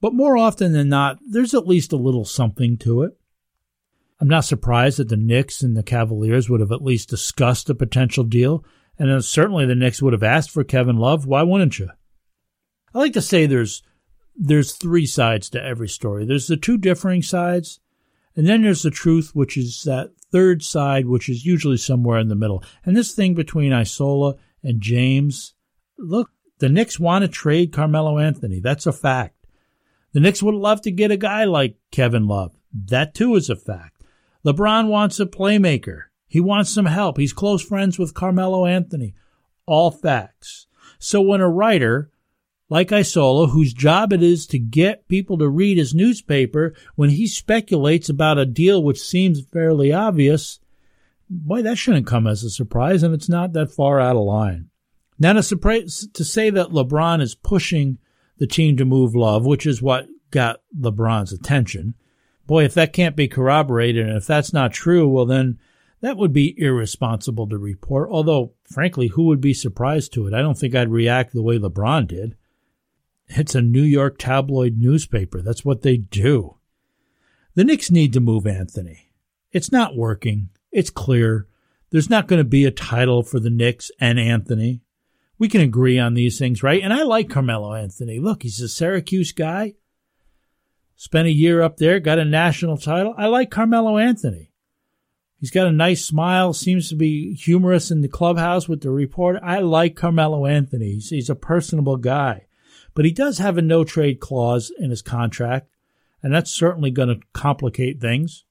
but 0.00 0.14
more 0.14 0.36
often 0.36 0.72
than 0.72 0.88
not, 0.88 1.18
there's 1.26 1.54
at 1.54 1.66
least 1.66 1.92
a 1.92 1.96
little 1.96 2.24
something 2.24 2.76
to 2.78 3.02
it. 3.02 3.16
I'm 4.20 4.28
not 4.28 4.44
surprised 4.44 4.98
that 4.98 5.08
the 5.08 5.16
Knicks 5.16 5.62
and 5.62 5.76
the 5.76 5.82
Cavaliers 5.82 6.48
would 6.48 6.60
have 6.60 6.72
at 6.72 6.82
least 6.82 7.08
discussed 7.08 7.70
a 7.70 7.74
potential 7.74 8.22
deal 8.22 8.64
and 9.00 9.10
uh, 9.10 9.20
certainly 9.20 9.64
the 9.64 9.74
Knicks 9.74 10.02
would 10.02 10.12
have 10.12 10.22
asked 10.22 10.50
for 10.50 10.62
Kevin 10.62 10.98
Love. 10.98 11.26
Why 11.26 11.42
wouldn't 11.42 11.78
you? 11.78 11.88
I 12.94 12.98
like 12.98 13.14
to 13.14 13.22
say 13.22 13.46
there's 13.46 13.82
there's 14.36 14.72
three 14.72 15.06
sides 15.06 15.48
to 15.50 15.62
every 15.62 15.88
story. 15.88 16.26
There's 16.26 16.46
the 16.46 16.56
two 16.56 16.76
differing 16.76 17.22
sides, 17.22 17.80
and 18.36 18.46
then 18.46 18.62
there's 18.62 18.82
the 18.82 18.90
truth, 18.90 19.30
which 19.34 19.56
is 19.56 19.82
that 19.84 20.10
third 20.30 20.62
side, 20.62 21.06
which 21.06 21.30
is 21.30 21.46
usually 21.46 21.78
somewhere 21.78 22.18
in 22.18 22.28
the 22.28 22.34
middle. 22.34 22.62
And 22.84 22.94
this 22.94 23.12
thing 23.12 23.34
between 23.34 23.72
Isola 23.72 24.36
and 24.62 24.80
James, 24.80 25.54
look, 25.98 26.30
the 26.58 26.68
Knicks 26.68 27.00
want 27.00 27.22
to 27.22 27.28
trade 27.28 27.72
Carmelo 27.72 28.18
Anthony. 28.18 28.60
That's 28.60 28.86
a 28.86 28.92
fact. 28.92 29.46
The 30.12 30.20
Knicks 30.20 30.42
would 30.42 30.54
love 30.54 30.82
to 30.82 30.90
get 30.90 31.10
a 31.10 31.16
guy 31.16 31.44
like 31.44 31.76
Kevin 31.90 32.26
Love. 32.26 32.54
That 32.72 33.14
too 33.14 33.34
is 33.34 33.48
a 33.48 33.56
fact. 33.56 34.02
LeBron 34.44 34.88
wants 34.88 35.18
a 35.20 35.26
playmaker. 35.26 36.09
He 36.30 36.38
wants 36.38 36.70
some 36.70 36.86
help. 36.86 37.18
He's 37.18 37.32
close 37.32 37.60
friends 37.60 37.98
with 37.98 38.14
Carmelo 38.14 38.64
Anthony. 38.64 39.14
All 39.66 39.90
facts. 39.90 40.68
So 41.00 41.20
when 41.20 41.40
a 41.40 41.48
writer 41.48 42.12
like 42.68 42.92
Isola, 42.92 43.48
whose 43.48 43.74
job 43.74 44.12
it 44.12 44.22
is 44.22 44.46
to 44.46 44.58
get 44.60 45.08
people 45.08 45.36
to 45.38 45.48
read 45.48 45.76
his 45.76 45.92
newspaper, 45.92 46.72
when 46.94 47.10
he 47.10 47.26
speculates 47.26 48.08
about 48.08 48.38
a 48.38 48.46
deal 48.46 48.80
which 48.80 49.02
seems 49.02 49.44
fairly 49.44 49.92
obvious, 49.92 50.60
boy, 51.28 51.62
that 51.62 51.78
shouldn't 51.78 52.06
come 52.06 52.28
as 52.28 52.44
a 52.44 52.50
surprise, 52.50 53.02
and 53.02 53.12
it's 53.12 53.28
not 53.28 53.52
that 53.54 53.72
far 53.72 53.98
out 53.98 54.14
of 54.14 54.22
line. 54.22 54.70
Now, 55.18 55.32
to, 55.32 55.42
surprise, 55.42 56.06
to 56.14 56.24
say 56.24 56.48
that 56.50 56.68
LeBron 56.68 57.20
is 57.20 57.34
pushing 57.34 57.98
the 58.38 58.46
team 58.46 58.76
to 58.76 58.84
move 58.84 59.16
Love, 59.16 59.44
which 59.44 59.66
is 59.66 59.82
what 59.82 60.06
got 60.30 60.60
LeBron's 60.78 61.32
attention, 61.32 61.94
boy, 62.46 62.64
if 62.64 62.74
that 62.74 62.92
can't 62.92 63.16
be 63.16 63.26
corroborated, 63.26 64.06
and 64.06 64.16
if 64.16 64.28
that's 64.28 64.52
not 64.52 64.72
true, 64.72 65.08
well, 65.08 65.26
then 65.26 65.58
that 66.00 66.16
would 66.16 66.32
be 66.32 66.54
irresponsible 66.58 67.48
to 67.48 67.58
report, 67.58 68.08
although, 68.10 68.52
frankly, 68.64 69.08
who 69.08 69.24
would 69.24 69.40
be 69.40 69.54
surprised 69.54 70.12
to 70.14 70.26
it? 70.26 70.34
I 70.34 70.40
don't 70.40 70.58
think 70.58 70.74
I'd 70.74 70.90
react 70.90 71.32
the 71.32 71.42
way 71.42 71.58
LeBron 71.58 72.06
did. 72.06 72.36
It's 73.28 73.54
a 73.54 73.62
New 73.62 73.82
York 73.82 74.16
tabloid 74.18 74.78
newspaper. 74.78 75.42
That's 75.42 75.64
what 75.64 75.82
they 75.82 75.98
do. 75.98 76.56
The 77.54 77.64
Knicks 77.64 77.90
need 77.90 78.12
to 78.14 78.20
move 78.20 78.46
Anthony. 78.46 79.12
It's 79.52 79.70
not 79.70 79.96
working. 79.96 80.50
It's 80.72 80.90
clear. 80.90 81.46
There's 81.90 82.10
not 82.10 82.28
going 82.28 82.38
to 82.38 82.48
be 82.48 82.64
a 82.64 82.70
title 82.70 83.22
for 83.22 83.38
the 83.38 83.50
Knicks 83.50 83.90
and 84.00 84.18
Anthony. 84.18 84.82
We 85.38 85.48
can 85.48 85.60
agree 85.60 85.98
on 85.98 86.14
these 86.14 86.38
things, 86.38 86.62
right? 86.62 86.82
And 86.82 86.92
I 86.92 87.02
like 87.02 87.30
Carmelo 87.30 87.74
Anthony. 87.74 88.18
Look, 88.18 88.42
he's 88.42 88.60
a 88.60 88.68
Syracuse 88.68 89.32
guy. 89.32 89.74
Spent 90.96 91.28
a 91.28 91.32
year 91.32 91.62
up 91.62 91.78
there, 91.78 91.98
got 91.98 92.18
a 92.18 92.24
national 92.24 92.76
title. 92.76 93.14
I 93.16 93.26
like 93.26 93.50
Carmelo 93.50 93.96
Anthony. 93.96 94.49
He's 95.40 95.50
got 95.50 95.66
a 95.66 95.72
nice 95.72 96.04
smile, 96.04 96.52
seems 96.52 96.90
to 96.90 96.96
be 96.96 97.34
humorous 97.34 97.90
in 97.90 98.02
the 98.02 98.08
clubhouse 98.08 98.68
with 98.68 98.82
the 98.82 98.90
reporter. 98.90 99.40
I 99.42 99.60
like 99.60 99.96
Carmelo 99.96 100.44
Anthony. 100.44 100.92
He's, 100.92 101.08
he's 101.08 101.30
a 101.30 101.34
personable 101.34 101.96
guy. 101.96 102.46
But 102.94 103.06
he 103.06 103.10
does 103.10 103.38
have 103.38 103.56
a 103.56 103.62
no 103.62 103.82
trade 103.82 104.20
clause 104.20 104.70
in 104.78 104.90
his 104.90 105.00
contract, 105.00 105.70
and 106.22 106.34
that's 106.34 106.50
certainly 106.50 106.90
going 106.90 107.08
to 107.08 107.26
complicate 107.32 108.00
things. 108.00 108.44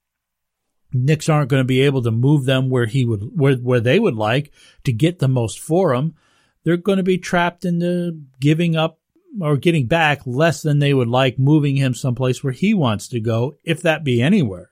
Knicks 0.92 1.30
aren't 1.30 1.50
going 1.50 1.62
to 1.62 1.68
be 1.68 1.82
able 1.82 2.02
to 2.02 2.12
move 2.12 2.46
them 2.46 2.72
where 2.72 2.88
he 2.88 3.06
would 3.06 3.38
where 3.38 3.56
where 3.56 3.80
they 3.80 4.00
would 4.00 4.16
like 4.16 4.52
to 4.86 4.92
get 4.92 5.20
the 5.20 5.28
most 5.28 5.60
for 5.60 5.94
him. 5.94 6.16
They're 6.64 6.78
going 6.78 6.98
to 6.98 7.04
be 7.04 7.20
trapped 7.20 7.64
into 7.64 8.24
giving 8.40 8.76
up 8.76 9.00
or 9.40 9.58
getting 9.58 9.86
back 9.86 10.22
less 10.26 10.64
than 10.64 10.80
they 10.80 10.94
would 10.94 11.08
like, 11.08 11.38
moving 11.38 11.76
him 11.76 11.94
someplace 11.94 12.44
where 12.44 12.54
he 12.54 12.74
wants 12.74 13.08
to 13.10 13.20
go, 13.20 13.56
if 13.64 13.84
that 13.84 14.04
be 14.04 14.22
anywhere. 14.22 14.72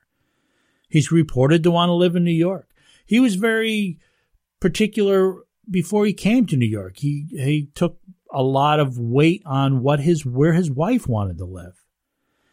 He's 0.87 1.11
reported 1.11 1.63
to 1.63 1.71
want 1.71 1.89
to 1.89 1.93
live 1.93 2.15
in 2.15 2.23
New 2.23 2.31
York. 2.31 2.69
He 3.05 3.19
was 3.19 3.35
very 3.35 3.99
particular 4.59 5.35
before 5.69 6.05
he 6.05 6.13
came 6.13 6.45
to 6.47 6.57
New 6.57 6.67
York. 6.67 6.97
He 6.97 7.27
he 7.31 7.69
took 7.75 7.99
a 8.31 8.43
lot 8.43 8.79
of 8.79 8.97
weight 8.97 9.41
on 9.45 9.81
what 9.81 9.99
his 9.99 10.25
where 10.25 10.53
his 10.53 10.71
wife 10.71 11.07
wanted 11.07 11.37
to 11.37 11.45
live. 11.45 11.83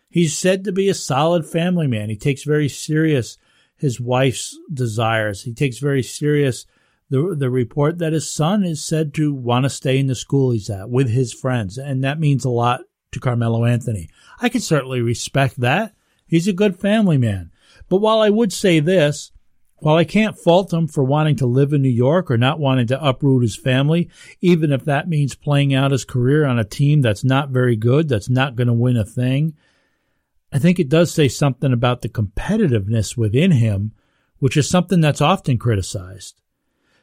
He's 0.09 0.37
said 0.38 0.64
to 0.64 0.73
be 0.73 0.88
a 0.88 0.94
solid 0.94 1.47
family 1.47 1.87
man. 1.87 2.09
He 2.09 2.16
takes 2.16 2.44
very 2.44 2.68
serious 2.68 3.38
his 3.77 4.01
wife's 4.01 4.57
desires. 4.73 5.42
He 5.42 5.53
takes 5.53 5.79
very 5.79 6.03
serious 6.03 6.66
the 7.11 7.35
the 7.38 7.51
report 7.51 7.99
that 7.99 8.12
his 8.12 8.31
son 8.31 8.64
is 8.64 8.85
said 8.85 9.14
to 9.14 9.35
want 9.35 9.64
to 9.64 9.70
stay 9.70 9.99
in 9.99 10.07
the 10.07 10.14
school 10.14 10.53
he's 10.53 10.70
at 10.70 10.90
with 10.90 11.09
his 11.09 11.33
friends, 11.33 11.79
and 11.79 12.03
that 12.03 12.20
means 12.20 12.44
a 12.44 12.51
lot 12.51 12.81
to 13.12 13.20
Carmelo 13.20 13.64
Anthony. 13.64 14.09
I 14.40 14.49
can 14.49 14.61
certainly 14.61 15.01
respect 15.01 15.61
that. 15.61 15.94
He's 16.27 16.49
a 16.49 16.53
good 16.53 16.81
family 16.81 17.18
man. 17.18 17.51
But 17.88 17.99
while 17.99 18.20
I 18.20 18.31
would 18.31 18.53
say 18.53 18.81
this, 18.81 19.33
while 19.79 19.97
I 19.97 20.05
can't 20.05 20.38
fault 20.38 20.73
him 20.73 20.88
for 20.88 21.05
wanting 21.05 21.37
to 21.37 21.47
live 21.47 21.73
in 21.73 21.83
New 21.83 21.88
York 21.88 22.31
or 22.31 22.38
not 22.38 22.59
wanting 22.59 22.87
to 22.87 23.05
uproot 23.05 23.42
his 23.42 23.57
family, 23.57 24.08
even 24.40 24.73
if 24.73 24.85
that 24.85 25.08
means 25.08 25.35
playing 25.35 25.75
out 25.75 25.90
his 25.90 26.04
career 26.04 26.46
on 26.46 26.58
a 26.58 26.65
team 26.65 27.02
that's 27.02 27.25
not 27.25 27.50
very 27.50 27.77
good, 27.77 28.08
that's 28.08 28.31
not 28.31 28.56
going 28.56 28.69
to 28.69 28.73
win 28.73 28.96
a 28.96 29.04
thing, 29.04 29.54
I 30.52 30.58
think 30.58 30.79
it 30.79 30.88
does 30.88 31.13
say 31.13 31.29
something 31.29 31.73
about 31.73 32.00
the 32.00 32.08
competitiveness 32.08 33.17
within 33.17 33.50
him, 33.50 33.92
which 34.38 34.56
is 34.56 34.69
something 34.69 35.00
that's 35.00 35.21
often 35.21 35.58
criticized. 35.58 36.40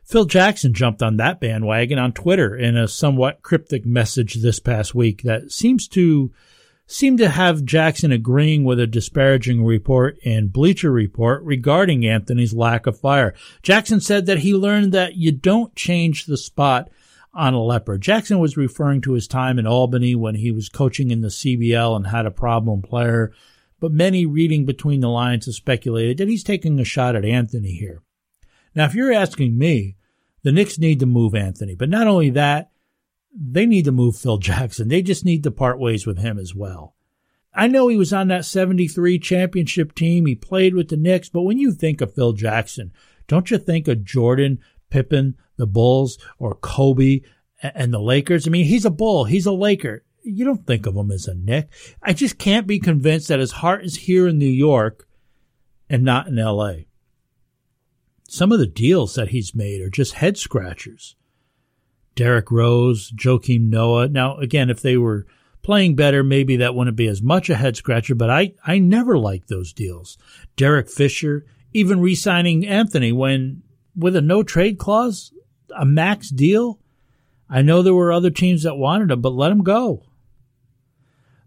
Phil 0.03 0.26
Jackson 0.26 0.74
jumped 0.74 1.03
on 1.03 1.18
that 1.18 1.39
bandwagon 1.39 1.99
on 1.99 2.14
Twitter 2.14 2.55
in 2.55 2.76
a 2.76 2.88
somewhat 2.88 3.41
cryptic 3.41 3.86
message 3.86 4.36
this 4.36 4.60
past 4.60 4.95
week 4.95 5.22
that 5.24 5.51
seems 5.51 5.88
to 5.89 6.32
seemed 6.92 7.20
to 7.20 7.30
have 7.30 7.64
Jackson 7.64 8.12
agreeing 8.12 8.64
with 8.64 8.80
a 8.80 8.88
disparaging 8.88 9.64
report 9.64 10.18
in 10.24 10.50
Bleacher 10.50 10.92
Report 10.92 11.44
regarding 11.44 12.06
Anthony's 12.06 12.54
lack 12.54 12.86
of 12.86 13.00
fire. 13.00 13.34
Jackson 13.64 14.00
said 14.00 14.26
that 14.26 14.39
he 14.39 14.54
learned 14.54 14.92
that 14.92 15.16
you 15.16 15.32
don't 15.32 15.76
change 15.76 16.26
the 16.26 16.38
spot 16.38 16.89
on 17.34 17.54
a 17.54 17.62
leopard. 17.62 18.02
Jackson 18.02 18.39
was 18.39 18.58
referring 18.58 19.02
to 19.02 19.14
his 19.14 19.28
time 19.28 19.58
in 19.58 19.66
Albany 19.66 20.16
when 20.16 20.36
he 20.36 20.52
was 20.52 20.70
coaching 20.70 21.12
in 21.12 21.22
the 21.22 21.30
CBL 21.30 21.96
and 21.96 22.08
had 22.08 22.26
a 22.26 22.32
problem 22.32 22.82
player, 22.82 23.32
but 23.80 23.92
many 23.92 24.26
reading 24.26 24.66
between 24.66 25.00
the 25.00 25.10
lines 25.10 25.46
have 25.46 25.56
speculated 25.56 26.18
that 26.18 26.28
he's 26.28 26.44
taking 26.44 26.80
a 26.80 26.84
shot 26.84 27.16
at 27.16 27.26
Anthony 27.26 27.72
here. 27.72 28.02
Now, 28.76 28.86
if 28.86 28.96
you're 28.96 29.14
asking 29.14 29.58
me, 29.58 29.96
the 30.44 30.52
Knicks 30.52 30.78
need 30.78 31.00
to 31.00 31.06
move 31.06 31.36
Anthony, 31.36 31.76
but 31.76 31.89
not 31.89 32.08
only 32.08 32.32
that, 32.32 32.70
they 33.34 33.65
need 33.65 33.86
to 33.86 33.91
move 33.91 34.17
Phil 34.17 34.38
Jackson. 34.39 34.88
They 34.88 35.01
just 35.01 35.25
need 35.25 35.43
to 35.43 35.51
part 35.51 35.79
ways 35.79 36.05
with 36.05 36.19
him 36.19 36.38
as 36.38 36.55
well. 36.55 36.95
I 37.53 37.67
know 37.67 37.89
he 37.89 37.97
was 37.97 38.13
on 38.13 38.29
that 38.29 38.45
73 38.45 39.19
championship 39.19 39.93
team. 39.93 40.25
He 40.25 40.36
played 40.36 40.73
with 40.73 40.88
the 40.88 40.97
Knicks, 40.97 41.29
but 41.29 41.41
when 41.41 41.57
you 41.57 41.73
think 41.73 41.99
of 41.99 42.13
Phil 42.13 42.32
Jackson, 42.34 42.93
don't 43.27 43.51
you 43.51 43.57
think 43.57 43.88
of 43.88 44.05
Jordan, 44.05 44.59
Pippen, 44.89 45.36
the 45.57 45.67
Bulls, 45.67 46.17
or 46.39 46.55
Kobe 46.55 47.21
and 47.61 47.93
the 47.93 47.99
Lakers? 47.99 48.47
I 48.47 48.51
mean, 48.51 48.65
he's 48.65 48.86
a 48.86 48.89
Bull. 48.89 49.25
He's 49.25 49.45
a 49.45 49.51
Laker. 49.51 50.03
You 50.23 50.45
don't 50.45 50.65
think 50.65 50.86
of 50.86 50.95
him 50.95 51.11
as 51.11 51.27
a 51.27 51.36
Knick. 51.36 51.67
I 52.01 52.13
just 52.13 52.38
can't 52.38 52.67
be 52.67 52.79
convinced 52.79 53.27
that 53.27 53.39
his 53.39 53.51
heart 53.51 53.84
is 53.84 53.95
here 53.97 54.27
in 54.27 54.38
New 54.38 54.45
York 54.45 55.07
and 55.89 56.03
not 56.03 56.27
in 56.27 56.38
LA. 56.38 56.73
Some 58.29 58.53
of 58.53 58.59
the 58.59 58.67
deals 58.67 59.15
that 59.15 59.29
he's 59.29 59.53
made 59.53 59.82
are 59.82 59.89
just 59.89 60.13
head 60.13 60.38
scratchers. 60.38 61.17
Derrick 62.22 62.51
Rose, 62.51 63.11
Joakim 63.13 63.72
Noah. 63.72 64.07
Now, 64.07 64.38
again, 64.38 64.69
if 64.69 64.80
they 64.80 64.95
were 64.95 65.26
playing 65.63 65.95
better, 65.95 66.24
maybe 66.24 66.57
that 66.57 66.76
wouldn't 66.76 66.95
be 66.95 67.07
as 67.07 67.19
much 67.19 67.49
a 67.49 67.55
head 67.55 67.76
scratcher, 67.76 68.13
but 68.13 68.30
I, 68.30 68.53
I 68.63 68.78
never 68.78 69.17
liked 69.17 69.47
those 69.47 69.74
deals. 69.74 70.19
Derek 70.55 70.88
Fisher, 70.88 71.47
even 71.74 71.99
re 71.99 72.13
signing 72.13 72.63
Anthony 72.63 73.11
when 73.11 73.63
with 73.95 74.15
a 74.15 74.22
no 74.22 74.43
trade 74.43 74.78
clause, 74.78 75.34
a 75.76 75.84
max 75.84 76.30
deal. 76.30 76.78
I 77.49 77.63
know 77.63 77.82
there 77.82 77.95
were 77.95 78.13
other 78.13 78.30
teams 78.30 78.61
that 78.61 78.76
wanted 78.76 79.09
him, 79.09 79.22
but 79.22 79.34
let 79.34 79.51
him 79.51 79.63
go. 79.63 80.03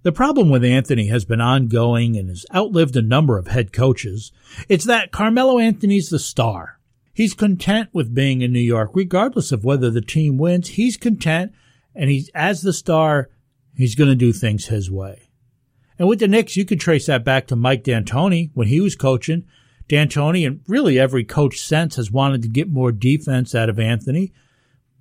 The 0.03 0.11
problem 0.11 0.51
with 0.51 0.65
Anthony 0.65 1.07
has 1.07 1.25
been 1.25 1.41
ongoing 1.41 2.17
and 2.17 2.31
has 2.31 2.45
outlived 2.53 2.97
a 2.97 3.01
number 3.01 3.39
of 3.39 3.47
head 3.47 3.73
coaches. 3.73 4.33
It's 4.69 4.87
that 4.87 5.13
Carmelo 5.13 5.61
Anthony's 5.61 6.09
the 6.09 6.19
star. 6.19 6.81
He's 7.15 7.33
content 7.33 7.91
with 7.93 8.15
being 8.15 8.43
in 8.43 8.53
New 8.53 8.59
York, 8.59 8.91
regardless 8.93 9.53
of 9.53 9.65
whether 9.65 9.89
the 9.89 10.01
team 10.01 10.37
wins. 10.37 10.71
He's 10.71 10.97
content, 10.97 11.53
and 11.95 12.11
he's 12.11 12.29
as 12.35 12.63
the 12.63 12.73
star, 12.73 13.31
he's 13.77 13.95
going 13.95 14.11
to 14.11 14.17
do 14.17 14.33
things 14.33 14.67
his 14.67 14.91
way. 14.91 15.31
And 15.97 16.09
with 16.09 16.19
the 16.19 16.27
Knicks, 16.27 16.57
you 16.57 16.65
could 16.65 16.81
trace 16.81 17.07
that 17.07 17.25
back 17.25 17.47
to 17.47 17.57
Mike 17.57 17.85
D'Antoni 17.85 18.51
when 18.55 18.67
he 18.67 18.81
was 18.81 18.97
coaching. 18.97 19.45
D'Antoni 19.87 20.45
and 20.45 20.61
really 20.67 20.99
every 20.99 21.25
coach 21.25 21.59
since 21.61 21.95
has 21.97 22.11
wanted 22.11 22.43
to 22.43 22.49
get 22.49 22.69
more 22.69 22.91
defense 22.91 23.55
out 23.55 23.69
of 23.69 23.79
Anthony, 23.79 24.33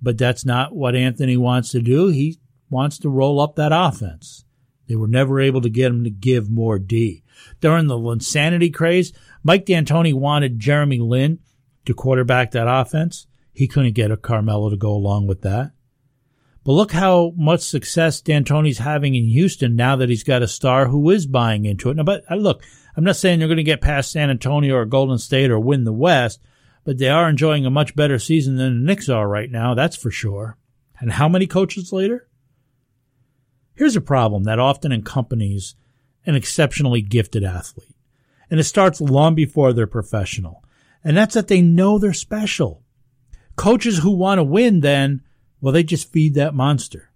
but 0.00 0.16
that's 0.16 0.44
not 0.44 0.74
what 0.74 0.94
Anthony 0.94 1.36
wants 1.36 1.70
to 1.70 1.80
do. 1.80 2.08
He 2.08 2.38
wants 2.70 2.98
to 2.98 3.08
roll 3.08 3.40
up 3.40 3.56
that 3.56 3.72
offense. 3.74 4.44
They 4.86 4.94
were 4.94 5.08
never 5.08 5.40
able 5.40 5.62
to 5.62 5.70
get 5.70 5.90
him 5.90 6.04
to 6.04 6.10
give 6.10 6.50
more 6.50 6.78
D. 6.78 7.24
During 7.60 7.88
the 7.88 7.98
Linsanity 7.98 8.72
craze, 8.72 9.12
Mike 9.42 9.64
D'Antoni 9.64 10.14
wanted 10.14 10.60
Jeremy 10.60 10.98
Lin 10.98 11.40
to 11.86 11.94
quarterback 11.94 12.50
that 12.52 12.68
offense. 12.68 13.26
He 13.52 13.68
couldn't 13.68 13.94
get 13.94 14.10
a 14.10 14.16
Carmelo 14.16 14.70
to 14.70 14.76
go 14.76 14.90
along 14.90 15.26
with 15.26 15.42
that. 15.42 15.72
But 16.64 16.72
look 16.72 16.92
how 16.92 17.32
much 17.36 17.60
success 17.60 18.22
D'Antoni's 18.22 18.78
having 18.78 19.14
in 19.14 19.26
Houston 19.26 19.76
now 19.76 19.96
that 19.96 20.08
he's 20.08 20.24
got 20.24 20.42
a 20.42 20.48
star 20.48 20.88
who 20.88 21.10
is 21.10 21.26
buying 21.26 21.66
into 21.66 21.90
it. 21.90 21.96
Now, 21.96 22.04
but 22.04 22.24
uh, 22.30 22.36
look, 22.36 22.64
I'm 22.96 23.04
not 23.04 23.16
saying 23.16 23.38
they're 23.38 23.48
going 23.48 23.58
to 23.58 23.62
get 23.62 23.82
past 23.82 24.10
San 24.10 24.30
Antonio 24.30 24.74
or 24.74 24.86
Golden 24.86 25.18
State 25.18 25.50
or 25.50 25.60
win 25.60 25.84
the 25.84 25.92
West, 25.92 26.40
but 26.84 26.96
they 26.96 27.08
are 27.08 27.28
enjoying 27.28 27.66
a 27.66 27.70
much 27.70 27.94
better 27.94 28.18
season 28.18 28.56
than 28.56 28.80
the 28.80 28.86
Knicks 28.86 29.10
are 29.10 29.28
right 29.28 29.50
now. 29.50 29.74
That's 29.74 29.96
for 29.96 30.10
sure. 30.10 30.56
And 30.98 31.12
how 31.12 31.28
many 31.28 31.46
coaches 31.46 31.92
later? 31.92 32.28
Here's 33.74 33.96
a 33.96 34.00
problem 34.00 34.44
that 34.44 34.58
often 34.58 34.92
accompanies 34.92 35.74
an 36.24 36.34
exceptionally 36.34 37.02
gifted 37.02 37.44
athlete, 37.44 37.94
and 38.48 38.58
it 38.58 38.64
starts 38.64 39.00
long 39.00 39.34
before 39.34 39.72
they're 39.72 39.86
professional, 39.86 40.63
and 41.04 41.16
that's 41.16 41.34
that 41.34 41.48
they 41.48 41.60
know 41.60 41.98
they're 41.98 42.12
special. 42.14 42.82
Coaches 43.56 43.98
who 43.98 44.16
want 44.16 44.38
to 44.38 44.44
win, 44.44 44.80
then, 44.80 45.22
well, 45.60 45.72
they 45.72 45.84
just 45.84 46.10
feed 46.10 46.34
that 46.34 46.54
monster. 46.54 47.10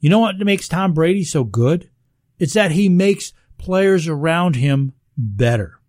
You 0.00 0.08
know 0.08 0.20
what 0.20 0.38
makes 0.38 0.68
Tom 0.68 0.94
Brady 0.94 1.24
so 1.24 1.44
good? 1.44 1.90
It's 2.38 2.54
that 2.54 2.70
he 2.70 2.88
makes 2.88 3.32
players 3.58 4.06
around 4.06 4.56
him 4.56 4.92
better. 5.16 5.80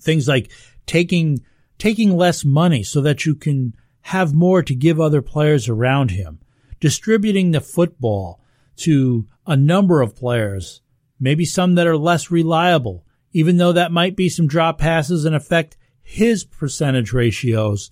Things 0.00 0.28
like 0.28 0.50
taking 0.86 1.42
taking 1.78 2.16
less 2.16 2.44
money 2.44 2.82
so 2.82 3.00
that 3.00 3.24
you 3.26 3.34
can 3.34 3.74
have 4.02 4.34
more 4.34 4.62
to 4.62 4.74
give 4.74 5.00
other 5.00 5.22
players 5.22 5.68
around 5.68 6.10
him, 6.10 6.38
distributing 6.78 7.50
the 7.50 7.60
football 7.60 8.40
to 8.76 9.26
a 9.46 9.56
number 9.56 10.00
of 10.00 10.14
players, 10.14 10.80
maybe 11.18 11.44
some 11.44 11.74
that 11.74 11.86
are 11.86 11.96
less 11.96 12.30
reliable, 12.30 13.04
even 13.32 13.56
though 13.56 13.72
that 13.72 13.90
might 13.90 14.14
be 14.14 14.28
some 14.28 14.46
drop 14.46 14.78
passes 14.78 15.24
and 15.24 15.34
affect 15.34 15.76
his 16.02 16.44
percentage 16.44 17.12
ratios. 17.12 17.90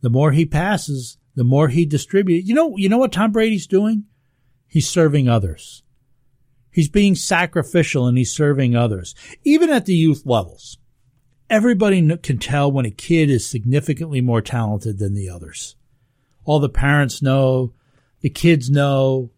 The 0.00 0.10
more 0.10 0.32
he 0.32 0.44
passes, 0.44 1.18
the 1.34 1.44
more 1.44 1.68
he 1.68 1.86
distributes. 1.86 2.48
You 2.48 2.54
know, 2.54 2.76
you 2.76 2.88
know 2.88 2.98
what 2.98 3.12
Tom 3.12 3.32
Brady's 3.32 3.66
doing? 3.66 4.04
He's 4.66 4.88
serving 4.88 5.28
others. 5.28 5.82
He's 6.70 6.88
being 6.88 7.14
sacrificial 7.14 8.06
and 8.06 8.16
he's 8.16 8.32
serving 8.32 8.74
others. 8.74 9.14
Even 9.44 9.70
at 9.70 9.84
the 9.84 9.94
youth 9.94 10.22
levels, 10.24 10.78
everybody 11.50 12.16
can 12.18 12.38
tell 12.38 12.72
when 12.72 12.86
a 12.86 12.90
kid 12.90 13.28
is 13.28 13.46
significantly 13.46 14.22
more 14.22 14.40
talented 14.40 14.98
than 14.98 15.14
the 15.14 15.28
others. 15.28 15.76
All 16.44 16.58
the 16.58 16.70
parents 16.70 17.20
know, 17.20 17.74
the 18.20 18.30
kids 18.30 18.70
know, 18.70 19.30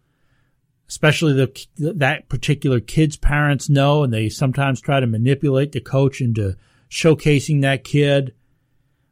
especially 0.89 1.33
the 1.33 1.67
that 1.95 2.29
particular 2.29 2.79
kid's 2.79 3.17
parents 3.17 3.69
know, 3.69 4.05
and 4.05 4.13
they 4.13 4.29
sometimes 4.29 4.81
try 4.81 5.01
to 5.01 5.07
manipulate 5.07 5.73
the 5.73 5.81
coach 5.81 6.21
into 6.21 6.57
showcasing 6.91 7.63
that 7.63 7.85
kid. 7.85 8.35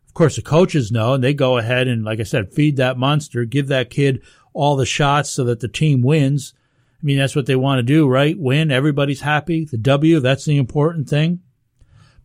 Of 0.07 0.15
course, 0.15 0.37
the 0.37 0.43
coaches 0.43 0.93
know, 0.93 1.15
and 1.15 1.25
they 1.25 1.35
go 1.35 1.59
ahead 1.59 1.89
and, 1.89 2.05
like 2.05 2.21
I 2.21 2.25
said, 2.25 2.53
feed 2.53 2.77
that 2.77 2.99
monster, 2.99 3.45
give 3.45 3.69
that 3.69 3.91
kid 3.91 4.23
all 4.53 4.77
the 4.77 4.87
shots 4.87 5.31
so 5.31 5.45
that 5.45 5.61
the 5.61 5.69
team 5.69 6.03
wins. 6.03 6.55
I 7.03 7.05
mean, 7.05 7.19
that's 7.19 7.35
what 7.35 7.47
they 7.47 7.57
want 7.57 7.79
to 7.79 7.83
do, 7.83 8.07
right? 8.07 8.39
Win. 8.39 8.71
Everybody's 8.71 9.23
happy. 9.23 9.65
The 9.65 9.79
W, 9.79 10.21
that's 10.21 10.45
the 10.45 10.57
important 10.57 11.09
thing. 11.09 11.41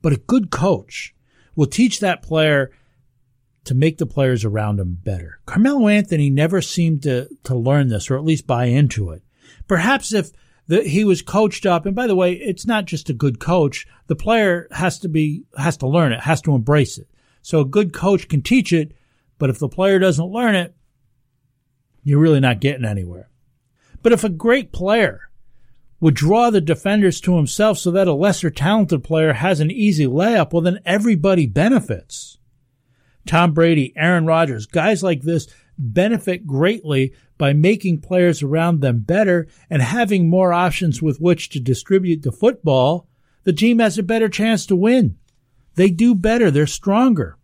But 0.01 0.13
a 0.13 0.17
good 0.17 0.51
coach 0.51 1.15
will 1.55 1.65
teach 1.65 1.99
that 1.99 2.21
player 2.21 2.71
to 3.63 3.73
make 3.73 3.97
the 3.97 4.05
players 4.05 4.45
around 4.45 4.79
him 4.79 4.97
better. 5.03 5.39
Carmelo 5.45 5.87
Anthony 5.87 6.29
never 6.29 6.61
seemed 6.61 7.03
to, 7.03 7.27
to 7.43 7.55
learn 7.55 7.87
this 7.87 8.09
or 8.09 8.17
at 8.17 8.23
least 8.23 8.47
buy 8.47 8.65
into 8.65 9.09
it. 9.09 9.23
Perhaps 9.67 10.13
if 10.13 10.31
the, 10.67 10.83
he 10.83 11.03
was 11.03 11.21
coached 11.21 11.65
up, 11.65 11.85
and 11.85 11.95
by 11.95 12.07
the 12.07 12.15
way, 12.15 12.33
it's 12.33 12.65
not 12.65 12.85
just 12.85 13.09
a 13.09 13.13
good 13.13 13.39
coach. 13.39 13.87
The 14.07 14.15
player 14.15 14.67
has 14.71 14.99
to 14.99 15.09
be, 15.09 15.43
has 15.57 15.77
to 15.77 15.87
learn 15.87 16.11
it, 16.11 16.21
has 16.21 16.41
to 16.41 16.55
embrace 16.55 16.97
it. 16.97 17.07
So 17.41 17.61
a 17.61 17.65
good 17.65 17.93
coach 17.93 18.27
can 18.27 18.41
teach 18.41 18.73
it, 18.73 18.93
but 19.37 19.49
if 19.49 19.59
the 19.59 19.69
player 19.69 19.99
doesn't 19.99 20.25
learn 20.25 20.55
it, 20.55 20.75
you're 22.03 22.19
really 22.19 22.39
not 22.39 22.59
getting 22.59 22.85
anywhere. 22.85 23.29
But 24.01 24.11
if 24.11 24.23
a 24.23 24.29
great 24.29 24.71
player 24.71 25.29
would 25.99 26.13
draw 26.13 26.49
the 26.49 26.61
defenders 26.61 27.19
to 27.21 27.37
himself 27.37 27.77
so 27.77 27.91
that 27.91 28.07
a 28.07 28.13
lesser 28.13 28.49
talented 28.49 29.03
player 29.03 29.33
has 29.33 29.59
an 29.59 29.71
easy 29.71 30.05
layup, 30.05 30.53
well, 30.53 30.61
then 30.61 30.79
everybody 30.85 31.45
benefits. 31.45 32.37
Tom 33.25 33.53
Brady, 33.53 33.93
Aaron 33.95 34.25
Rodgers, 34.25 34.65
guys 34.65 35.03
like 35.03 35.21
this 35.21 35.47
benefit 35.77 36.47
greatly 36.47 37.13
by 37.37 37.53
making 37.53 38.01
players 38.01 38.41
around 38.41 38.81
them 38.81 38.99
better 38.99 39.47
and 39.69 39.81
having 39.81 40.29
more 40.29 40.53
options 40.53 41.01
with 41.01 41.19
which 41.19 41.49
to 41.49 41.59
distribute 41.59 42.23
the 42.23 42.31
football, 42.31 43.07
the 43.43 43.53
team 43.53 43.79
has 43.79 43.97
a 43.97 44.03
better 44.03 44.29
chance 44.29 44.65
to 44.65 44.75
win. 44.75 45.17
They 45.75 45.89
do 45.89 46.15
better. 46.15 46.49
They're 46.49 46.67
stronger. 46.67 47.37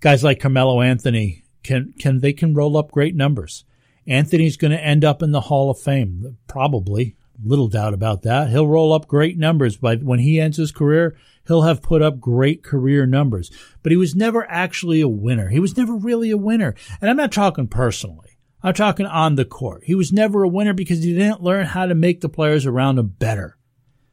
Guys 0.00 0.24
like 0.24 0.40
Carmelo 0.40 0.80
Anthony 0.80 1.44
can, 1.62 1.94
can, 1.98 2.20
they 2.20 2.32
can 2.32 2.54
roll 2.54 2.76
up 2.76 2.90
great 2.90 3.14
numbers. 3.14 3.64
Anthony's 4.06 4.56
going 4.56 4.72
to 4.72 4.84
end 4.84 5.04
up 5.04 5.22
in 5.22 5.30
the 5.30 5.42
Hall 5.42 5.70
of 5.70 5.78
Fame, 5.78 6.36
probably. 6.48 7.16
Little 7.44 7.68
doubt 7.68 7.94
about 7.94 8.22
that. 8.22 8.50
He'll 8.50 8.68
roll 8.68 8.92
up 8.92 9.08
great 9.08 9.38
numbers 9.38 9.76
by 9.76 9.96
when 9.96 10.18
he 10.18 10.40
ends 10.40 10.56
his 10.56 10.70
career. 10.70 11.16
He'll 11.46 11.62
have 11.62 11.82
put 11.82 12.02
up 12.02 12.20
great 12.20 12.62
career 12.62 13.06
numbers, 13.06 13.50
but 13.82 13.90
he 13.90 13.96
was 13.96 14.14
never 14.14 14.48
actually 14.48 15.00
a 15.00 15.08
winner. 15.08 15.48
He 15.48 15.58
was 15.58 15.76
never 15.76 15.94
really 15.96 16.30
a 16.30 16.36
winner. 16.36 16.74
And 17.00 17.10
I'm 17.10 17.16
not 17.16 17.32
talking 17.32 17.66
personally. 17.66 18.31
I'm 18.62 18.74
talking 18.74 19.06
on 19.06 19.34
the 19.34 19.44
court. 19.44 19.82
He 19.84 19.94
was 19.94 20.12
never 20.12 20.44
a 20.44 20.48
winner 20.48 20.72
because 20.72 21.02
he 21.02 21.14
didn't 21.14 21.42
learn 21.42 21.66
how 21.66 21.86
to 21.86 21.94
make 21.94 22.20
the 22.20 22.28
players 22.28 22.64
around 22.64 22.98
him 22.98 23.08
better. 23.08 23.58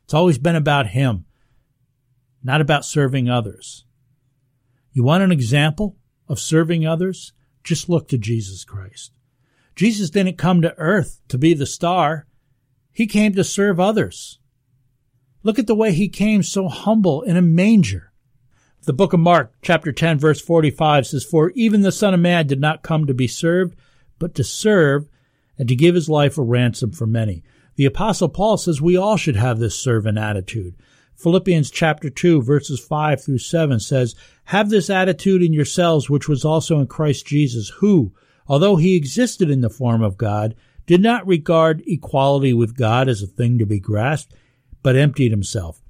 It's 0.05 0.13
always 0.13 0.39
been 0.39 0.55
about 0.55 0.87
him, 0.87 1.25
not 2.43 2.61
about 2.61 2.83
serving 2.83 3.29
others. 3.29 3.85
You 4.91 5.03
want 5.03 5.23
an 5.23 5.31
example 5.31 5.97
of 6.27 6.39
serving 6.39 6.85
others? 6.85 7.33
Just 7.63 7.89
look 7.89 8.07
to 8.07 8.17
Jesus 8.17 8.63
Christ. 8.65 9.11
Jesus 9.75 10.09
didn't 10.09 10.37
come 10.37 10.61
to 10.61 10.77
earth 10.77 11.21
to 11.27 11.37
be 11.37 11.53
the 11.53 11.67
star. 11.67 12.25
He 12.91 13.05
came 13.05 13.33
to 13.33 13.43
serve 13.43 13.79
others. 13.79 14.39
Look 15.43 15.59
at 15.59 15.67
the 15.67 15.75
way 15.75 15.93
he 15.93 16.09
came 16.09 16.41
so 16.41 16.67
humble 16.67 17.21
in 17.21 17.37
a 17.37 17.41
manger. 17.41 18.11
The 18.83 18.93
book 18.93 19.13
of 19.13 19.19
Mark, 19.19 19.53
chapter 19.61 19.91
10, 19.91 20.17
verse 20.17 20.41
45 20.41 21.07
says, 21.07 21.23
For 21.23 21.51
even 21.51 21.81
the 21.81 21.91
Son 21.91 22.13
of 22.13 22.19
Man 22.19 22.47
did 22.47 22.59
not 22.59 22.81
come 22.81 23.05
to 23.05 23.13
be 23.13 23.27
served, 23.27 23.75
but 24.19 24.35
to 24.35 24.43
serve 24.43 25.09
and 25.57 25.67
to 25.67 25.75
give 25.75 25.95
his 25.95 26.09
life 26.09 26.37
a 26.37 26.43
ransom 26.43 26.91
for 26.91 27.07
many. 27.07 27.43
The 27.75 27.85
apostle 27.85 28.29
Paul 28.29 28.57
says 28.57 28.81
we 28.81 28.97
all 28.97 29.17
should 29.17 29.37
have 29.37 29.59
this 29.59 29.79
servant 29.79 30.17
attitude. 30.17 30.75
Philippians 31.15 31.71
chapter 31.71 32.09
2 32.09 32.41
verses 32.41 32.79
5 32.79 33.23
through 33.23 33.39
7 33.39 33.79
says, 33.79 34.15
Have 34.45 34.69
this 34.69 34.89
attitude 34.89 35.41
in 35.41 35.53
yourselves 35.53 36.09
which 36.09 36.29
was 36.29 36.45
also 36.45 36.79
in 36.79 36.87
Christ 36.87 37.25
Jesus, 37.25 37.69
who, 37.79 38.13
although 38.47 38.75
he 38.75 38.95
existed 38.95 39.49
in 39.49 39.61
the 39.61 39.69
form 39.69 40.01
of 40.01 40.17
God, 40.17 40.55
did 40.87 41.01
not 41.01 41.27
regard 41.27 41.83
equality 41.85 42.53
with 42.53 42.75
God 42.75 43.07
as 43.07 43.21
a 43.21 43.27
thing 43.27 43.59
to 43.59 43.65
be 43.65 43.79
grasped, 43.79 44.33
but 44.81 44.95
emptied 44.95 45.31
himself, 45.31 45.81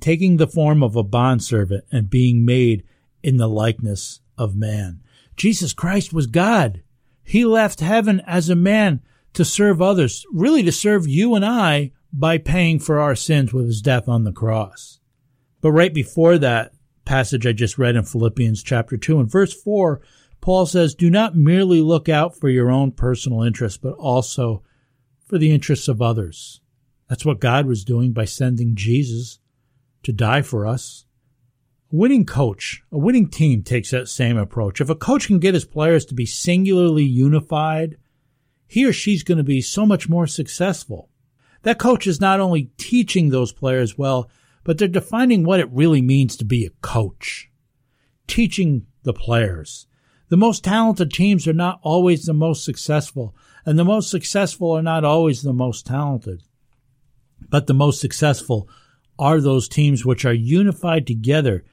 taking 0.00 0.36
the 0.36 0.46
form 0.46 0.82
of 0.82 0.96
a 0.96 1.02
bondservant 1.02 1.84
and 1.90 2.10
being 2.10 2.44
made 2.44 2.84
in 3.22 3.36
the 3.36 3.48
likeness 3.48 4.20
of 4.36 4.54
man. 4.54 5.00
Jesus 5.36 5.72
Christ 5.72 6.12
was 6.12 6.26
God. 6.26 6.82
He 7.24 7.44
left 7.44 7.80
heaven 7.80 8.22
as 8.26 8.48
a 8.48 8.54
man 8.54 9.00
to 9.32 9.44
serve 9.44 9.82
others, 9.82 10.24
really 10.32 10.62
to 10.62 10.72
serve 10.72 11.08
you 11.08 11.34
and 11.34 11.44
I 11.44 11.92
by 12.12 12.38
paying 12.38 12.78
for 12.78 13.00
our 13.00 13.16
sins 13.16 13.52
with 13.52 13.66
his 13.66 13.82
death 13.82 14.08
on 14.08 14.24
the 14.24 14.32
cross. 14.32 15.00
But 15.60 15.72
right 15.72 15.92
before 15.92 16.38
that 16.38 16.72
passage 17.04 17.46
I 17.46 17.52
just 17.52 17.78
read 17.78 17.96
in 17.96 18.04
Philippians 18.04 18.62
chapter 18.62 18.96
2 18.96 19.18
and 19.18 19.30
verse 19.30 19.52
4, 19.52 20.00
Paul 20.40 20.66
says, 20.66 20.94
Do 20.94 21.10
not 21.10 21.34
merely 21.34 21.80
look 21.80 22.08
out 22.08 22.38
for 22.38 22.48
your 22.48 22.70
own 22.70 22.92
personal 22.92 23.42
interests, 23.42 23.78
but 23.78 23.94
also 23.94 24.62
for 25.26 25.38
the 25.38 25.50
interests 25.50 25.88
of 25.88 26.02
others. 26.02 26.60
That's 27.08 27.24
what 27.24 27.40
God 27.40 27.66
was 27.66 27.84
doing 27.84 28.12
by 28.12 28.26
sending 28.26 28.74
Jesus 28.76 29.38
to 30.02 30.12
die 30.12 30.42
for 30.42 30.66
us. 30.66 31.03
Winning 31.90 32.26
coach, 32.26 32.82
a 32.90 32.98
winning 32.98 33.28
team 33.28 33.62
takes 33.62 33.90
that 33.90 34.08
same 34.08 34.36
approach. 34.36 34.80
If 34.80 34.90
a 34.90 34.96
coach 34.96 35.28
can 35.28 35.38
get 35.38 35.54
his 35.54 35.64
players 35.64 36.04
to 36.06 36.14
be 36.14 36.26
singularly 36.26 37.04
unified, 37.04 37.96
he 38.66 38.84
or 38.84 38.92
she's 38.92 39.22
going 39.22 39.38
to 39.38 39.44
be 39.44 39.60
so 39.60 39.86
much 39.86 40.08
more 40.08 40.26
successful. 40.26 41.08
That 41.62 41.78
coach 41.78 42.06
is 42.06 42.20
not 42.20 42.40
only 42.40 42.70
teaching 42.78 43.28
those 43.28 43.52
players 43.52 43.96
well, 43.96 44.28
but 44.64 44.78
they're 44.78 44.88
defining 44.88 45.44
what 45.44 45.60
it 45.60 45.70
really 45.70 46.02
means 46.02 46.36
to 46.36 46.44
be 46.44 46.66
a 46.66 46.70
coach. 46.82 47.50
Teaching 48.26 48.86
the 49.02 49.12
players. 49.12 49.86
The 50.30 50.36
most 50.36 50.64
talented 50.64 51.12
teams 51.12 51.46
are 51.46 51.52
not 51.52 51.78
always 51.82 52.24
the 52.24 52.34
most 52.34 52.64
successful, 52.64 53.36
and 53.64 53.78
the 53.78 53.84
most 53.84 54.10
successful 54.10 54.72
are 54.72 54.82
not 54.82 55.04
always 55.04 55.42
the 55.42 55.52
most 55.52 55.86
talented. 55.86 56.42
But 57.48 57.66
the 57.66 57.74
most 57.74 58.00
successful 58.00 58.68
are 59.18 59.40
those 59.40 59.68
teams 59.68 60.04
which 60.04 60.24
are 60.24 60.32
unified 60.32 61.06
together, 61.06 61.64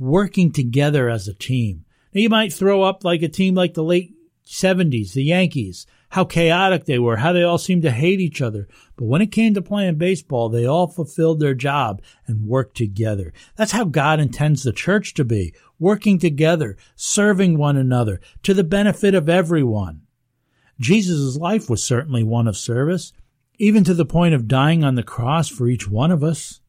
working 0.00 0.50
together 0.50 1.08
as 1.08 1.28
a 1.28 1.34
team. 1.34 1.84
Now, 2.12 2.22
you 2.22 2.28
might 2.28 2.52
throw 2.52 2.82
up 2.82 3.04
like 3.04 3.22
a 3.22 3.28
team 3.28 3.54
like 3.54 3.74
the 3.74 3.84
late 3.84 4.14
70s, 4.46 5.12
the 5.12 5.22
Yankees, 5.22 5.86
how 6.08 6.24
chaotic 6.24 6.86
they 6.86 6.98
were, 6.98 7.18
how 7.18 7.32
they 7.32 7.44
all 7.44 7.58
seemed 7.58 7.82
to 7.82 7.90
hate 7.92 8.18
each 8.18 8.42
other. 8.42 8.66
But 8.96 9.04
when 9.04 9.22
it 9.22 9.30
came 9.30 9.54
to 9.54 9.62
playing 9.62 9.96
baseball, 9.96 10.48
they 10.48 10.66
all 10.66 10.88
fulfilled 10.88 11.38
their 11.38 11.54
job 11.54 12.02
and 12.26 12.48
worked 12.48 12.76
together. 12.76 13.32
That's 13.54 13.72
how 13.72 13.84
God 13.84 14.18
intends 14.18 14.64
the 14.64 14.72
church 14.72 15.14
to 15.14 15.24
be, 15.24 15.54
working 15.78 16.18
together, 16.18 16.76
serving 16.96 17.58
one 17.58 17.76
another 17.76 18.20
to 18.42 18.54
the 18.54 18.64
benefit 18.64 19.14
of 19.14 19.28
everyone. 19.28 20.02
Jesus' 20.80 21.36
life 21.36 21.70
was 21.70 21.84
certainly 21.84 22.24
one 22.24 22.48
of 22.48 22.56
service, 22.56 23.12
even 23.58 23.84
to 23.84 23.94
the 23.94 24.06
point 24.06 24.34
of 24.34 24.48
dying 24.48 24.82
on 24.82 24.94
the 24.94 25.02
cross 25.02 25.48
for 25.48 25.68
each 25.68 25.88
one 25.88 26.10
of 26.10 26.24
us. 26.24 26.60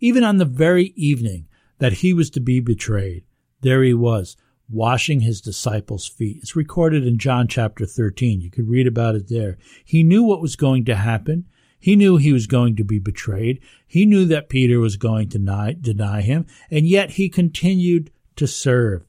Even 0.00 0.24
on 0.24 0.38
the 0.38 0.44
very 0.44 0.94
evening 0.96 1.46
that 1.82 1.94
he 1.94 2.14
was 2.14 2.30
to 2.30 2.40
be 2.40 2.60
betrayed, 2.60 3.24
there 3.60 3.82
he 3.82 3.92
was, 3.92 4.36
washing 4.68 5.20
his 5.20 5.40
disciples' 5.40 6.06
feet. 6.06 6.38
It's 6.40 6.54
recorded 6.54 7.04
in 7.04 7.18
John 7.18 7.48
chapter 7.48 7.86
13. 7.86 8.40
You 8.40 8.50
could 8.50 8.68
read 8.68 8.86
about 8.86 9.16
it 9.16 9.28
there. 9.28 9.58
He 9.84 10.04
knew 10.04 10.22
what 10.22 10.40
was 10.40 10.54
going 10.54 10.84
to 10.84 10.94
happen. 10.94 11.46
He 11.80 11.96
knew 11.96 12.16
he 12.16 12.32
was 12.32 12.46
going 12.46 12.76
to 12.76 12.84
be 12.84 13.00
betrayed. 13.00 13.60
He 13.84 14.06
knew 14.06 14.24
that 14.26 14.48
Peter 14.48 14.78
was 14.78 14.96
going 14.96 15.30
to 15.30 15.38
deny, 15.38 15.72
deny 15.72 16.20
him, 16.20 16.46
and 16.70 16.86
yet 16.86 17.10
he 17.10 17.28
continued 17.28 18.12
to 18.36 18.46
serve. 18.46 19.04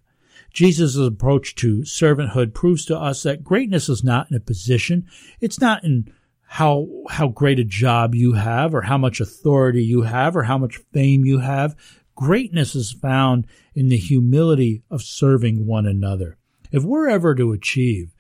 Jesus' 0.52 0.96
approach 0.96 1.54
to 1.56 1.82
servanthood 1.82 2.56
proves 2.56 2.86
to 2.86 2.98
us 2.98 3.22
that 3.22 3.44
greatness 3.44 3.88
is 3.88 4.04
not 4.04 4.32
in 4.32 4.38
a 4.38 4.40
position. 4.40 5.06
It's 5.40 5.62
not 5.62 5.84
in 5.84 6.12
how, 6.48 6.88
how 7.10 7.28
great 7.28 7.60
a 7.60 7.64
job 7.64 8.14
you 8.16 8.34
have 8.34 8.74
or 8.74 8.84
how 8.84 8.98
much 8.98 9.20
authority 9.20 9.84
you 9.84 10.04
have 10.04 10.36
or 10.36 10.44
how 10.44 10.58
much 10.58 10.82
fame 10.92 11.26
you 11.26 11.40
have. 11.40 11.76
Greatness 12.16 12.76
is 12.76 12.92
found 12.92 13.48
in 13.74 13.90
the 13.90 13.98
humility 13.98 14.84
of 14.90 15.02
serving 15.02 15.66
one 15.66 15.86
another. 15.86 16.38
If 16.72 16.84
we're 16.84 17.10
ever 17.10 17.34
to 17.36 17.52
achieve 17.52 18.14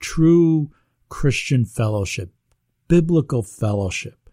true 0.00 0.70
Christian 1.08 1.64
fellowship, 1.64 2.32
biblical 2.88 3.42
fellowship, 3.42 4.30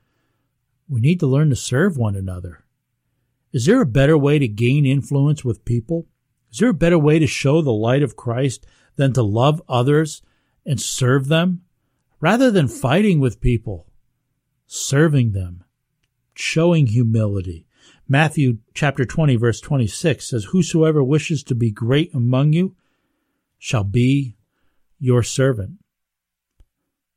we 0.87 1.01
need 1.01 1.19
to 1.21 1.27
learn 1.27 1.49
to 1.49 1.55
serve 1.55 1.97
one 1.97 2.15
another. 2.15 2.65
Is 3.51 3.65
there 3.65 3.81
a 3.81 3.85
better 3.85 4.17
way 4.17 4.37
to 4.37 4.47
gain 4.47 4.85
influence 4.85 5.45
with 5.45 5.65
people? 5.65 6.07
Is 6.51 6.59
there 6.59 6.69
a 6.69 6.73
better 6.73 6.99
way 6.99 7.19
to 7.19 7.27
show 7.27 7.61
the 7.61 7.71
light 7.71 8.03
of 8.03 8.15
Christ 8.15 8.65
than 8.97 9.13
to 9.13 9.23
love 9.23 9.61
others 9.67 10.21
and 10.65 10.79
serve 10.79 11.27
them? 11.27 11.61
Rather 12.19 12.51
than 12.51 12.67
fighting 12.67 13.19
with 13.19 13.41
people, 13.41 13.87
serving 14.67 15.31
them, 15.31 15.63
showing 16.33 16.87
humility, 16.87 17.65
Matthew 18.07 18.59
chapter 18.73 19.03
20 19.03 19.35
verse 19.35 19.59
26 19.59 20.29
says, 20.29 20.45
Whosoever 20.45 21.03
wishes 21.03 21.43
to 21.45 21.55
be 21.55 21.71
great 21.71 22.13
among 22.13 22.53
you 22.53 22.75
shall 23.57 23.83
be 23.83 24.35
your 24.99 25.23
servant. 25.23 25.79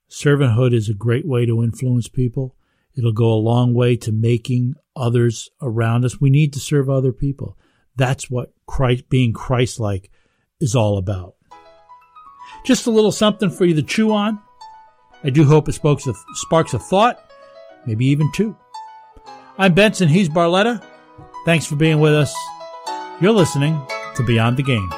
Servanthood 0.09 0.73
is 0.73 0.89
a 0.89 0.95
great 0.95 1.27
way 1.27 1.45
to 1.45 1.63
influence 1.63 2.09
people. 2.09 2.55
It'll 2.97 3.13
go 3.13 3.31
a 3.31 3.35
long 3.35 3.75
way 3.75 3.97
to 3.99 4.13
making 4.13 4.75
others 4.97 5.51
around 5.61 6.05
us. 6.05 6.21
We 6.21 6.31
need 6.31 6.55
to 6.55 6.61
serve 6.61 6.89
other 6.89 7.13
people. 7.13 7.59
That's 7.95 8.31
what 8.31 8.53
Christ, 8.67 9.11
being 9.11 9.33
Christ-like 9.33 10.11
is 10.61 10.75
all 10.75 10.97
about. 10.97 11.35
Just 12.65 12.87
a 12.87 12.91
little 12.91 13.13
something 13.13 13.51
for 13.51 13.67
you 13.67 13.75
to 13.75 13.83
chew 13.83 14.13
on. 14.13 14.41
I 15.23 15.31
do 15.31 15.45
hope 15.45 15.69
it 15.69 15.73
sparks 15.73 16.07
a, 16.07 16.15
sparks 16.35 16.75
a 16.75 16.79
thought, 16.79 17.31
maybe 17.85 18.07
even 18.07 18.33
two. 18.33 18.57
I'm 19.61 19.75
Benson, 19.75 20.07
he's 20.07 20.29
Barletta. 20.29 20.81
Thanks 21.45 21.67
for 21.67 21.75
being 21.75 21.99
with 21.99 22.15
us. 22.15 22.33
You're 23.21 23.33
listening 23.33 23.85
to 24.15 24.23
Beyond 24.23 24.57
the 24.57 24.63
Game. 24.63 24.89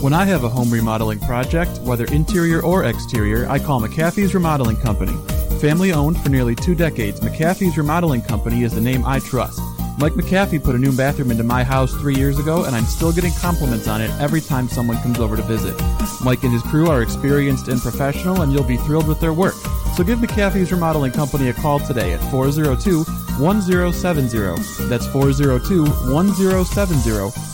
When 0.00 0.12
I 0.12 0.24
have 0.24 0.44
a 0.44 0.48
home 0.48 0.70
remodeling 0.70 1.18
project, 1.18 1.80
whether 1.80 2.04
interior 2.04 2.62
or 2.62 2.84
exterior, 2.84 3.48
I 3.48 3.58
call 3.58 3.80
McAfee's 3.80 4.34
Remodeling 4.34 4.76
Company. 4.76 5.16
Family 5.58 5.92
owned 5.92 6.20
for 6.20 6.28
nearly 6.28 6.54
two 6.54 6.76
decades, 6.76 7.18
McAfee's 7.18 7.76
Remodeling 7.76 8.22
Company 8.22 8.62
is 8.62 8.72
the 8.72 8.80
name 8.80 9.04
I 9.04 9.18
trust. 9.18 9.60
Mike 9.98 10.14
McAfee 10.14 10.62
put 10.62 10.74
a 10.74 10.78
new 10.78 10.94
bathroom 10.96 11.30
into 11.30 11.44
my 11.44 11.62
house 11.62 11.92
three 11.94 12.16
years 12.16 12.38
ago, 12.38 12.64
and 12.64 12.74
I'm 12.74 12.84
still 12.84 13.12
getting 13.12 13.32
compliments 13.34 13.86
on 13.86 14.00
it 14.00 14.10
every 14.20 14.40
time 14.40 14.66
someone 14.68 14.96
comes 14.98 15.20
over 15.20 15.36
to 15.36 15.42
visit. 15.42 15.78
Mike 16.22 16.42
and 16.42 16.52
his 16.52 16.62
crew 16.62 16.88
are 16.88 17.02
experienced 17.02 17.68
and 17.68 17.80
professional, 17.80 18.42
and 18.42 18.52
you'll 18.52 18.64
be 18.64 18.76
thrilled 18.78 19.06
with 19.06 19.20
their 19.20 19.32
work. 19.32 19.54
So 19.96 20.02
give 20.02 20.18
McAfee's 20.18 20.72
Remodeling 20.72 21.12
Company 21.12 21.48
a 21.48 21.52
call 21.52 21.78
today 21.78 22.12
at 22.12 22.20
402 22.30 23.04
1070. 23.40 24.88
That's 24.88 25.06
402 25.06 25.84
1070, 26.12 27.10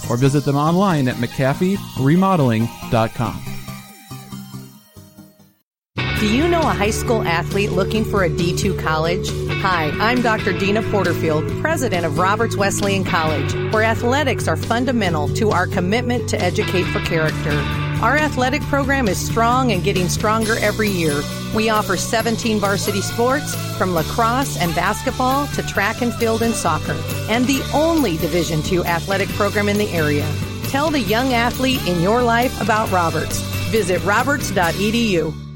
or 0.09 0.17
visit 0.17 0.45
them 0.45 0.57
online 0.57 1.09
at 1.09 1.17
McAfeeRemodeling.com. 1.17 3.43
Do 6.21 6.27
you 6.27 6.49
know 6.49 6.61
a 6.61 6.65
high 6.65 6.91
school 6.91 7.23
athlete 7.23 7.73
looking 7.73 8.05
for 8.05 8.25
a 8.25 8.31
D2 8.31 8.79
college? 8.79 9.31
Hi, 9.63 9.91
I'm 10.01 10.23
Dr. 10.23 10.55
Deana 10.55 10.83
Porterfield, 10.91 11.47
president 11.61 12.07
of 12.07 12.17
Roberts 12.17 12.57
Wesleyan 12.57 13.05
College, 13.05 13.53
where 13.75 13.83
athletics 13.83 14.49
are 14.49 14.57
fundamental 14.57 15.29
to 15.35 15.51
our 15.51 15.67
commitment 15.67 16.31
to 16.31 16.41
educate 16.41 16.85
for 16.85 17.01
character. 17.01 17.51
Our 18.01 18.17
athletic 18.17 18.63
program 18.63 19.07
is 19.07 19.19
strong 19.19 19.73
and 19.73 19.85
getting 19.85 20.09
stronger 20.09 20.57
every 20.61 20.89
year. 20.89 21.21
We 21.55 21.69
offer 21.69 21.99
17 21.99 22.59
varsity 22.59 23.03
sports, 23.03 23.55
from 23.77 23.95
lacrosse 23.95 24.57
and 24.57 24.75
basketball 24.75 25.47
to 25.49 25.63
track 25.65 26.01
and 26.01 26.15
field 26.15 26.41
and 26.41 26.55
soccer, 26.55 26.97
and 27.29 27.47
the 27.47 27.61
only 27.75 28.17
Division 28.17 28.63
II 28.65 28.87
athletic 28.87 29.29
program 29.29 29.69
in 29.69 29.77
the 29.77 29.91
area. 29.91 30.27
Tell 30.69 30.89
the 30.89 31.01
young 31.01 31.35
athlete 31.35 31.87
in 31.87 32.01
your 32.01 32.23
life 32.23 32.59
about 32.63 32.91
Roberts. 32.91 33.41
Visit 33.69 34.03
roberts.edu. 34.05 35.50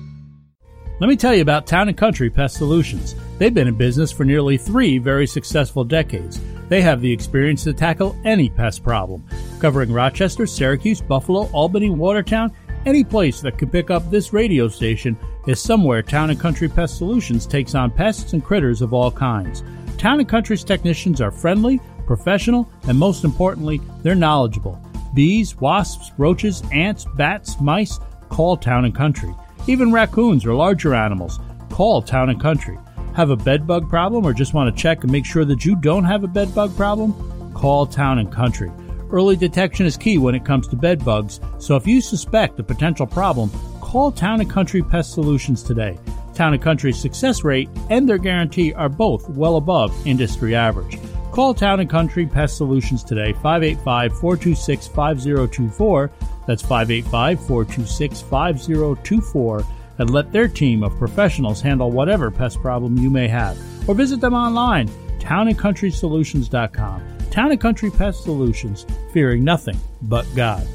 Let 1.01 1.09
me 1.09 1.17
tell 1.17 1.35
you 1.35 1.43
about 1.43 1.67
Town 1.67 1.89
and 1.89 1.97
Country 1.97 2.31
Pest 2.31 2.57
Solutions. 2.57 3.17
They've 3.39 3.53
been 3.53 3.67
in 3.67 3.75
business 3.75 4.13
for 4.13 4.25
nearly 4.25 4.57
three 4.57 4.99
very 4.99 5.27
successful 5.27 5.83
decades. 5.83 6.41
They 6.69 6.81
have 6.83 7.01
the 7.01 7.13
experience 7.13 7.65
to 7.65 7.73
tackle 7.73 8.17
any 8.25 8.49
pest 8.49 8.85
problem, 8.85 9.25
covering 9.59 9.93
Rochester, 9.93 10.47
Syracuse, 10.47 11.01
Buffalo, 11.01 11.51
Albany, 11.51 11.91
Watertown. 11.91 12.53
Any 12.87 13.03
place 13.03 13.41
that 13.41 13.59
can 13.59 13.71
pick 13.71 13.91
up 13.91 14.09
this 14.09 14.33
radio 14.33 14.69
station 14.69 15.19
is 15.49 15.61
somewhere 15.61 16.01
Town 16.01 16.31
and 16.31 16.39
Country 16.39 16.69
Pest 16.69 16.97
Solutions 16.99 17.45
takes 17.45 17.75
on 17.75 17.91
pests 17.91 18.33
and 18.33 18.45
critters 18.45 18.81
of 18.81 18.95
all 18.95 19.11
kinds. 19.11 19.65
Town 19.99 20.21
and 20.21 20.29
Country's 20.29 20.63
technicians 20.63 21.21
are 21.21 21.33
friendly, 21.33 21.81
professional, 22.07 22.71
and 22.87 22.97
most 22.97 23.25
importantly, 23.25 23.81
they're 24.05 24.15
knowledgeable. 24.15 24.81
Bees, 25.13 25.57
wasps, 25.57 26.13
roaches, 26.19 26.63
ants, 26.71 27.05
bats, 27.17 27.61
mice, 27.61 27.99
call 28.29 28.57
Town 28.57 28.85
and 28.85 28.95
Country. 28.95 29.35
Even 29.67 29.93
raccoons 29.93 30.45
or 30.45 30.55
larger 30.55 30.95
animals, 30.95 31.41
call 31.71 32.03
Town 32.03 32.29
and 32.29 32.41
Country. 32.41 32.79
Have 33.17 33.31
a 33.31 33.37
bed 33.37 33.67
bug 33.67 33.89
problem 33.89 34.27
or 34.27 34.35
just 34.35 34.53
want 34.53 34.75
to 34.75 34.83
check 34.83 35.03
and 35.03 35.11
make 35.12 35.25
sure 35.25 35.45
that 35.47 35.65
you 35.65 35.75
don't 35.77 36.05
have 36.05 36.23
a 36.23 36.29
bed 36.29 36.55
bug 36.55 36.77
problem? 36.77 37.15
Call 37.55 37.87
Town 37.87 38.19
and 38.19 38.31
Country. 38.31 38.71
Early 39.11 39.37
detection 39.37 39.87
is 39.87 39.97
key 39.97 40.19
when 40.19 40.35
it 40.35 40.45
comes 40.45 40.69
to 40.69 40.77
bed 40.77 41.03
bugs, 41.03 41.41
so 41.59 41.77
if 41.77 41.87
you 41.87 42.03
suspect 42.03 42.59
a 42.59 42.62
potential 42.62 43.07
problem, 43.07 43.51
call 43.81 44.12
Town 44.12 44.41
and 44.41 44.51
Country 44.51 44.83
Pest 44.83 45.12
Solutions 45.12 45.62
today. 45.62 45.99
Town 46.35 46.53
and 46.53 46.62
Country's 46.62 47.01
success 47.01 47.43
rate 47.45 47.71
and 47.89 48.07
their 48.09 48.19
guarantee 48.19 48.75
are 48.75 48.89
both 48.89 49.29
well 49.31 49.57
above 49.57 49.95
industry 50.07 50.55
average. 50.55 50.99
Call 51.33 51.55
Town 51.55 51.81
and 51.81 51.89
Country 51.89 52.27
Pest 52.27 52.59
Solutions 52.59 53.03
today, 53.03 53.33
585 53.33 54.19
426 54.19 54.89
5024. 54.89 56.11
That's 56.47 56.63
585 56.63 57.39
426 57.47 58.21
5024. 58.23 59.65
And 59.99 60.11
let 60.11 60.33
their 60.33 60.49
team 60.49 60.83
of 60.83 60.99
professionals 60.99 61.61
handle 61.61 61.91
whatever 61.91 62.31
pest 62.31 62.61
problem 62.61 62.99
you 62.99 63.11
may 63.11 63.29
have. 63.29 63.57
Or 63.89 63.95
visit 63.95 64.21
them 64.21 64.35
online, 64.35 64.89
townandcountrysolutions.com. 65.21 67.03
Town 67.31 67.51
and 67.51 67.61
Country 67.61 67.91
Pest 67.91 68.23
Solutions, 68.25 68.87
fearing 69.13 69.45
nothing 69.45 69.79
but 70.03 70.27
God. 70.35 70.67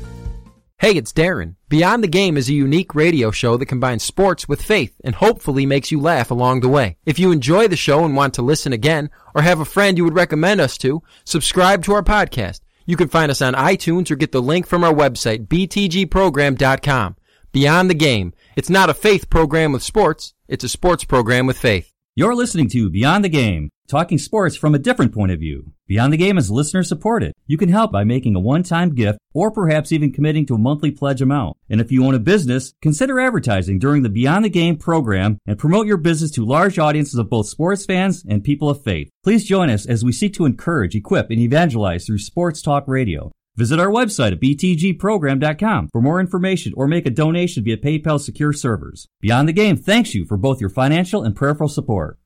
Hey, 0.79 0.91
it's 0.91 1.11
Darren. 1.11 1.55
Beyond 1.67 2.03
the 2.03 2.07
Game 2.07 2.37
is 2.37 2.47
a 2.47 2.53
unique 2.53 2.95
radio 2.95 3.31
show 3.31 3.57
that 3.57 3.65
combines 3.65 4.01
sports 4.01 4.47
with 4.47 4.61
faith 4.61 4.93
and 5.03 5.13
hopefully 5.13 5.65
makes 5.65 5.91
you 5.91 5.99
laugh 5.99 6.31
along 6.31 6.61
the 6.61 6.69
way. 6.69 6.95
If 7.05 7.19
you 7.19 7.33
enjoy 7.33 7.67
the 7.67 7.75
show 7.75 8.05
and 8.05 8.15
want 8.15 8.33
to 8.35 8.41
listen 8.41 8.71
again, 8.71 9.09
or 9.35 9.41
have 9.41 9.59
a 9.59 9.65
friend 9.65 9.97
you 9.97 10.05
would 10.05 10.15
recommend 10.15 10.61
us 10.61 10.77
to, 10.77 11.03
subscribe 11.25 11.83
to 11.83 11.93
our 11.93 12.01
podcast. 12.01 12.61
You 12.89 12.97
can 12.97 13.07
find 13.07 13.29
us 13.29 13.43
on 13.43 13.53
iTunes 13.53 14.09
or 14.09 14.15
get 14.15 14.31
the 14.31 14.41
link 14.41 14.65
from 14.65 14.83
our 14.83 14.91
website, 14.91 15.45
btgprogram.com. 15.45 17.17
Beyond 17.51 17.87
the 17.87 17.93
Game. 17.93 18.33
It's 18.55 18.69
not 18.71 18.89
a 18.89 18.95
faith 18.95 19.29
program 19.29 19.71
with 19.71 19.83
sports, 19.83 20.33
it's 20.47 20.63
a 20.63 20.69
sports 20.69 21.03
program 21.03 21.45
with 21.45 21.59
faith. 21.59 21.88
You're 22.19 22.35
listening 22.35 22.67
to 22.71 22.89
Beyond 22.89 23.23
the 23.23 23.29
Game, 23.29 23.69
talking 23.87 24.17
sports 24.17 24.57
from 24.57 24.75
a 24.75 24.77
different 24.77 25.13
point 25.13 25.31
of 25.31 25.39
view. 25.39 25.71
Beyond 25.87 26.11
the 26.11 26.17
Game 26.17 26.37
is 26.37 26.51
listener 26.51 26.83
supported. 26.83 27.31
You 27.47 27.57
can 27.57 27.69
help 27.69 27.93
by 27.93 28.03
making 28.03 28.35
a 28.35 28.41
one-time 28.41 28.93
gift 28.93 29.19
or 29.33 29.51
perhaps 29.51 29.93
even 29.93 30.11
committing 30.11 30.45
to 30.47 30.55
a 30.55 30.57
monthly 30.57 30.91
pledge 30.91 31.21
amount. 31.21 31.55
And 31.69 31.79
if 31.79 31.93
you 31.93 32.03
own 32.05 32.15
a 32.15 32.19
business, 32.19 32.73
consider 32.81 33.21
advertising 33.21 33.79
during 33.79 34.03
the 34.03 34.09
Beyond 34.09 34.43
the 34.43 34.49
Game 34.49 34.75
program 34.75 35.37
and 35.47 35.57
promote 35.57 35.87
your 35.87 35.95
business 35.95 36.31
to 36.31 36.45
large 36.45 36.77
audiences 36.77 37.15
of 37.15 37.29
both 37.29 37.47
sports 37.47 37.85
fans 37.85 38.25
and 38.27 38.43
people 38.43 38.69
of 38.69 38.83
faith. 38.83 39.09
Please 39.23 39.45
join 39.45 39.69
us 39.69 39.85
as 39.85 40.03
we 40.03 40.11
seek 40.11 40.33
to 40.33 40.45
encourage, 40.45 40.95
equip, 40.95 41.29
and 41.29 41.39
evangelize 41.39 42.05
through 42.05 42.17
sports 42.17 42.61
talk 42.61 42.85
radio. 42.85 43.31
Visit 43.59 43.77
our 43.77 43.89
website 43.89 44.31
at 44.31 44.39
btgprogram.com 44.39 45.89
for 45.89 46.01
more 46.01 46.21
information 46.21 46.71
or 46.77 46.87
make 46.87 47.05
a 47.05 47.09
donation 47.09 47.61
via 47.61 47.75
PayPal 47.75 48.17
secure 48.17 48.53
servers. 48.53 49.09
Beyond 49.19 49.49
the 49.49 49.53
Game 49.53 49.75
thanks 49.75 50.15
you 50.15 50.23
for 50.23 50.37
both 50.37 50.61
your 50.61 50.69
financial 50.69 51.23
and 51.23 51.35
prayerful 51.35 51.67
support. 51.67 52.17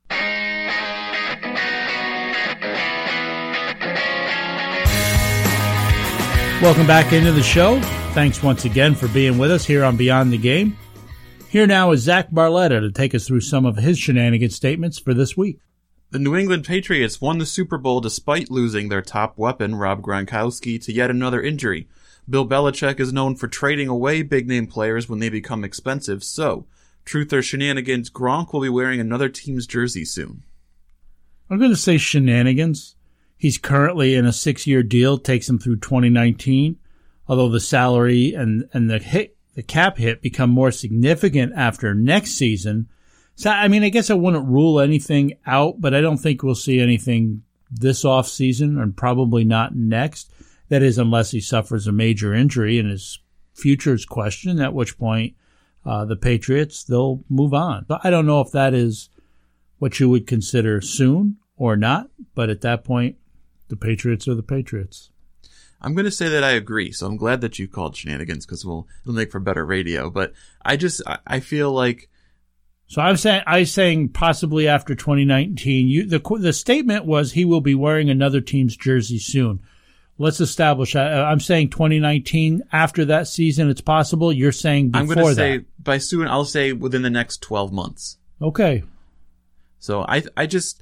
Welcome 6.61 6.86
back 6.86 7.11
into 7.13 7.31
the 7.31 7.41
show. 7.41 7.81
Thanks 8.11 8.43
once 8.43 8.65
again 8.65 8.93
for 8.93 9.07
being 9.07 9.39
with 9.39 9.49
us 9.49 9.65
here 9.65 9.84
on 9.84 9.97
Beyond 9.97 10.31
the 10.31 10.38
Game. 10.38 10.77
Here 11.49 11.65
now 11.65 11.89
is 11.93 12.01
Zach 12.01 12.29
Barletta 12.29 12.79
to 12.79 12.91
take 12.91 13.15
us 13.15 13.25
through 13.25 13.41
some 13.41 13.65
of 13.65 13.77
his 13.77 13.97
shenanigan 13.97 14.51
statements 14.51 14.99
for 14.99 15.15
this 15.15 15.36
week. 15.36 15.57
The 16.14 16.20
New 16.20 16.36
England 16.36 16.64
Patriots 16.64 17.20
won 17.20 17.39
the 17.39 17.45
Super 17.47 17.80
Bowl 17.80 17.99
despite 17.99 18.51
losing 18.51 18.89
their 18.89 19.01
top 19.01 19.36
weapon, 19.36 19.74
Rob 19.74 20.03
Gronkowski, 20.03 20.80
to 20.84 20.93
yet 20.93 21.09
another 21.09 21.41
injury. 21.41 21.88
Bill 22.30 22.47
Belichick 22.47 22.99
is 22.99 23.11
known 23.11 23.36
for 23.36 23.47
trading 23.47 23.88
away 23.88 24.22
big 24.22 24.47
name 24.47 24.68
players 24.68 25.09
when 25.09 25.18
they 25.18 25.30
become 25.30 25.64
expensive, 25.64 26.24
so, 26.24 26.68
truth 27.03 27.34
or 27.34 27.41
shenanigans, 27.41 28.11
Gronk 28.11 28.53
will 28.53 28.61
be 28.61 28.70
wearing 28.70 28.99
another 28.99 29.28
team's 29.28 29.66
jersey 29.66 30.05
soon. 30.05 30.43
I'm 31.49 31.57
going 31.57 31.72
to 31.72 31.76
say 31.76 31.97
shenanigans. 31.97 32.95
He's 33.36 33.57
currently 33.57 34.14
in 34.14 34.28
a 34.28 34.32
six 34.32 34.68
year 34.68 34.84
deal, 34.84 35.18
takes 35.18 35.49
him 35.49 35.57
through 35.57 35.78
2019, 35.78 36.78
although 37.28 37.49
the 37.49 37.59
salary 37.59 38.36
and, 38.36 38.70
and 38.72 38.88
the 38.88 38.99
hit, 38.99 39.36
the 39.55 39.64
cap 39.64 39.97
hit 39.97 40.22
become 40.22 40.51
more 40.51 40.70
significant 40.70 41.53
after 41.55 41.95
next 41.95 42.34
season. 42.34 42.88
So, 43.36 43.49
I 43.49 43.67
mean, 43.67 43.84
I 43.84 43.89
guess 43.89 44.09
I 44.09 44.15
wouldn't 44.15 44.47
rule 44.47 44.79
anything 44.79 45.34
out, 45.45 45.81
but 45.81 45.93
I 45.93 46.01
don't 46.01 46.17
think 46.17 46.43
we'll 46.43 46.55
see 46.55 46.79
anything 46.79 47.43
this 47.71 48.05
off 48.05 48.27
season 48.27 48.79
and 48.79 48.95
probably 48.95 49.43
not 49.43 49.75
next. 49.75 50.31
That 50.69 50.84
is, 50.84 50.97
unless 50.97 51.31
he 51.31 51.41
suffers 51.41 51.88
a 51.88 51.91
major 51.91 52.34
injury 52.34 52.79
and 52.79 52.89
his 52.89 53.19
future 53.53 53.93
is 53.93 54.05
questioned, 54.05 54.61
at 54.61 54.73
which 54.73 54.97
point 54.97 55.36
uh, 55.86 56.05
the 56.05 56.15
Patriots, 56.15 56.84
they'll 56.84 57.23
move 57.29 57.53
on. 57.53 57.86
But 57.88 58.01
I 58.03 58.09
don't 58.09 58.25
know 58.25 58.41
if 58.41 58.51
that 58.51 58.73
is 58.73 59.09
what 59.79 59.99
you 59.99 60.09
would 60.09 60.27
consider 60.27 60.81
soon 60.81 61.38
or 61.57 61.75
not. 61.75 62.09
But 62.36 62.49
at 62.49 62.61
that 62.61 62.84
point, 62.84 63.17
the 63.67 63.75
Patriots 63.75 64.27
are 64.27 64.36
the 64.36 64.43
Patriots. 64.43 65.09
I'm 65.81 65.93
going 65.93 66.05
to 66.05 66.11
say 66.11 66.29
that 66.29 66.43
I 66.43 66.51
agree. 66.51 66.91
So 66.91 67.05
I'm 67.05 67.17
glad 67.17 67.41
that 67.41 67.59
you 67.59 67.67
called 67.67 67.97
shenanigans 67.97 68.45
because 68.45 68.65
we'll 68.65 68.88
it'll 69.03 69.13
make 69.13 69.31
for 69.31 69.39
better 69.39 69.65
radio. 69.65 70.09
But 70.09 70.34
I 70.63 70.77
just 70.77 71.01
I, 71.05 71.19
I 71.27 71.39
feel 71.41 71.71
like 71.71 72.09
so 72.88 73.01
I'm 73.01 73.17
saying 73.17 73.43
I'm 73.47 73.65
saying 73.65 74.09
possibly 74.09 74.67
after 74.67 74.95
2019. 74.95 75.88
You 75.88 76.05
the 76.05 76.19
the 76.39 76.53
statement 76.53 77.05
was 77.05 77.31
he 77.31 77.45
will 77.45 77.61
be 77.61 77.75
wearing 77.75 78.09
another 78.09 78.41
team's 78.41 78.75
jersey 78.75 79.19
soon. 79.19 79.61
Let's 80.19 80.39
establish. 80.39 80.95
I, 80.95 81.23
I'm 81.23 81.39
saying 81.39 81.71
2019 81.71 82.63
after 82.71 83.05
that 83.05 83.27
season. 83.27 83.69
It's 83.69 83.81
possible. 83.81 84.31
You're 84.31 84.51
saying 84.51 84.91
before 84.91 85.01
I'm 85.01 85.07
going 85.07 85.27
to 85.27 85.34
say 85.36 85.65
by 85.79 85.97
soon. 85.97 86.27
I'll 86.27 86.45
say 86.45 86.71
within 86.71 87.01
the 87.01 87.09
next 87.09 87.41
12 87.41 87.73
months. 87.73 88.17
Okay. 88.41 88.84
So 89.79 90.05
I 90.07 90.23
I 90.38 90.45
just 90.45 90.81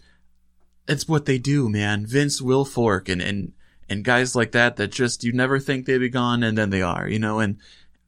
it's 0.88 1.08
what 1.08 1.26
they 1.26 1.38
do, 1.38 1.70
man. 1.70 2.06
Vince 2.06 2.42
Wilfork 2.42 3.08
and 3.08 3.22
and 3.22 3.54
and 3.90 4.04
guys 4.04 4.36
like 4.36 4.52
that 4.52 4.76
that 4.76 4.92
just 4.92 5.24
you 5.24 5.32
never 5.32 5.60
think 5.60 5.86
they'd 5.86 5.98
be 5.98 6.10
gone 6.10 6.44
and 6.44 6.58
then 6.58 6.70
they 6.70 6.82
are, 6.82 7.08
you 7.08 7.20
know. 7.20 7.40
And 7.40 7.58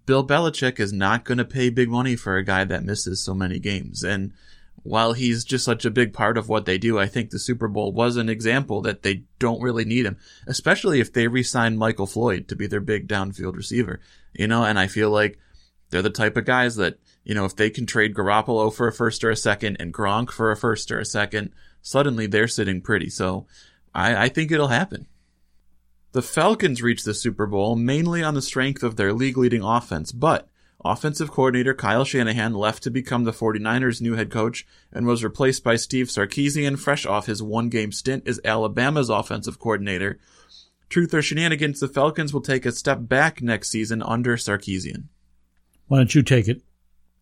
Bill 0.06 0.26
Belichick 0.26 0.80
is 0.80 0.92
not 0.92 1.24
going 1.24 1.38
to 1.38 1.46
pay 1.46 1.70
big 1.70 1.90
money 1.90 2.16
for 2.16 2.36
a 2.38 2.44
guy 2.44 2.64
that 2.66 2.84
misses 2.84 3.22
so 3.22 3.34
many 3.34 3.60
games. 3.60 4.04
And 4.04 4.34
while 4.84 5.14
he's 5.14 5.46
just 5.46 5.64
such 5.64 5.86
a 5.86 5.92
big 5.92 6.14
part 6.14 6.38
of 6.38 6.50
what 6.50 6.66
they 6.66 6.78
do, 6.78 7.00
I 7.00 7.08
think 7.08 7.30
the 7.30 7.40
Super 7.40 7.70
Bowl 7.70 7.94
was 7.94 8.18
an 8.18 8.28
example 8.28 8.82
that 8.82 9.04
they 9.04 9.24
don't 9.40 9.62
really 9.62 9.86
need 9.86 10.06
him, 10.06 10.18
especially 10.46 11.00
if 11.00 11.14
they 11.14 11.28
re-sign 11.28 11.78
Michael 11.78 12.08
Floyd 12.08 12.50
to 12.50 12.56
be 12.56 12.68
their 12.68 12.82
big 12.82 13.08
downfield 13.08 13.56
receiver, 13.56 14.02
you 14.34 14.48
know. 14.48 14.66
And 14.66 14.78
I 14.78 14.88
feel 14.88 15.10
like 15.10 15.40
they're 15.90 16.02
the 16.02 16.10
type 16.10 16.36
of 16.36 16.44
guys 16.44 16.76
that 16.76 17.00
you 17.24 17.34
know 17.34 17.46
if 17.46 17.56
they 17.56 17.70
can 17.70 17.86
trade 17.86 18.14
Garoppolo 18.14 18.74
for 18.74 18.88
a 18.88 18.92
first 18.92 19.24
or 19.24 19.30
a 19.30 19.38
second 19.38 19.78
and 19.80 19.94
Gronk 19.94 20.32
for 20.32 20.52
a 20.52 20.58
first 20.58 20.92
or 20.92 21.00
a 21.00 21.06
second 21.06 21.54
suddenly 21.84 22.26
they're 22.26 22.48
sitting 22.48 22.82
pretty. 22.82 23.10
So 23.10 23.46
I, 23.94 24.26
I 24.26 24.30
think 24.30 24.52
it'll 24.52 24.70
happen. 24.70 25.06
The 26.14 26.22
Falcons 26.22 26.84
reached 26.84 27.06
the 27.06 27.14
Super 27.16 27.48
Bowl 27.48 27.76
mainly 27.76 28.22
on 28.22 28.36
the 28.36 28.42
strength 28.44 28.84
of 28.84 28.98
their 28.98 29.14
league 29.14 29.36
leading 29.36 29.64
offense, 29.64 30.12
but 30.12 30.48
offensive 30.86 31.32
coordinator 31.32 31.74
Kyle 31.74 32.06
Shanahan 32.06 32.54
left 32.54 32.84
to 32.84 32.92
become 32.92 33.24
the 33.24 33.32
49ers' 33.32 34.00
new 34.00 34.14
head 34.14 34.30
coach 34.30 34.64
and 34.92 35.08
was 35.08 35.24
replaced 35.24 35.64
by 35.64 35.76
Steve 35.76 36.10
Sarkisian, 36.10 36.78
fresh 36.78 37.08
off 37.08 37.26
his 37.26 37.42
one 37.42 37.70
game 37.70 37.92
stint 37.92 38.28
as 38.28 38.40
Alabama's 38.46 39.10
offensive 39.10 39.58
coordinator. 39.58 40.20
Truth 40.88 41.16
or 41.16 41.24
shenanigans, 41.24 41.80
the 41.80 41.88
Falcons 41.88 42.32
will 42.32 42.42
take 42.42 42.68
a 42.68 42.72
step 42.72 43.00
back 43.02 43.42
next 43.42 43.70
season 43.70 44.04
under 44.04 44.38
Sarkisian. 44.38 45.06
Why 45.88 45.98
don't 45.98 46.14
you 46.14 46.22
take 46.22 46.48
it? 46.48 46.62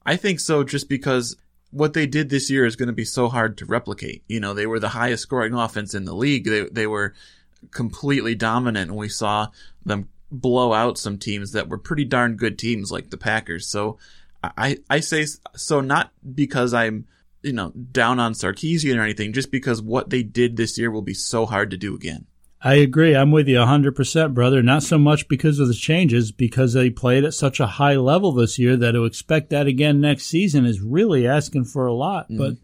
I 0.06 0.18
think 0.18 0.42
so, 0.42 0.66
just 0.66 0.90
because 0.90 1.38
what 1.70 1.94
they 1.94 2.08
did 2.08 2.30
this 2.30 2.50
year 2.50 2.66
is 2.66 2.76
going 2.76 2.88
to 2.88 2.94
be 2.94 3.06
so 3.06 3.30
hard 3.30 3.58
to 3.60 3.66
replicate. 3.66 4.26
You 4.28 4.42
know, 4.42 4.54
they 4.54 4.66
were 4.66 4.82
the 4.82 4.90
highest 4.90 5.24
scoring 5.24 5.54
offense 5.54 5.94
in 5.94 6.04
the 6.04 6.14
league. 6.14 6.44
They 6.44 6.66
they 6.66 6.88
were 6.88 7.14
completely 7.70 8.36
dominant, 8.36 8.90
and 8.90 8.98
we 8.98 9.10
saw 9.10 9.48
them 9.86 10.10
blow 10.32 10.74
out 10.74 10.98
some 10.98 11.18
teams 11.18 11.52
that 11.52 11.70
were 11.70 11.78
pretty 11.78 12.06
darn 12.06 12.38
good 12.38 12.58
teams 12.58 12.92
like 12.92 13.10
the 13.10 13.18
Packers. 13.18 13.68
So 13.68 13.98
I 14.44 14.78
I 14.90 15.02
say 15.02 15.26
so 15.56 15.82
not 15.82 16.12
because 16.34 16.74
I'm 16.74 17.06
you 17.44 17.54
know 17.54 17.72
down 17.72 18.20
on 18.20 18.34
Sarkisian 18.34 18.98
or 18.98 19.04
anything, 19.04 19.34
just 19.34 19.52
because 19.52 19.82
what 19.82 20.10
they 20.10 20.24
did 20.24 20.58
this 20.58 20.78
year 20.78 20.90
will 20.90 21.02
be 21.02 21.14
so 21.14 21.46
hard 21.46 21.72
to 21.72 21.78
do 21.78 21.96
again. 21.96 22.26
I 22.64 22.76
agree. 22.76 23.16
I'm 23.16 23.32
with 23.32 23.48
you 23.48 23.58
100%, 23.58 24.36
brother. 24.36 24.62
Not 24.62 24.84
so 24.84 25.00
much 25.00 25.28
because 25.28 25.58
of 25.58 25.68
the 25.68 25.74
changes, 25.74 26.32
because 26.32 26.74
they 26.74 26.92
played 26.92 27.24
at 27.24 27.34
such 27.34 27.60
a 27.60 27.66
high 27.66 27.96
level 27.96 28.34
this 28.34 28.60
year 28.60 28.78
that 28.78 28.92
to 28.92 29.06
expect 29.06 29.50
that 29.50 29.66
again 29.66 30.00
next 30.00 30.28
season 30.28 30.66
is 30.66 30.80
really 30.80 31.28
asking 31.28 31.66
for 31.66 31.88
a 31.88 31.94
lot. 31.94 32.30
Mm. 32.30 32.38
But 32.38 32.58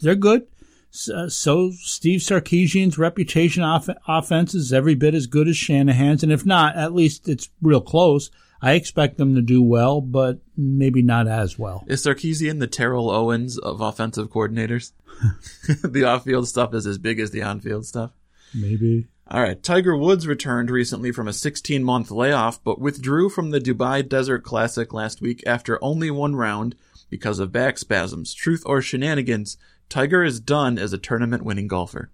they're 0.00 0.14
good. 0.14 0.46
So, 0.94 1.14
uh, 1.16 1.28
so 1.28 1.72
Steve 1.72 2.20
Sarkisian's 2.20 2.98
reputation 2.98 3.64
off- 3.64 3.88
offense 4.06 4.54
is 4.54 4.72
every 4.72 4.94
bit 4.94 5.12
as 5.12 5.26
good 5.26 5.48
as 5.48 5.56
Shanahan's. 5.56 6.22
And 6.22 6.30
if 6.30 6.46
not, 6.46 6.76
at 6.76 6.94
least 6.94 7.28
it's 7.28 7.50
real 7.60 7.80
close. 7.80 8.30
I 8.62 8.74
expect 8.74 9.18
them 9.18 9.34
to 9.34 9.42
do 9.42 9.60
well, 9.60 10.00
but 10.00 10.38
maybe 10.56 11.02
not 11.02 11.26
as 11.26 11.58
well. 11.58 11.84
Is 11.88 12.04
Sarkisian 12.04 12.60
the 12.60 12.68
Terrell 12.68 13.10
Owens 13.10 13.58
of 13.58 13.80
offensive 13.80 14.30
coordinators? 14.30 14.92
the 15.82 16.04
off-field 16.04 16.46
stuff 16.46 16.72
is 16.72 16.86
as 16.86 16.98
big 16.98 17.18
as 17.18 17.32
the 17.32 17.42
on-field 17.42 17.86
stuff. 17.86 18.12
Maybe. 18.54 19.08
All 19.26 19.42
right. 19.42 19.60
Tiger 19.60 19.96
Woods 19.96 20.28
returned 20.28 20.70
recently 20.70 21.10
from 21.10 21.26
a 21.26 21.32
16 21.32 21.82
month 21.82 22.12
layoff, 22.12 22.62
but 22.62 22.80
withdrew 22.80 23.30
from 23.30 23.50
the 23.50 23.60
Dubai 23.60 24.08
Desert 24.08 24.44
Classic 24.44 24.92
last 24.92 25.20
week 25.20 25.42
after 25.44 25.82
only 25.82 26.10
one 26.12 26.36
round 26.36 26.76
because 27.10 27.40
of 27.40 27.50
back 27.50 27.78
spasms. 27.78 28.32
Truth 28.32 28.62
or 28.64 28.80
shenanigans? 28.80 29.58
Tiger 29.88 30.24
is 30.24 30.40
done 30.40 30.78
as 30.78 30.92
a 30.92 30.98
tournament 30.98 31.44
winning 31.44 31.68
golfer. 31.68 32.10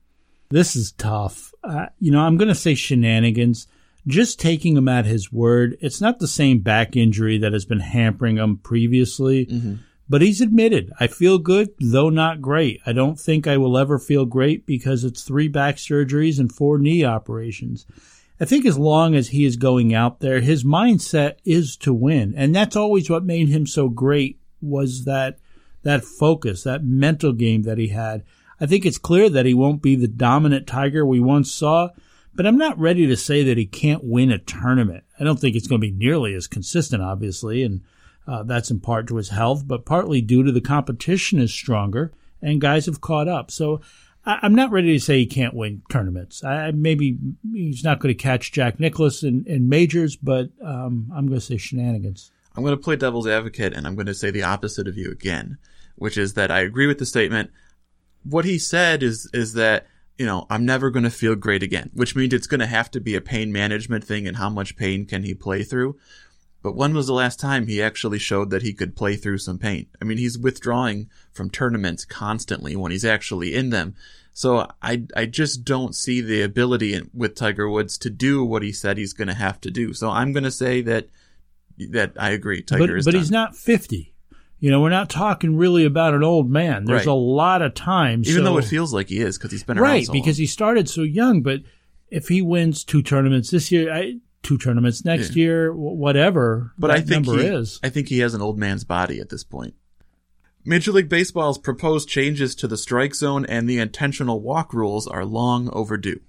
This 0.51 0.75
is 0.77 0.93
tough. 0.93 1.53
Uh, 1.63 1.87
you 1.99 2.11
know, 2.11 2.21
I'm 2.21 2.37
going 2.37 2.49
to 2.49 2.55
say 2.55 2.75
shenanigans. 2.75 3.67
Just 4.07 4.41
taking 4.41 4.77
him 4.77 4.89
at 4.89 5.05
his 5.07 5.31
word. 5.33 5.77
It's 5.81 6.01
not 6.01 6.19
the 6.19 6.27
same 6.29 6.61
back 6.61 6.97
injury 6.97 7.39
that 7.39 7.53
has 7.53 7.65
been 7.65 7.81
hampering 7.81 8.37
him 8.39 8.57
previously, 8.59 9.47
Mm-hmm. 9.47 9.75
but 10.09 10.23
he's 10.23 10.41
admitted, 10.41 10.91
I 10.99 11.07
feel 11.07 11.39
good, 11.39 11.69
though 11.79 12.09
not 12.11 12.41
great. 12.41 12.81
I 12.87 12.93
don't 12.93 13.21
think 13.21 13.47
I 13.47 13.59
will 13.59 13.77
ever 13.79 13.99
feel 13.99 14.25
great 14.25 14.67
because 14.67 15.05
it's 15.05 15.23
three 15.23 15.49
back 15.49 15.77
surgeries 15.77 16.39
and 16.41 16.51
four 16.51 16.79
knee 16.79 17.05
operations. 17.05 17.87
I 18.41 18.47
think 18.47 18.65
as 18.65 18.79
long 18.79 19.15
as 19.15 19.29
he 19.29 19.45
is 19.45 19.57
going 19.57 19.93
out 19.95 20.21
there, 20.21 20.41
his 20.41 20.65
mindset 20.65 21.35
is 21.45 21.77
to 21.79 21.93
win. 21.93 22.33
And 22.37 22.55
that's 22.57 22.75
always 22.77 23.11
what 23.11 23.23
made 23.23 23.49
him 23.51 23.67
so 23.67 23.89
great 23.91 24.41
was 24.63 25.05
that, 25.05 25.39
that 25.83 26.05
focus, 26.05 26.65
that 26.65 26.85
mental 26.85 27.33
game 27.33 27.63
that 27.63 27.79
he 27.79 27.89
had. 27.89 28.25
I 28.61 28.67
think 28.67 28.85
it's 28.85 28.99
clear 28.99 29.31
that 29.31 29.47
he 29.47 29.55
won't 29.55 29.83
be 29.83 29.97
the 29.97 30.09
dominant 30.09 30.67
Tiger 30.67 31.05
we 31.07 31.21
once 31.21 31.51
saw, 31.51 31.91
but 32.35 32.47
I'm 32.47 32.59
not 32.59 32.79
ready 32.79 33.07
to 33.07 33.17
say 33.17 33.43
that 33.45 33.57
he 33.57 33.67
can't 33.67 34.05
win 34.05 34.31
a 34.31 34.39
tournament. 34.39 35.05
I 35.19 35.25
don't 35.25 35.39
think 35.39 35.57
it's 35.57 35.67
going 35.67 35.81
to 35.81 35.87
be 35.87 35.93
nearly 35.97 36.35
as 36.35 36.47
consistent, 36.47 37.03
obviously, 37.03 37.63
and 37.63 37.81
uh, 38.27 38.43
that's 38.43 38.71
in 38.71 38.81
part 38.81 39.09
to 39.09 39.17
his 39.17 39.31
health, 39.31 39.67
but 39.67 39.87
partly 39.87 40.21
due 40.21 40.43
to 40.43 40.53
the 40.53 40.61
competition 40.61 41.41
is 41.41 41.53
stronger 41.53 42.13
and 42.43 42.61
guys 42.61 42.87
have 42.87 43.01
caught 43.01 43.29
up. 43.29 43.51
So 43.51 43.81
I, 44.25 44.39
I'm 44.43 44.55
not 44.55 44.71
ready 44.71 44.93
to 44.93 45.05
say 45.05 45.19
he 45.19 45.27
can't 45.27 45.55
win 45.55 45.83
tournaments. 45.91 46.45
I 46.45 46.71
maybe 46.73 47.19
he's 47.53 47.85
not 47.85 48.01
going 48.01 48.15
to 48.15 48.23
catch 48.23 48.53
Jack 48.53 48.79
Nicklaus 48.79 49.23
in, 49.23 49.45
in 49.47 49.69
majors, 49.69 50.17
but 50.17 50.51
um, 50.63 51.11
I'm 51.15 51.27
going 51.27 51.41
to 51.41 51.45
say 51.45 51.57
shenanigans. 51.57 52.31
I'm 52.57 52.63
going 52.63 52.77
to 52.77 52.83
play 52.83 52.97
devil's 52.97 53.27
advocate 53.27 53.73
and 53.73 53.87
I'm 53.87 53.95
going 53.95 54.07
to 54.07 54.15
say 54.15 54.31
the 54.31 54.43
opposite 54.43 54.89
of 54.89 54.97
you 54.97 55.11
again, 55.11 55.59
which 56.01 56.17
is 56.17 56.33
that 56.33 56.51
I 56.51 56.61
agree 56.61 56.87
with 56.87 56.99
the 56.99 57.05
statement. 57.05 57.51
What 58.25 58.47
he 58.47 58.59
said 58.59 59.03
is, 59.03 59.29
is 59.35 59.53
that, 59.53 59.87
you 60.19 60.25
know, 60.25 60.47
I'm 60.49 60.65
never 60.65 60.91
going 60.91 61.05
to 61.05 61.11
feel 61.11 61.35
great 61.35 61.63
again, 61.63 61.91
which 61.93 62.17
means 62.17 62.33
it's 62.33 62.47
going 62.47 62.61
to 62.61 62.67
have 62.67 62.91
to 62.93 63.01
be 63.01 63.15
a 63.15 63.21
pain 63.21 63.53
management 63.53 64.05
thing 64.05 64.27
and 64.27 64.39
how 64.39 64.49
much 64.49 64.77
pain 64.77 65.05
can 65.05 65.25
he 65.25 65.35
play 65.35 65.63
through. 65.63 65.99
But 66.63 66.75
when 66.75 66.95
was 66.95 67.07
the 67.07 67.13
last 67.13 67.39
time 67.39 67.67
he 67.67 67.83
actually 67.83 68.19
showed 68.19 68.49
that 68.49 68.63
he 68.63 68.73
could 68.73 68.97
play 68.97 69.17
through 69.17 69.39
some 69.39 69.59
pain? 69.59 69.89
I 70.01 70.07
mean, 70.07 70.17
he's 70.17 70.39
withdrawing 70.39 71.11
from 71.33 71.51
tournaments 71.51 72.07
constantly 72.07 72.75
when 72.77 72.93
he's 72.93 73.05
actually 73.05 73.55
in 73.55 73.69
them. 73.69 73.95
So 74.33 74.71
I, 74.81 75.05
I 75.15 75.27
just 75.27 75.65
don't 75.65 75.95
see 75.95 76.23
the 76.23 76.41
ability 76.41 76.95
in, 76.95 77.11
with 77.13 77.35
Tiger 77.35 77.69
Woods 77.69 77.99
to 77.99 78.11
do 78.11 78.43
what 78.43 78.63
he 78.63 78.73
said 78.73 78.97
he's 78.97 79.13
going 79.13 79.29
to 79.29 79.35
have 79.35 79.61
to 79.61 79.71
do. 79.71 79.93
So 79.93 80.09
I'm 80.09 80.33
going 80.33 80.45
to 80.45 80.51
say 80.51 80.81
that, 80.81 81.09
that 81.91 82.13
I 82.19 82.31
agree. 82.31 82.63
Tiger 82.63 82.87
but 82.87 82.91
is 82.91 83.05
but 83.05 83.11
done. 83.11 83.21
he's 83.21 83.31
not 83.31 83.55
50. 83.55 84.15
You 84.61 84.71
know, 84.71 84.81
we're 84.83 84.91
not 84.91 85.09
talking 85.09 85.57
really 85.57 85.85
about 85.87 86.13
an 86.15 86.23
old 86.23 86.51
man. 86.51 86.85
There's 86.85 87.07
Right. 87.07 87.13
a 87.13 87.15
lot 87.15 87.63
of 87.63 87.75
time. 87.75 88.21
Even 88.27 88.35
so- 88.35 88.45
though 88.45 88.59
it 88.59 88.65
feels 88.67 88.93
like 88.93 89.09
he 89.09 89.19
is 89.21 89.39
because 89.39 89.51
he's 89.53 89.63
been 89.65 89.79
around 89.79 89.91
right 89.91 90.07
so 90.07 90.13
because 90.13 90.37
he 90.37 90.47
started 90.47 90.89
so 90.89 91.03
young. 91.03 91.41
But 91.43 91.61
if 92.11 92.29
he 92.29 92.43
wins 92.43 92.85
two 92.85 93.03
tournaments 93.03 93.51
this 93.51 93.73
year, 93.73 93.93
I, 93.93 94.17
two 94.43 94.59
tournaments 94.59 95.03
next 95.05 95.35
Yeah. 95.35 95.43
year, 95.45 95.75
whatever 95.75 96.73
But 96.79 96.91
I 96.91 97.01
think 97.01 97.27
number 97.27 97.41
he, 97.43 97.49
is. 97.49 97.81
I 97.83 97.89
think 97.89 98.09
he 98.09 98.19
has 98.19 98.35
an 98.35 98.43
old 98.43 98.59
man's 98.59 98.85
body 98.85 99.19
at 99.19 99.31
this 99.31 99.45
point. 99.45 99.75
Major 100.63 100.93
League 100.93 101.09
Baseball's 101.09 101.57
proposed 101.57 102.07
changes 102.07 102.55
to 102.57 102.69
the 102.69 102.77
strike 102.77 103.15
zone 103.15 103.47
and 103.47 103.67
the 103.67 103.79
intentional 103.79 104.43
walk 104.43 104.75
rules 104.75 105.07
are 105.07 105.25
long 105.25 105.71
overdue. 105.73 106.21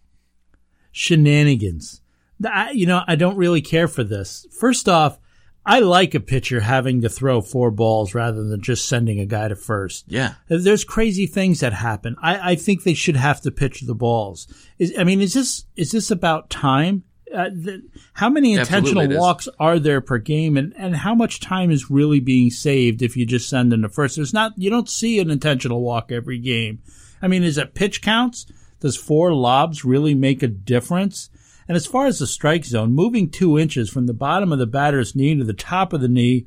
Shenanigans. 0.92 2.02
I, 2.46 2.72
you 2.72 2.86
know, 2.86 3.02
I 3.08 3.16
don't 3.16 3.36
really 3.38 3.62
care 3.62 3.88
for 3.90 4.04
this. 4.04 4.48
First 4.58 4.88
off, 4.90 5.20
I 5.66 5.80
like 5.80 6.16
a 6.16 6.20
pitcher 6.20 6.62
having 6.62 7.02
to 7.02 7.10
throw 7.10 7.42
four 7.42 7.70
balls 7.70 8.16
rather 8.16 8.44
than 8.44 8.62
just 8.62 8.88
sending 8.88 9.20
a 9.20 9.26
guy 9.26 9.48
to 9.48 9.56
first. 9.56 10.06
Yeah. 10.08 10.34
There's 10.48 10.84
crazy 10.84 11.28
things 11.28 11.60
that 11.60 11.74
happen. 11.74 12.16
I, 12.22 12.52
I 12.52 12.56
think 12.56 12.84
they 12.84 12.96
should 12.96 13.16
have 13.16 13.42
to 13.42 13.52
pitch 13.52 13.82
the 13.82 13.94
balls. 13.94 14.48
Is, 14.80 14.94
I 14.98 15.04
mean, 15.04 15.22
is 15.22 15.34
this 15.34 15.66
is 15.76 15.92
this 15.92 16.10
about 16.10 16.50
time? 16.50 17.04
Uh, 17.34 17.50
the, 17.50 17.82
how 18.14 18.30
many 18.30 18.54
intentional 18.54 19.08
walks 19.18 19.48
are 19.58 19.80
there 19.80 20.02
per 20.02 20.18
game, 20.18 20.58
and, 20.58 20.74
and 20.76 20.98
how 20.98 21.16
much 21.16 21.40
time 21.40 21.72
is 21.72 21.90
really 21.90 22.20
being 22.20 22.50
saved 22.50 23.02
if 23.02 23.16
you 23.16 23.26
just 23.26 23.48
send 23.48 23.72
in 23.72 23.82
the 23.82 23.90
first? 23.90 24.18
There's 24.18 24.34
not 24.34 24.54
you 24.58 24.70
don't 24.70 24.90
see 24.90 25.20
an 25.20 25.30
intentional 25.30 25.82
walk 25.82 26.12
every 26.12 26.40
game. 26.40 26.82
I 27.22 27.28
mean, 27.28 27.44
is 27.44 27.58
it 27.58 27.76
pitch 27.76 28.02
counts? 28.02 28.48
Does 28.80 28.98
four 28.98 29.34
lobs 29.34 29.86
really 29.86 30.16
make 30.16 30.42
a 30.42 30.48
difference? 30.48 31.30
And 31.72 31.78
as 31.78 31.86
far 31.86 32.06
as 32.06 32.20
the 32.20 32.28
strike 32.28 32.66
zone, 32.66 32.92
moving 32.92 33.30
two 33.30 33.58
inches 33.58 33.90
from 33.90 34.06
the 34.06 34.14
bottom 34.14 34.52
of 34.52 34.60
the 34.60 34.68
batter's 34.68 35.16
knee 35.16 35.38
to 35.38 35.46
the 35.46 35.54
top 35.54 35.94
of 35.94 36.02
the 36.02 36.10
knee 36.10 36.46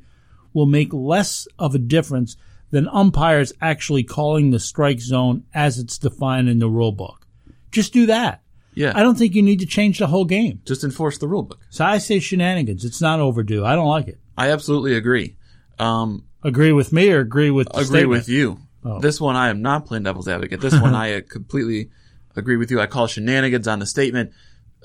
will 0.53 0.67
make 0.67 0.93
less 0.93 1.47
of 1.57 1.73
a 1.73 1.79
difference 1.79 2.37
than 2.69 2.87
umpires 2.89 3.51
actually 3.59 4.03
calling 4.03 4.51
the 4.51 4.59
strike 4.59 4.99
zone 4.99 5.43
as 5.51 5.79
it's 5.79 5.97
defined 5.97 6.47
in 6.47 6.59
the 6.59 6.69
rule 6.69 6.91
book. 6.91 7.25
Just 7.71 7.91
do 7.91 8.05
that. 8.05 8.43
Yeah. 8.75 8.91
I 8.93 9.01
don't 9.01 9.17
think 9.17 9.33
you 9.33 9.41
need 9.41 9.61
to 9.61 9.65
change 9.65 9.97
the 9.97 10.05
whole 10.05 10.25
game. 10.25 10.61
Just 10.63 10.83
enforce 10.83 11.17
the 11.17 11.27
rule 11.27 11.41
book. 11.41 11.59
So 11.71 11.83
I 11.83 11.97
say 11.97 12.19
shenanigans. 12.19 12.85
It's 12.85 13.01
not 13.01 13.19
overdue. 13.19 13.65
I 13.65 13.73
don't 13.73 13.87
like 13.87 14.07
it. 14.07 14.19
I 14.37 14.51
absolutely 14.51 14.93
agree. 14.93 15.37
Um, 15.79 16.25
Agree 16.43 16.71
with 16.71 16.93
me 16.93 17.11
or 17.11 17.21
agree 17.21 17.49
with 17.49 17.67
agree 17.71 17.85
statement? 17.85 18.09
with 18.11 18.29
you. 18.29 18.59
Oh. 18.83 18.99
This 18.99 19.19
one 19.19 19.35
I 19.35 19.49
am 19.49 19.63
not 19.63 19.87
playing 19.87 20.03
devil's 20.03 20.27
advocate. 20.27 20.61
This 20.61 20.79
one 20.79 20.93
I 21.03 21.21
completely 21.21 21.89
agree 22.35 22.57
with 22.57 22.69
you. 22.69 22.79
I 22.79 22.85
call 22.85 23.07
shenanigans 23.07 23.67
on 23.67 23.79
the 23.79 23.87
statement. 23.87 24.33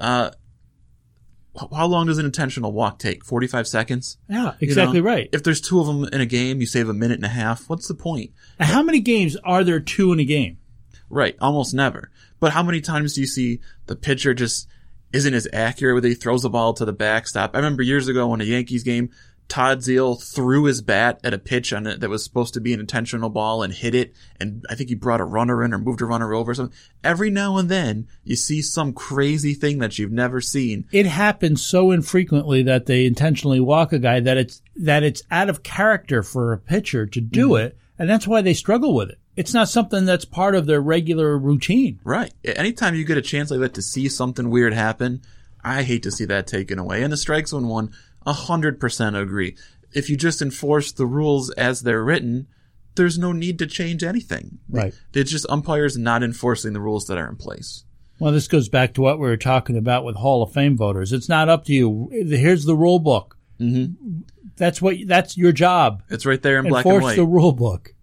Uh, 0.01 0.31
how 1.77 1.87
long 1.87 2.07
does 2.07 2.19
an 2.19 2.25
intentional 2.25 2.73
walk 2.73 2.99
take? 2.99 3.25
45 3.25 3.67
seconds? 3.67 4.19
Yeah, 4.29 4.53
You 4.61 4.67
exactly 4.69 5.01
know? 5.01 5.07
right. 5.07 5.29
If 5.33 5.43
there's 5.43 5.61
two 5.61 5.81
of 5.81 5.87
them 5.87 6.05
in 6.05 6.21
a 6.21 6.27
game, 6.27 6.61
you 6.61 6.67
save 6.67 6.89
a 6.89 6.95
minute 6.95 7.17
and 7.17 7.25
a 7.25 7.29
half. 7.29 7.69
What's 7.69 7.89
the 7.89 7.95
point? 7.95 8.31
And 8.59 8.69
How 8.69 8.83
many 8.83 9.01
games 9.01 9.37
are 9.45 9.65
there 9.65 9.81
two 9.81 10.13
in 10.13 10.21
a 10.21 10.25
game? 10.25 10.59
Right, 11.11 11.37
almost 11.41 11.75
never. 11.75 12.11
But 12.39 12.53
how 12.53 12.63
many 12.63 12.81
times 12.81 13.15
do 13.15 13.21
you 13.21 13.27
see 13.27 13.61
the 13.87 13.97
pitcher 13.97 14.33
just 14.33 14.69
isn't 15.13 15.35
as 15.35 15.49
accurate 15.53 15.97
when 15.97 16.05
he 16.05 16.15
throws 16.15 16.43
the 16.43 16.49
ball 16.51 16.73
to 16.75 16.85
the 16.85 16.93
backstop? 16.93 17.51
I 17.55 17.59
remember 17.59 17.83
years 17.83 18.07
ago 18.07 18.33
in 18.33 18.41
a 18.41 18.45
Yankees 18.45 18.85
game, 18.85 19.11
Todd 19.51 19.81
Zeile 19.81 20.23
threw 20.23 20.65
his 20.65 20.81
bat 20.81 21.21
at 21.23 21.35
a 21.35 21.39
pitch 21.39 21.73
on 21.75 21.87
it 21.87 22.01
that 22.01 22.09
was 22.09 22.25
supposed 22.25 22.55
to 22.55 22.61
be 22.61 22.73
an 22.73 22.81
intentional 22.81 23.29
ball 23.29 23.63
and 23.63 23.75
hit 23.75 23.95
it, 23.95 24.15
and 24.41 24.65
I 24.71 24.75
think 24.77 24.89
he 24.89 24.95
brought 24.95 25.21
a 25.21 25.25
runner 25.25 25.63
in 25.63 25.75
or 25.75 25.79
moved 25.79 26.01
a 26.01 26.07
runner 26.07 26.33
over 26.33 26.53
or 26.53 26.55
something. 26.55 26.77
Every 27.05 27.29
now 27.31 27.59
and 27.59 27.69
then, 27.69 28.07
you 28.25 28.37
see 28.37 28.63
some 28.63 28.93
crazy 28.95 29.53
thing 29.53 29.79
that 29.81 29.99
you've 29.99 30.13
never 30.13 30.41
seen. 30.41 30.87
It 30.93 31.05
happens 31.07 31.61
so 31.67 31.91
infrequently 31.91 32.63
that 32.63 32.87
they 32.87 33.05
intentionally 33.05 33.61
walk 33.61 33.93
a 33.93 33.99
guy 33.99 34.21
that 34.21 34.39
it's 34.39 34.63
that 34.77 35.03
it's 35.03 35.23
out 35.31 35.51
of 35.51 35.63
character 35.63 36.23
for 36.23 36.53
a 36.53 36.59
pitcher 36.59 37.05
to 37.07 37.21
do 37.21 37.49
Mm-hmm. 37.51 37.67
it, 37.67 37.79
and 37.99 38.09
that's 38.09 38.27
why 38.27 38.41
they 38.41 38.55
struggle 38.55 38.95
with 38.95 39.11
it. 39.11 39.19
It's 39.37 39.53
not 39.55 39.69
something 39.69 40.05
that's 40.07 40.25
part 40.25 40.55
of 40.55 40.67
their 40.67 40.81
regular 40.81 41.37
routine. 41.39 41.99
Right. 42.05 42.33
Anytime 42.45 42.95
you 42.95 43.05
get 43.05 43.19
a 43.19 43.23
chance 43.23 43.51
like 43.51 43.61
that 43.61 43.75
to 43.75 43.83
see 43.83 44.09
something 44.09 44.49
weird 44.51 44.73
happen, 44.75 45.23
I 45.65 45.83
hate 45.83 46.03
to 46.05 46.11
see 46.11 46.25
that 46.27 46.47
taken 46.47 46.79
away. 46.79 47.03
And 47.03 47.13
the 47.13 47.17
strike 47.17 47.49
zone 47.49 47.69
one, 47.69 47.93
a 48.27 48.33
hundred 48.33 48.81
percent 48.81 49.17
agree. 49.17 49.57
If 49.93 50.09
you 50.09 50.17
just 50.17 50.41
enforce 50.41 50.93
the 50.93 51.07
rules 51.07 51.51
as 51.51 51.83
they're 51.83 52.05
written, 52.05 52.47
there's 52.95 53.19
no 53.19 53.33
need 53.33 53.59
to 53.59 53.67
change 53.67 54.05
anything. 54.05 54.59
Right. 54.69 54.95
It's 55.15 55.31
just 55.31 55.47
umpires 55.49 55.97
not 55.97 56.23
enforcing 56.23 56.73
the 56.73 56.81
rules 56.81 57.07
that 57.07 57.19
are 57.19 57.29
in 57.29 57.37
place. 57.37 57.85
Well, 58.19 58.33
this 58.33 58.49
goes 58.49 58.69
back 58.69 58.95
to 58.95 59.01
what 59.01 59.19
we 59.19 59.27
were 59.27 59.37
talking 59.39 59.77
about 59.77 60.05
with 60.05 60.17
Hall 60.17 60.43
of 60.43 60.53
Fame 60.53 60.77
voters. 60.77 61.13
It's 61.13 61.29
not 61.29 61.49
up 61.49 61.65
to 61.65 61.73
you. 61.73 62.11
Here's 62.13 62.67
the 62.67 62.77
rule 62.77 62.99
book. 62.99 63.39
Mm-hmm. 63.59 64.21
That's 64.57 64.83
what 64.83 64.97
that's 65.07 65.39
your 65.39 65.53
job. 65.53 66.03
It's 66.11 66.27
right 66.27 66.41
there 66.41 66.59
in 66.59 66.69
black 66.69 66.85
and 66.85 66.95
Enforce 66.95 67.13
white. 67.13 67.17
the 67.17 67.25
rule 67.25 67.53
book. 67.53 67.95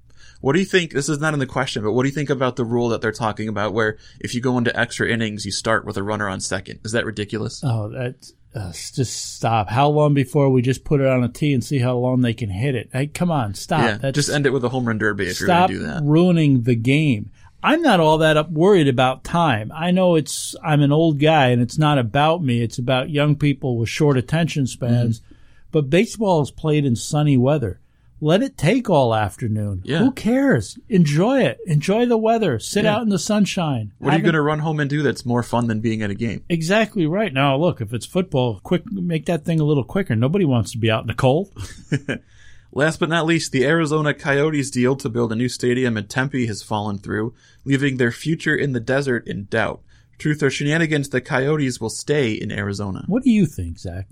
What 0.41 0.53
do 0.53 0.59
you 0.59 0.65
think? 0.65 0.91
This 0.91 1.09
is 1.09 1.20
not 1.20 1.34
in 1.34 1.39
the 1.39 1.45
question, 1.45 1.84
but 1.84 1.93
what 1.93 2.03
do 2.03 2.09
you 2.09 2.15
think 2.15 2.30
about 2.30 2.55
the 2.55 2.65
rule 2.65 2.89
that 2.89 3.01
they're 3.01 3.11
talking 3.11 3.47
about 3.47 3.74
where 3.74 3.97
if 4.20 4.34
you 4.34 4.41
go 4.41 4.57
into 4.57 4.78
extra 4.80 5.07
innings, 5.07 5.45
you 5.45 5.51
start 5.51 5.86
with 5.86 5.97
a 5.97 6.03
runner 6.03 6.28
on 6.28 6.39
second? 6.39 6.80
Is 6.84 6.91
that 6.91 7.05
ridiculous? 7.05 7.61
Oh, 7.63 7.89
that's 7.89 8.34
uh, 8.58 8.72
just 8.72 9.36
stop. 9.36 9.70
How 9.70 9.89
long 9.89 10.14
before 10.14 10.49
we 10.49 10.62
just 10.62 10.84
put 10.84 10.99
it 10.99 11.08
on 11.08 11.24
a 11.24 11.30
tee 11.30 11.53
and 11.53 11.64
see 11.64 11.80
how 11.80 11.95
long 11.97 12.22
they 12.22 12.34
can 12.34 12.49
hit 12.49 12.76
it? 12.76 12.89
Hey, 12.91 13.08
come 13.08 13.30
on, 13.32 13.53
stop. 13.53 13.82
yeah. 13.82 13.97
That's, 13.97 14.16
Just 14.16 14.30
end 14.30 14.45
it 14.45 14.51
with 14.51 14.64
a 14.64 14.70
home 14.70 14.86
run 14.86 14.97
derby 14.97 15.28
if 15.28 15.39
you're 15.39 15.47
going 15.47 15.68
to 15.68 15.74
do 15.74 15.80
that. 15.84 16.01
ruining 16.03 16.64
the 16.64 16.76
game. 16.76 17.30
I'm 17.64 17.82
not 17.82 17.99
all 17.99 18.20
that 18.20 18.38
up 18.38 18.49
worried 18.51 18.88
about 18.88 19.24
time. 19.24 19.72
I 19.76 19.91
know 19.91 20.16
it's 20.16 20.55
I'm 20.64 20.82
an 20.82 20.91
old 20.91 21.20
guy 21.20 21.47
and 21.47 21.62
it's 21.62 21.78
not 21.78 21.97
about 21.97 22.43
me. 22.43 22.62
It's 22.62 22.78
about 22.78 23.10
young 23.10 23.36
people 23.36 23.78
with 23.78 23.89
short 23.89 24.18
attention 24.18 24.68
spans. 24.68 25.20
Mm-hmm. 25.20 25.34
But 25.72 25.89
baseball 25.89 26.41
is 26.41 26.51
played 26.51 26.86
in 26.86 26.95
sunny 26.95 27.36
weather. 27.36 27.80
Let 28.20 28.41
it 28.41 28.57
take 28.57 28.89
all 28.89 29.13
afternoon. 29.13 29.82
Yeah. 29.86 29.99
Who 29.99 30.11
cares? 30.11 30.80
Enjoy 30.89 31.41
it. 31.43 31.59
Enjoy 31.68 32.05
the 32.07 32.18
weather. 32.18 32.57
Sit 32.57 32.84
Yeah. 32.86 32.95
out 32.95 33.03
in 33.03 33.09
the 33.09 33.20
sunshine. 33.20 33.91
What 33.99 34.13
are 34.13 34.18
you 34.18 34.24
going 34.24 34.34
to 34.34 34.41
run 34.41 34.59
home 34.59 34.80
and 34.80 34.89
do 34.89 35.03
that's 35.03 35.24
more 35.26 35.43
fun 35.43 35.68
than 35.68 35.82
being 35.82 36.01
at 36.01 36.09
a 36.09 36.15
game? 36.15 36.43
Exactly 36.49 37.05
right. 37.05 37.32
Now, 37.32 37.55
look, 37.57 37.80
if 37.80 37.93
it's 37.93 38.07
football, 38.07 38.59
quick, 38.63 38.91
make 38.91 39.28
that 39.28 39.45
thing 39.45 39.59
a 39.59 39.63
little 39.63 39.84
quicker. 39.84 40.15
Nobody 40.15 40.45
wants 40.45 40.72
to 40.72 40.80
be 40.80 40.89
out 40.89 41.01
in 41.03 41.07
the 41.07 41.13
cold. 41.13 41.51
Last 42.72 42.99
but 42.99 43.09
not 43.09 43.26
least, 43.26 43.51
the 43.51 43.65
Arizona 43.65 44.13
Coyotes 44.13 44.70
deal 44.72 44.95
to 44.97 45.09
build 45.09 45.32
a 45.32 45.36
new 45.36 45.47
stadium 45.49 45.95
in 45.95 46.07
Tempe 46.07 46.47
has 46.47 46.61
fallen 46.61 46.97
through, 46.97 47.34
leaving 47.65 47.97
their 47.97 48.11
future 48.11 48.55
in 48.55 48.74
the 48.74 48.80
desert 48.80 49.28
in 49.28 49.45
doubt. 49.45 49.82
Truth 50.18 50.41
or 50.43 50.49
shenanigans, 50.49 51.09
the 51.09 51.22
Coyotes 51.22 51.80
will 51.80 51.89
stay 51.89 52.34
in 52.34 52.51
Arizona. 52.51 53.03
What 53.07 53.24
do 53.24 53.30
you 53.32 53.45
think, 53.45 53.78
Zach? 53.80 54.09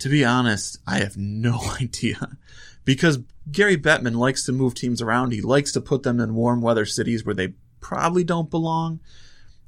To 0.00 0.08
be 0.08 0.24
honest, 0.24 0.78
I 0.86 0.98
have 0.98 1.16
no 1.16 1.60
idea. 1.80 2.36
Because 2.84 3.20
Gary 3.50 3.76
Bettman 3.76 4.16
likes 4.16 4.44
to 4.46 4.52
move 4.52 4.74
teams 4.74 5.00
around. 5.00 5.32
He 5.32 5.40
likes 5.40 5.72
to 5.72 5.80
put 5.80 6.02
them 6.02 6.20
in 6.20 6.34
warm 6.34 6.60
weather 6.60 6.84
cities 6.84 7.24
where 7.24 7.34
they 7.34 7.54
probably 7.80 8.24
don't 8.24 8.50
belong. 8.50 9.00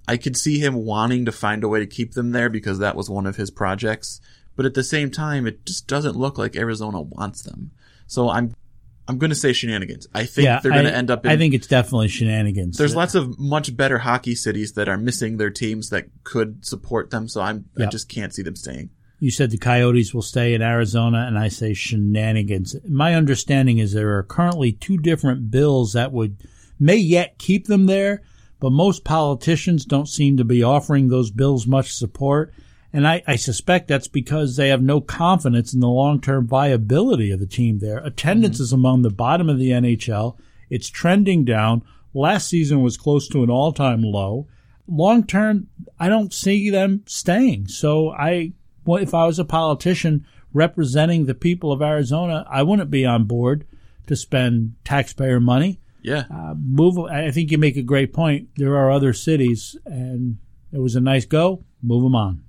I 0.07 0.17
could 0.17 0.37
see 0.37 0.59
him 0.59 0.75
wanting 0.75 1.25
to 1.25 1.33
find 1.33 1.65
a 1.65 1.69
way 1.69 1.81
to 1.81 1.87
keep 1.87 2.13
them 2.13 2.33
there 2.33 2.51
because 2.51 2.79
that 2.79 2.97
was 2.97 3.09
one 3.09 3.27
of 3.27 3.37
his 3.37 3.51
projects. 3.51 4.21
But 4.57 4.67
at 4.67 4.75
the 4.75 4.85
same 4.85 5.11
time, 5.11 5.47
it 5.47 5.65
just 5.67 5.87
doesn't 5.87 6.17
look 6.17 6.39
like 6.39 6.57
Arizona 6.57 7.01
wants 7.01 7.43
them. 7.43 7.73
So 8.07 8.29
I'm 8.29 8.55
I'm 9.07 9.19
going 9.19 9.31
to 9.31 9.37
say 9.37 9.53
shenanigans. 9.53 10.07
I 10.15 10.25
think 10.25 10.47
yeah, 10.47 10.61
they're 10.61 10.73
going 10.73 10.85
to 10.85 10.95
end 10.95 11.11
up. 11.11 11.27
In, 11.27 11.31
I 11.31 11.37
think 11.37 11.53
it's 11.53 11.67
definitely 11.67 12.09
shenanigans. 12.09 12.79
there's 12.79 12.97
lots 12.97 13.15
of 13.15 13.39
much 13.39 13.77
better 13.77 13.99
hockey 13.99 14.35
cities 14.35 14.73
that 14.75 14.89
are 14.89 14.97
missing 14.97 15.37
their 15.37 15.51
teams 15.51 15.91
that 15.91 16.07
could 16.23 16.65
support 16.65 17.11
them. 17.11 17.29
So 17.29 17.41
I'm 17.41 17.67
I 17.79 17.87
just 17.87 18.09
can't 18.09 18.35
see 18.35 18.43
them 18.43 18.57
staying. 18.57 18.91
You 19.25 19.31
said 19.31 19.51
the 19.51 19.57
Coyotes 19.57 20.13
will 20.13 20.21
stay 20.21 20.53
in 20.53 20.61
Arizona, 20.61 21.25
and 21.27 21.39
I 21.39 21.49
say 21.49 21.73
shenanigans. 21.73 22.77
My 22.87 23.15
understanding 23.15 23.79
is 23.79 23.95
there 23.95 24.19
are 24.19 24.23
currently 24.23 24.71
two 24.71 24.99
different 24.99 25.51
bills 25.51 25.95
that 25.95 26.13
would 26.13 26.37
may 26.79 26.97
yet 26.97 27.39
keep 27.39 27.67
them 27.67 27.87
there, 27.87 28.21
but 28.61 28.69
most 28.69 29.03
politicians 29.03 29.87
don't 29.87 30.11
seem 30.11 30.37
to 30.37 30.45
be 30.45 30.63
offering 30.63 31.09
those 31.09 31.31
bills 31.31 31.67
much 31.67 31.95
support. 31.95 32.53
And 32.93 33.09
I, 33.09 33.23
I 33.27 33.37
suspect 33.37 33.89
that's 33.89 34.09
because 34.09 34.57
they 34.57 34.69
have 34.69 34.83
no 34.83 35.01
confidence 35.01 35.73
in 35.73 35.81
the 35.81 35.89
long 35.89 36.21
term 36.21 36.47
viability 36.47 37.31
of 37.31 37.41
the 37.41 37.47
team 37.47 37.79
there. 37.79 38.05
Attendance 38.05 38.57
mm-hmm. 38.57 38.65
is 38.65 38.73
among 38.75 39.01
the 39.01 39.11
bottom 39.11 39.49
of 39.49 39.59
the 39.59 39.71
NHL. 39.71 40.37
It's 40.69 40.91
trending 40.91 41.47
down. 41.47 41.81
Last 42.13 42.47
season 42.47 42.83
was 42.83 42.99
close 42.99 43.27
to 43.29 43.43
an 43.43 43.49
all 43.49 43.73
time 43.73 44.03
low. 44.03 44.49
Long 44.87 45.25
term, 45.25 45.69
I 45.99 46.11
don't 46.11 46.35
see 46.35 46.69
them 46.69 47.05
staying. 47.07 47.69
So 47.69 48.11
I, 48.11 48.53
well, 48.85 49.03
if 49.03 49.15
I 49.15 49.27
was 49.27 49.39
a 49.39 49.45
politician 49.45 50.27
representing 50.53 51.27
the 51.27 51.35
people 51.35 51.73
of 51.73 51.83
Arizona, 51.83 52.47
I 52.49 52.63
wouldn't 52.63 52.91
be 52.91 53.05
on 53.05 53.25
board 53.25 53.67
to 54.07 54.17
spend 54.17 54.75
taxpayer 54.85 55.41
money. 55.41 55.81
Yeah. 56.03 56.25
Uh, 56.33 56.55
move. 56.55 56.99
I 56.99 57.31
think 57.31 57.51
you 57.51 57.59
make 57.59 57.77
a 57.77 57.83
great 57.83 58.13
point. 58.13 58.49
There 58.57 58.77
are 58.77 58.91
other 58.91 59.13
cities, 59.13 59.77
and 59.87 60.39
it 60.73 60.79
was 60.79 60.95
a 60.95 61.01
nice 61.01 61.25
go. 61.25 61.65
Move 61.83 62.03
them 62.03 62.15
on. 62.15 62.45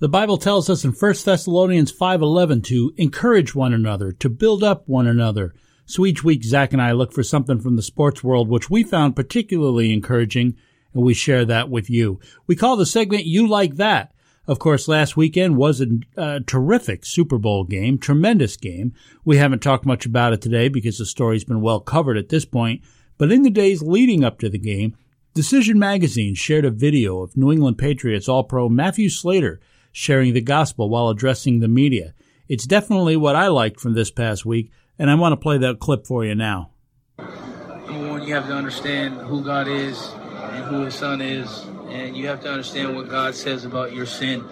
The 0.00 0.08
Bible 0.08 0.38
tells 0.38 0.70
us 0.70 0.84
in 0.84 0.92
1 0.92 1.24
Thessalonians 1.24 1.90
5:11 1.90 2.62
to 2.64 2.92
encourage 2.96 3.54
one 3.54 3.72
another, 3.72 4.12
to 4.12 4.28
build 4.28 4.62
up 4.62 4.88
one 4.88 5.08
another. 5.08 5.54
So 5.86 6.06
each 6.06 6.22
week 6.22 6.44
Zach 6.44 6.72
and 6.72 6.80
I 6.80 6.92
look 6.92 7.12
for 7.12 7.24
something 7.24 7.58
from 7.60 7.74
the 7.74 7.82
sports 7.82 8.22
world 8.22 8.48
which 8.48 8.70
we 8.70 8.84
found 8.84 9.16
particularly 9.16 9.92
encouraging 9.92 10.54
and 10.94 11.02
we 11.02 11.14
share 11.14 11.44
that 11.46 11.68
with 11.68 11.90
you. 11.90 12.20
We 12.46 12.54
call 12.54 12.76
the 12.76 12.86
segment 12.86 13.24
You 13.24 13.48
Like 13.48 13.76
That. 13.76 14.12
Of 14.48 14.58
course, 14.58 14.88
last 14.88 15.14
weekend 15.14 15.58
was 15.58 15.82
a, 15.82 15.86
a 16.16 16.40
terrific 16.40 17.04
Super 17.04 17.36
Bowl 17.36 17.64
game, 17.64 17.98
tremendous 17.98 18.56
game. 18.56 18.94
We 19.22 19.36
haven't 19.36 19.62
talked 19.62 19.84
much 19.84 20.06
about 20.06 20.32
it 20.32 20.40
today 20.40 20.70
because 20.70 20.96
the 20.96 21.04
story's 21.04 21.44
been 21.44 21.60
well 21.60 21.80
covered 21.80 22.16
at 22.16 22.30
this 22.30 22.46
point, 22.46 22.82
but 23.18 23.30
in 23.30 23.42
the 23.42 23.50
days 23.50 23.82
leading 23.82 24.24
up 24.24 24.38
to 24.38 24.48
the 24.48 24.58
game, 24.58 24.96
Decision 25.34 25.78
Magazine 25.78 26.34
shared 26.34 26.64
a 26.64 26.70
video 26.70 27.20
of 27.20 27.36
New 27.36 27.52
England 27.52 27.76
Patriots 27.76 28.26
All-Pro 28.26 28.70
Matthew 28.70 29.10
Slater 29.10 29.60
sharing 29.92 30.32
the 30.32 30.40
gospel 30.40 30.88
while 30.88 31.10
addressing 31.10 31.60
the 31.60 31.68
media. 31.68 32.14
It's 32.48 32.66
definitely 32.66 33.18
what 33.18 33.36
I 33.36 33.48
liked 33.48 33.78
from 33.78 33.92
this 33.92 34.10
past 34.10 34.46
week, 34.46 34.72
and 34.98 35.10
I 35.10 35.14
want 35.16 35.34
to 35.34 35.36
play 35.36 35.58
that 35.58 35.78
clip 35.78 36.06
for 36.06 36.24
you 36.24 36.34
now. 36.34 36.70
Number 37.18 38.08
one, 38.08 38.22
you 38.22 38.34
have 38.34 38.46
to 38.46 38.54
understand 38.54 39.18
who 39.18 39.44
God 39.44 39.68
is 39.68 40.10
and 40.14 40.64
who 40.64 40.84
His 40.84 40.94
Son 40.94 41.20
is, 41.20 41.66
and 41.88 42.16
you 42.16 42.26
have 42.28 42.42
to 42.42 42.50
understand 42.50 42.94
what 42.94 43.08
God 43.08 43.34
says 43.34 43.64
about 43.64 43.92
your 43.92 44.06
sin. 44.06 44.44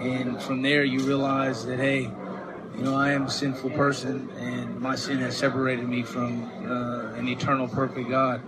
And 0.00 0.40
from 0.42 0.62
there, 0.62 0.84
you 0.84 1.00
realize 1.00 1.66
that, 1.66 1.78
hey, 1.78 2.10
you 2.76 2.82
know, 2.82 2.94
I 2.94 3.12
am 3.12 3.24
a 3.24 3.30
sinful 3.30 3.70
person, 3.70 4.30
and 4.38 4.78
my 4.80 4.96
sin 4.96 5.18
has 5.18 5.36
separated 5.36 5.88
me 5.88 6.02
from 6.02 6.44
uh, 6.70 7.14
an 7.14 7.28
eternal, 7.28 7.68
perfect 7.68 8.10
God. 8.10 8.42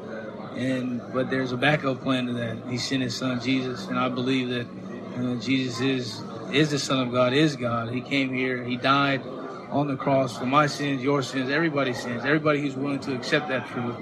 And 0.56 1.00
but 1.12 1.30
there's 1.30 1.52
a 1.52 1.56
backup 1.56 2.02
plan 2.02 2.26
to 2.26 2.32
that. 2.34 2.58
He 2.68 2.78
sent 2.78 3.02
His 3.02 3.16
Son 3.16 3.40
Jesus, 3.40 3.86
and 3.86 3.98
I 3.98 4.08
believe 4.08 4.48
that 4.50 4.66
uh, 5.16 5.36
Jesus 5.36 5.80
is 5.80 6.22
is 6.52 6.70
the 6.70 6.78
Son 6.78 7.06
of 7.06 7.12
God, 7.12 7.32
is 7.32 7.56
God. 7.56 7.90
He 7.90 8.00
came 8.00 8.32
here, 8.32 8.62
He 8.64 8.76
died 8.76 9.22
on 9.70 9.86
the 9.88 9.96
cross 9.96 10.36
for 10.36 10.46
my 10.46 10.66
sins, 10.66 11.02
your 11.02 11.22
sins, 11.22 11.50
everybody's 11.50 12.02
sins, 12.02 12.24
everybody 12.24 12.60
who's 12.60 12.74
willing 12.74 13.00
to 13.00 13.14
accept 13.14 13.48
that 13.48 13.66
truth. 13.68 13.96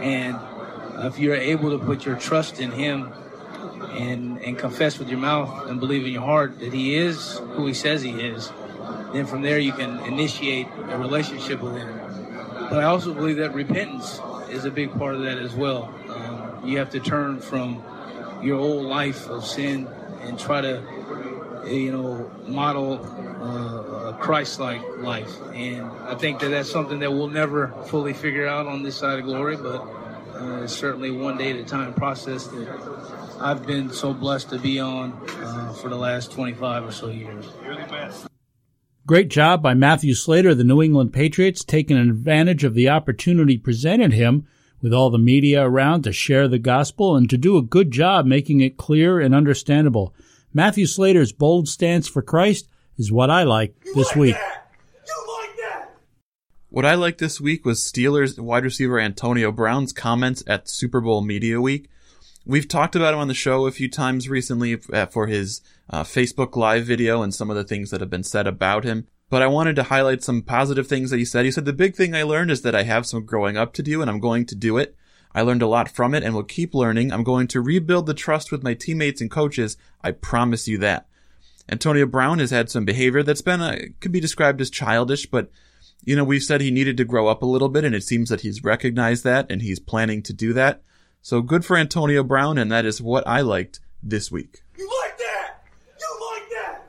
And 0.00 0.38
if 1.04 1.18
you're 1.18 1.34
able 1.34 1.76
to 1.76 1.84
put 1.84 2.04
your 2.04 2.16
trust 2.16 2.60
in 2.60 2.70
Him 2.70 3.12
and 3.92 4.38
and 4.42 4.58
confess 4.58 4.98
with 4.98 5.08
your 5.08 5.18
mouth 5.18 5.68
and 5.68 5.78
believe 5.80 6.04
in 6.04 6.12
your 6.12 6.22
heart 6.22 6.58
that 6.60 6.72
He 6.72 6.94
is 6.94 7.38
who 7.52 7.66
He 7.66 7.74
says 7.74 8.02
He 8.02 8.12
is, 8.12 8.50
then 9.12 9.26
from 9.26 9.42
there 9.42 9.58
you 9.58 9.72
can 9.72 9.98
initiate 10.00 10.66
a 10.88 10.98
relationship 10.98 11.60
with 11.60 11.76
Him. 11.76 11.98
But 12.70 12.78
I 12.80 12.84
also 12.84 13.12
believe 13.12 13.36
that 13.36 13.54
repentance 13.54 14.20
is 14.48 14.64
a 14.64 14.70
big 14.70 14.92
part 14.98 15.14
of 15.14 15.22
that 15.22 15.38
as 15.38 15.54
well. 15.54 15.92
Um, 16.08 16.66
you 16.68 16.78
have 16.78 16.90
to 16.90 17.00
turn 17.00 17.40
from 17.40 17.82
your 18.42 18.58
old 18.58 18.84
life 18.86 19.28
of 19.28 19.44
sin 19.44 19.88
and 20.22 20.38
try 20.38 20.60
to, 20.60 20.82
you 21.66 21.92
know, 21.92 22.30
model 22.46 23.04
uh, 23.40 24.10
a 24.10 24.18
Christ-like 24.20 24.82
life. 24.98 25.30
And 25.54 25.82
I 25.82 26.14
think 26.14 26.40
that 26.40 26.48
that's 26.48 26.70
something 26.70 27.00
that 27.00 27.12
we'll 27.12 27.28
never 27.28 27.68
fully 27.86 28.12
figure 28.12 28.46
out 28.46 28.66
on 28.66 28.82
this 28.82 28.96
side 28.96 29.18
of 29.18 29.24
glory, 29.24 29.56
but 29.56 29.84
uh, 30.42 30.62
it's 30.62 30.72
certainly 30.72 31.10
one 31.10 31.38
day 31.38 31.50
at 31.50 31.56
a 31.56 31.64
time 31.64 31.94
process 31.94 32.46
that 32.48 33.36
I've 33.40 33.66
been 33.66 33.90
so 33.90 34.12
blessed 34.12 34.50
to 34.50 34.58
be 34.58 34.80
on 34.80 35.12
uh, 35.28 35.72
for 35.74 35.88
the 35.88 35.96
last 35.96 36.32
25 36.32 36.84
or 36.84 36.92
so 36.92 37.08
years. 37.08 37.46
Great 39.06 39.28
job 39.28 39.62
by 39.62 39.74
Matthew 39.74 40.14
Slater 40.14 40.50
of 40.50 40.58
the 40.58 40.64
New 40.64 40.82
England 40.82 41.12
Patriots, 41.12 41.64
taking 41.64 41.96
advantage 41.96 42.64
of 42.64 42.74
the 42.74 42.88
opportunity 42.88 43.58
presented 43.58 44.12
him 44.12 44.46
with 44.80 44.92
all 44.92 45.10
the 45.10 45.18
media 45.18 45.64
around 45.64 46.02
to 46.02 46.12
share 46.12 46.48
the 46.48 46.58
gospel 46.58 47.16
and 47.16 47.30
to 47.30 47.38
do 47.38 47.56
a 47.56 47.62
good 47.62 47.90
job 47.90 48.26
making 48.26 48.60
it 48.60 48.76
clear 48.76 49.20
and 49.20 49.34
understandable. 49.34 50.14
Matthew 50.52 50.86
Slater's 50.86 51.32
bold 51.32 51.68
stance 51.68 52.08
for 52.08 52.22
Christ 52.22 52.68
is 52.96 53.12
what 53.12 53.30
I 53.30 53.44
like 53.44 53.74
this 53.94 54.14
week. 54.14 54.36
What 56.72 56.86
I 56.86 56.94
liked 56.94 57.18
this 57.18 57.38
week 57.38 57.66
was 57.66 57.80
Steelers 57.80 58.38
wide 58.38 58.64
receiver 58.64 58.98
Antonio 58.98 59.52
Brown's 59.52 59.92
comments 59.92 60.42
at 60.46 60.70
Super 60.70 61.02
Bowl 61.02 61.20
Media 61.20 61.60
Week. 61.60 61.90
We've 62.46 62.66
talked 62.66 62.96
about 62.96 63.12
him 63.12 63.20
on 63.20 63.28
the 63.28 63.34
show 63.34 63.66
a 63.66 63.70
few 63.70 63.90
times 63.90 64.26
recently 64.26 64.80
uh, 64.90 65.04
for 65.04 65.26
his 65.26 65.60
uh, 65.90 66.02
Facebook 66.02 66.56
Live 66.56 66.86
video 66.86 67.20
and 67.20 67.34
some 67.34 67.50
of 67.50 67.56
the 67.56 67.62
things 67.64 67.90
that 67.90 68.00
have 68.00 68.08
been 68.08 68.24
said 68.24 68.46
about 68.46 68.84
him. 68.84 69.06
But 69.28 69.42
I 69.42 69.48
wanted 69.48 69.76
to 69.76 69.82
highlight 69.82 70.22
some 70.22 70.40
positive 70.40 70.86
things 70.86 71.10
that 71.10 71.18
he 71.18 71.26
said. 71.26 71.44
He 71.44 71.50
said, 71.50 71.66
The 71.66 71.74
big 71.74 71.94
thing 71.94 72.14
I 72.14 72.22
learned 72.22 72.50
is 72.50 72.62
that 72.62 72.74
I 72.74 72.84
have 72.84 73.04
some 73.04 73.26
growing 73.26 73.58
up 73.58 73.74
to 73.74 73.82
do 73.82 74.00
and 74.00 74.10
I'm 74.10 74.18
going 74.18 74.46
to 74.46 74.54
do 74.54 74.78
it. 74.78 74.96
I 75.34 75.42
learned 75.42 75.60
a 75.60 75.66
lot 75.66 75.90
from 75.90 76.14
it 76.14 76.22
and 76.22 76.34
will 76.34 76.42
keep 76.42 76.72
learning. 76.72 77.12
I'm 77.12 77.22
going 77.22 77.48
to 77.48 77.60
rebuild 77.60 78.06
the 78.06 78.14
trust 78.14 78.50
with 78.50 78.62
my 78.62 78.72
teammates 78.72 79.20
and 79.20 79.30
coaches. 79.30 79.76
I 80.02 80.12
promise 80.12 80.66
you 80.66 80.78
that. 80.78 81.06
Antonio 81.68 82.06
Brown 82.06 82.38
has 82.38 82.50
had 82.50 82.70
some 82.70 82.86
behavior 82.86 83.22
that's 83.22 83.42
been, 83.42 83.60
uh, 83.60 83.76
could 84.00 84.10
be 84.10 84.20
described 84.20 84.62
as 84.62 84.70
childish, 84.70 85.26
but 85.26 85.50
you 86.04 86.16
know, 86.16 86.24
we've 86.24 86.42
said 86.42 86.60
he 86.60 86.70
needed 86.70 86.96
to 86.96 87.04
grow 87.04 87.28
up 87.28 87.42
a 87.42 87.46
little 87.46 87.68
bit 87.68 87.84
and 87.84 87.94
it 87.94 88.04
seems 88.04 88.28
that 88.28 88.40
he's 88.40 88.64
recognized 88.64 89.24
that 89.24 89.50
and 89.50 89.62
he's 89.62 89.78
planning 89.78 90.22
to 90.22 90.32
do 90.32 90.52
that. 90.52 90.82
So 91.20 91.40
good 91.40 91.64
for 91.64 91.76
Antonio 91.76 92.24
Brown 92.24 92.58
and 92.58 92.70
that 92.72 92.84
is 92.84 93.00
what 93.00 93.26
I 93.26 93.40
liked 93.40 93.80
this 94.02 94.30
week. 94.30 94.62
You 94.76 94.90
like 95.02 95.18
that? 95.18 95.54
You 96.00 96.32
like 96.32 96.50
that? 96.50 96.82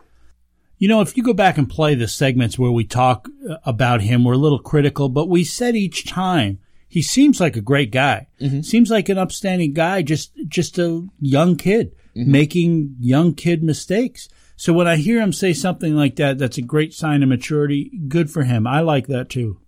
You 0.80 0.88
know, 0.88 1.02
if 1.02 1.16
you 1.16 1.24
go 1.24 1.34
back 1.34 1.58
and 1.58 1.70
play 1.70 1.96
the 1.96 2.08
segments 2.08 2.58
where 2.58 2.72
we 2.72 2.86
talk 2.86 3.28
uh, 3.48 3.58
about 3.66 4.02
him, 4.02 4.24
we're 4.24 4.34
a 4.34 4.38
little 4.38 4.60
critical, 4.60 5.10
but 5.10 5.30
we 5.30 5.44
said 5.44 5.76
each 5.76 6.06
time 6.06 6.60
he 6.88 7.02
seems 7.02 7.40
like 7.40 7.56
a 7.56 7.62
great 7.62 7.92
guy. 7.92 8.28
Seems 8.64 8.92
like 8.92 9.10
an 9.10 9.18
upstanding 9.18 9.74
guy, 9.74 10.04
just 10.04 10.32
just 10.48 10.78
a 10.78 11.08
young 11.20 11.56
kid 11.56 11.96
making 12.14 12.96
young 13.00 13.34
kid 13.34 13.64
mistakes. 13.64 14.30
So 14.64 14.72
when 14.72 14.88
I 14.88 14.96
hear 14.96 15.20
him 15.20 15.34
say 15.34 15.52
something 15.52 15.94
like 15.94 16.16
that, 16.16 16.38
that's 16.38 16.58
a 16.58 16.62
great 16.62 16.94
sign 16.94 17.22
of 17.22 17.28
maturity. 17.28 17.92
Good 18.08 18.32
for 18.32 18.44
him. 18.44 18.66
I 18.66 18.80
like 18.80 19.08
that 19.08 19.30
too. 19.30 19.60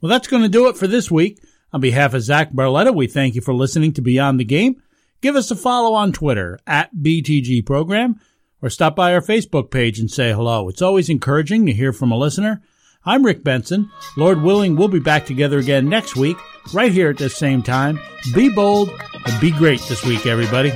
Well, 0.00 0.08
that's 0.08 0.28
going 0.28 0.44
to 0.44 0.48
do 0.48 0.68
it 0.68 0.76
for 0.76 0.86
this 0.86 1.10
week. 1.10 1.42
On 1.72 1.80
behalf 1.80 2.14
of 2.14 2.22
Zach 2.22 2.52
Barletta, 2.52 2.94
we 2.94 3.08
thank 3.08 3.34
you 3.34 3.40
for 3.40 3.52
listening 3.52 3.92
to 3.94 4.00
Beyond 4.00 4.38
the 4.38 4.44
Game. 4.44 4.80
Give 5.20 5.34
us 5.34 5.50
a 5.50 5.56
follow 5.56 5.94
on 5.94 6.12
Twitter 6.12 6.60
at 6.64 6.94
BTG 6.94 7.66
Program 7.66 8.20
or 8.62 8.70
stop 8.70 8.94
by 8.94 9.12
our 9.12 9.20
Facebook 9.20 9.72
page 9.72 9.98
and 9.98 10.08
say 10.08 10.32
hello. 10.32 10.68
It's 10.68 10.80
always 10.80 11.10
encouraging 11.10 11.66
to 11.66 11.72
hear 11.72 11.92
from 11.92 12.12
a 12.12 12.16
listener. 12.16 12.62
I'm 13.04 13.26
Rick 13.26 13.42
Benson. 13.42 13.90
Lord 14.16 14.42
willing, 14.42 14.76
we'll 14.76 14.86
be 14.86 15.00
back 15.00 15.26
together 15.26 15.58
again 15.58 15.88
next 15.88 16.14
week, 16.14 16.36
right 16.72 16.92
here 16.92 17.10
at 17.10 17.18
the 17.18 17.28
same 17.28 17.64
time. 17.64 17.98
Be 18.32 18.48
bold 18.48 18.90
and 19.26 19.40
be 19.40 19.50
great 19.50 19.80
this 19.88 20.04
week, 20.04 20.24
everybody. 20.24 20.70